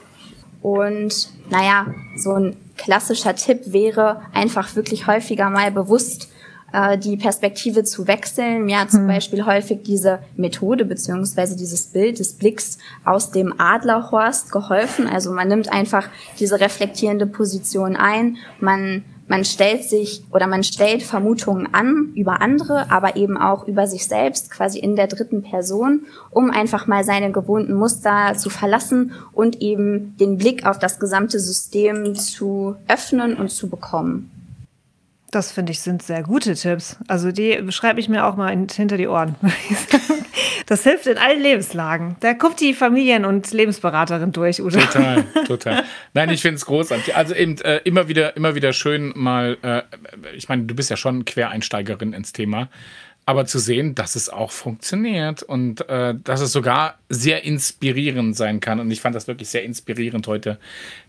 Und 0.61 1.31
naja, 1.49 1.87
so 2.17 2.35
ein 2.35 2.57
klassischer 2.77 3.35
Tipp 3.35 3.61
wäre 3.73 4.23
einfach 4.35 4.77
wirklich 4.77 5.07
häufiger 5.07 5.49
mal 5.49 5.71
bewusst 5.71 6.29
äh, 6.73 6.99
die 6.99 7.17
Perspektive 7.17 7.85
zu 7.85 8.07
wechseln. 8.07 8.65
Mir 8.65 8.81
hat 8.81 8.91
zum 8.91 9.05
mhm. 9.05 9.09
Beispiel 9.09 9.47
häufig 9.47 9.83
diese 9.85 10.21
Methode 10.37 10.85
beziehungsweise 10.85 11.57
dieses 11.57 11.87
Bild 11.87 12.19
des 12.19 12.35
Blicks 12.35 12.79
aus 13.05 13.31
dem 13.31 13.55
Adlerhorst 13.59 14.53
geholfen. 14.53 15.07
Also 15.07 15.33
man 15.33 15.49
nimmt 15.49 15.73
einfach 15.73 16.09
diese 16.39 16.61
reflektierende 16.61 17.27
Position 17.27 17.97
ein, 17.97 18.37
man 18.61 19.05
man 19.29 19.45
stellt 19.45 19.85
sich 19.85 20.25
oder 20.33 20.47
man 20.47 20.65
stellt 20.65 21.03
Vermutungen 21.03 21.73
an 21.75 22.13
über 22.15 22.41
andere, 22.41 22.91
aber 22.91 23.17
eben 23.17 23.37
auch 23.37 23.69
über 23.69 23.87
sich 23.87 24.07
selbst, 24.07 24.51
quasi 24.51 24.79
in 24.79 24.97
der 24.97 25.07
dritten 25.07 25.43
Person, 25.43 26.07
um 26.31 26.51
einfach 26.51 26.87
mal 26.87 27.05
seine 27.05 27.31
gewohnten 27.31 27.75
Muster 27.75 28.35
zu 28.39 28.49
verlassen 28.49 29.13
und 29.33 29.61
eben 29.61 30.17
den 30.17 30.39
Blick 30.39 30.65
auf 30.65 30.79
das 30.79 30.99
gesamte 30.99 31.39
System 31.41 32.15
zu 32.15 32.77
öffnen 32.89 33.37
und 33.37 33.51
zu 33.51 33.69
bekommen. 33.69 34.31
Das 35.31 35.53
finde 35.53 35.73
ich 35.73 35.81
sind 35.81 36.03
sehr 36.03 36.23
gute 36.23 36.55
Tipps. 36.55 36.97
Also 37.07 37.33
die 37.33 37.61
schreibe 37.71 38.01
ich 38.01 38.09
mir 38.09 38.25
auch 38.25 38.37
mal 38.37 38.51
hinter 38.51 38.97
die 38.97 39.09
Ohren. 39.09 39.37
Das 40.69 40.83
hilft 40.83 41.07
in 41.07 41.17
allen 41.17 41.41
Lebenslagen. 41.41 42.17
Da 42.21 42.35
guckt 42.35 42.61
die 42.61 42.75
Familien- 42.75 43.25
und 43.25 43.53
Lebensberaterin 43.53 44.33
durch, 44.33 44.61
oder? 44.61 44.81
Total, 44.81 45.25
total. 45.47 45.85
Nein, 46.13 46.29
ich 46.29 46.43
finde 46.43 46.57
es 46.57 46.67
großartig. 46.67 47.17
Also 47.17 47.35
eben 47.35 47.57
äh, 47.63 47.79
immer 47.85 48.09
wieder, 48.09 48.37
immer 48.37 48.55
wieder 48.55 48.75
schön 48.75 49.15
mal. 49.17 49.57
Äh, 49.63 49.83
ich 50.37 50.51
meine, 50.51 50.65
du 50.65 50.75
bist 50.75 50.91
ja 50.91 50.99
schon 50.99 51.25
Quereinsteigerin 51.25 52.13
ins 52.13 52.35
Thema, 52.35 52.69
aber 53.25 53.47
zu 53.47 53.59
sehen, 53.59 53.95
dass 53.95 54.15
es 54.15 54.29
auch 54.29 54.51
funktioniert 54.51 55.43
und 55.43 55.89
äh, 55.89 56.15
dass 56.23 56.43
es 56.43 56.53
sogar 56.53 56.99
sehr 57.09 57.45
inspirierend 57.45 58.37
sein 58.37 58.61
kann. 58.61 58.79
Und 58.79 58.91
ich 58.91 59.01
fand 59.01 59.17
das 59.17 59.27
wirklich 59.27 59.49
sehr 59.49 59.65
inspirierend 59.65 60.27
heute 60.27 60.59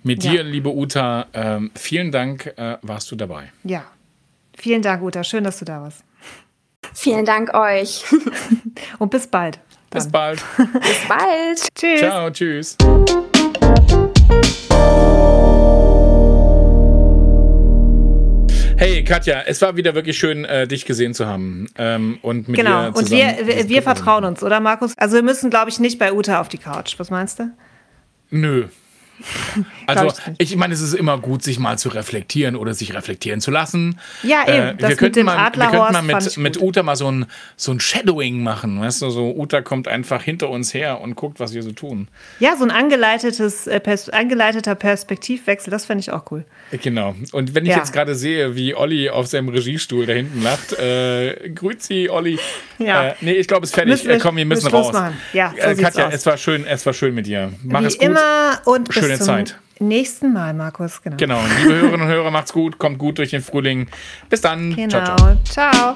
mit 0.03 0.23
ja. 0.23 0.31
dir, 0.31 0.43
liebe 0.43 0.69
Uta. 0.69 1.27
Ähm, 1.33 1.71
vielen 1.75 2.13
Dank, 2.13 2.53
äh, 2.55 2.77
warst 2.81 3.11
du 3.11 3.17
dabei. 3.17 3.51
Ja, 3.65 3.83
Vielen 4.61 4.81
Dank, 4.81 5.01
Uta. 5.01 5.23
Schön, 5.23 5.45
dass 5.45 5.59
du 5.59 5.63
da 5.63 5.81
warst. 5.81 6.03
Vielen 6.93 7.23
Dank 7.23 7.53
euch. 7.53 8.03
Und 8.99 9.09
bis 9.09 9.25
bald. 9.25 9.57
Dann. 9.89 10.03
Bis 10.03 10.11
bald. 10.11 10.43
bis 10.57 11.07
bald. 11.07 11.67
tschüss. 11.75 11.99
Ciao, 12.01 12.29
tschüss. 12.29 12.75
Hey 18.75 19.03
Katja, 19.05 19.43
es 19.45 19.61
war 19.61 19.77
wieder 19.77 19.95
wirklich 19.95 20.17
schön, 20.17 20.43
äh, 20.43 20.67
dich 20.67 20.83
gesehen 20.83 21.13
zu 21.13 21.25
haben. 21.25 21.67
Ähm, 21.77 22.19
und 22.21 22.49
mit 22.49 22.57
genau, 22.57 22.91
dir 22.91 22.97
und 22.97 23.11
wir, 23.11 23.37
wir, 23.43 23.69
wir 23.69 23.81
vertrauen 23.81 24.25
uns, 24.25 24.43
oder 24.43 24.59
Markus? 24.59 24.93
Also 24.97 25.15
wir 25.15 25.23
müssen, 25.23 25.49
glaube 25.49 25.69
ich, 25.69 25.79
nicht 25.79 25.99
bei 25.99 26.11
Uta 26.11 26.41
auf 26.41 26.49
die 26.49 26.57
Couch. 26.57 26.95
Was 26.97 27.09
meinst 27.09 27.39
du? 27.39 27.49
Nö, 28.29 28.67
Also 29.87 30.13
ich, 30.37 30.51
ich 30.51 30.55
meine, 30.55 30.73
es 30.73 30.81
ist 30.81 30.93
immer 30.93 31.17
gut, 31.17 31.41
sich 31.41 31.57
mal 31.57 31.79
zu 31.79 31.89
reflektieren 31.89 32.55
oder 32.55 32.75
sich 32.75 32.93
reflektieren 32.93 33.41
zu 33.41 33.49
lassen. 33.49 33.99
Ja, 34.21 34.43
eben. 34.43 34.79
Äh, 34.79 34.89
wir, 34.89 34.95
könnten 34.95 35.25
mal, 35.25 35.51
wir 35.55 35.67
könnten 35.67 35.93
mal 35.93 36.01
mit, 36.03 36.37
mit 36.37 36.61
Uta 36.61 36.83
mal 36.83 36.95
so 36.95 37.11
ein, 37.11 37.25
so 37.55 37.71
ein 37.71 37.79
Shadowing 37.79 38.43
machen. 38.43 38.79
Weißt 38.79 39.01
du, 39.01 39.09
so 39.09 39.35
Uta 39.35 39.61
kommt 39.61 39.87
einfach 39.87 40.21
hinter 40.21 40.49
uns 40.49 40.73
her 40.75 41.01
und 41.01 41.15
guckt, 41.15 41.39
was 41.39 41.53
wir 41.53 41.63
so 41.63 41.71
tun. 41.71 42.07
Ja, 42.39 42.55
so 42.55 42.63
ein 42.63 42.71
angeleitetes, 42.71 43.65
äh, 43.65 43.79
pers 43.79 44.09
angeleiteter 44.09 44.75
Perspektivwechsel, 44.75 45.71
das 45.71 45.85
fände 45.85 46.01
ich 46.01 46.11
auch 46.11 46.31
cool. 46.31 46.45
Genau. 46.71 47.15
Und 47.31 47.55
wenn 47.55 47.65
ich 47.65 47.71
ja. 47.71 47.77
jetzt 47.77 47.93
gerade 47.93 48.13
sehe, 48.13 48.55
wie 48.55 48.75
Olli 48.75 49.09
auf 49.09 49.27
seinem 49.27 49.49
Regiestuhl 49.49 50.05
da 50.05 50.13
hinten 50.13 50.43
lacht, 50.43 50.73
äh, 50.73 51.49
grüezi, 51.49 52.09
Olli. 52.11 52.37
Ja. 52.77 53.09
Äh, 53.09 53.15
nee, 53.21 53.33
ich 53.33 53.47
glaube, 53.47 53.63
es 53.63 53.71
ist 53.71 53.75
fertig. 53.75 54.05
Wir, 54.05 54.19
komm, 54.19 54.37
wir 54.37 54.45
müssen 54.45 54.67
raus. 54.67 54.95
Ja, 55.33 55.53
so 55.55 55.69
äh, 55.69 55.75
Katja, 55.75 56.07
aus. 56.07 56.13
es 56.13 56.25
war 56.25 56.37
schön, 56.37 56.65
es 56.65 56.85
war 56.85 56.93
schön 56.93 57.15
mit 57.15 57.25
dir. 57.25 57.51
Mach 57.63 57.81
wie 57.81 57.85
es 57.85 57.97
gut. 57.97 58.07
immer 58.07 58.61
und 58.65 58.89
Schöne 59.17 59.25
Zeit. 59.25 59.59
Nächsten 59.79 60.33
Mal, 60.33 60.53
Markus, 60.53 61.01
genau. 61.01 61.15
Genau. 61.17 61.39
Liebe 61.59 61.73
Hörerinnen 61.73 62.01
und 62.01 62.07
Hörer, 62.07 62.31
macht's 62.31 62.51
gut, 62.51 62.77
kommt 62.77 62.97
gut 62.97 63.17
durch 63.17 63.29
den 63.29 63.41
Frühling. 63.41 63.87
Bis 64.29 64.41
dann. 64.41 64.75
Genau. 64.75 64.89
Ciao, 64.89 65.17
ciao. 65.17 65.37
ciao. 65.43 65.95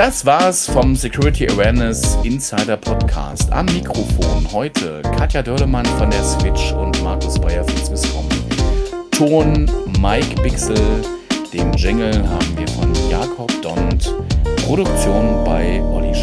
Das 0.00 0.24
war's 0.24 0.66
vom 0.66 0.96
Security 0.96 1.46
Awareness 1.46 2.16
Insider 2.24 2.78
Podcast. 2.78 3.52
Am 3.52 3.66
Mikrofon 3.66 4.50
heute 4.50 5.02
Katja 5.16 5.42
Dörlemann 5.42 5.84
von 5.84 6.10
der 6.10 6.24
Switch 6.24 6.72
und 6.72 7.02
Markus 7.02 7.38
Bayer 7.38 7.62
von 7.64 7.76
Swisscom. 7.76 8.26
Ton 9.10 9.70
Mike 10.00 10.40
Bixel. 10.42 10.74
Den 11.52 11.70
Jingle 11.74 12.26
haben 12.26 12.56
wir 12.56 12.66
von 12.68 12.92
Jakob 13.10 13.52
Dont. 13.60 14.14
Produktion 14.64 15.44
bei 15.44 15.82
Olli 15.82 16.14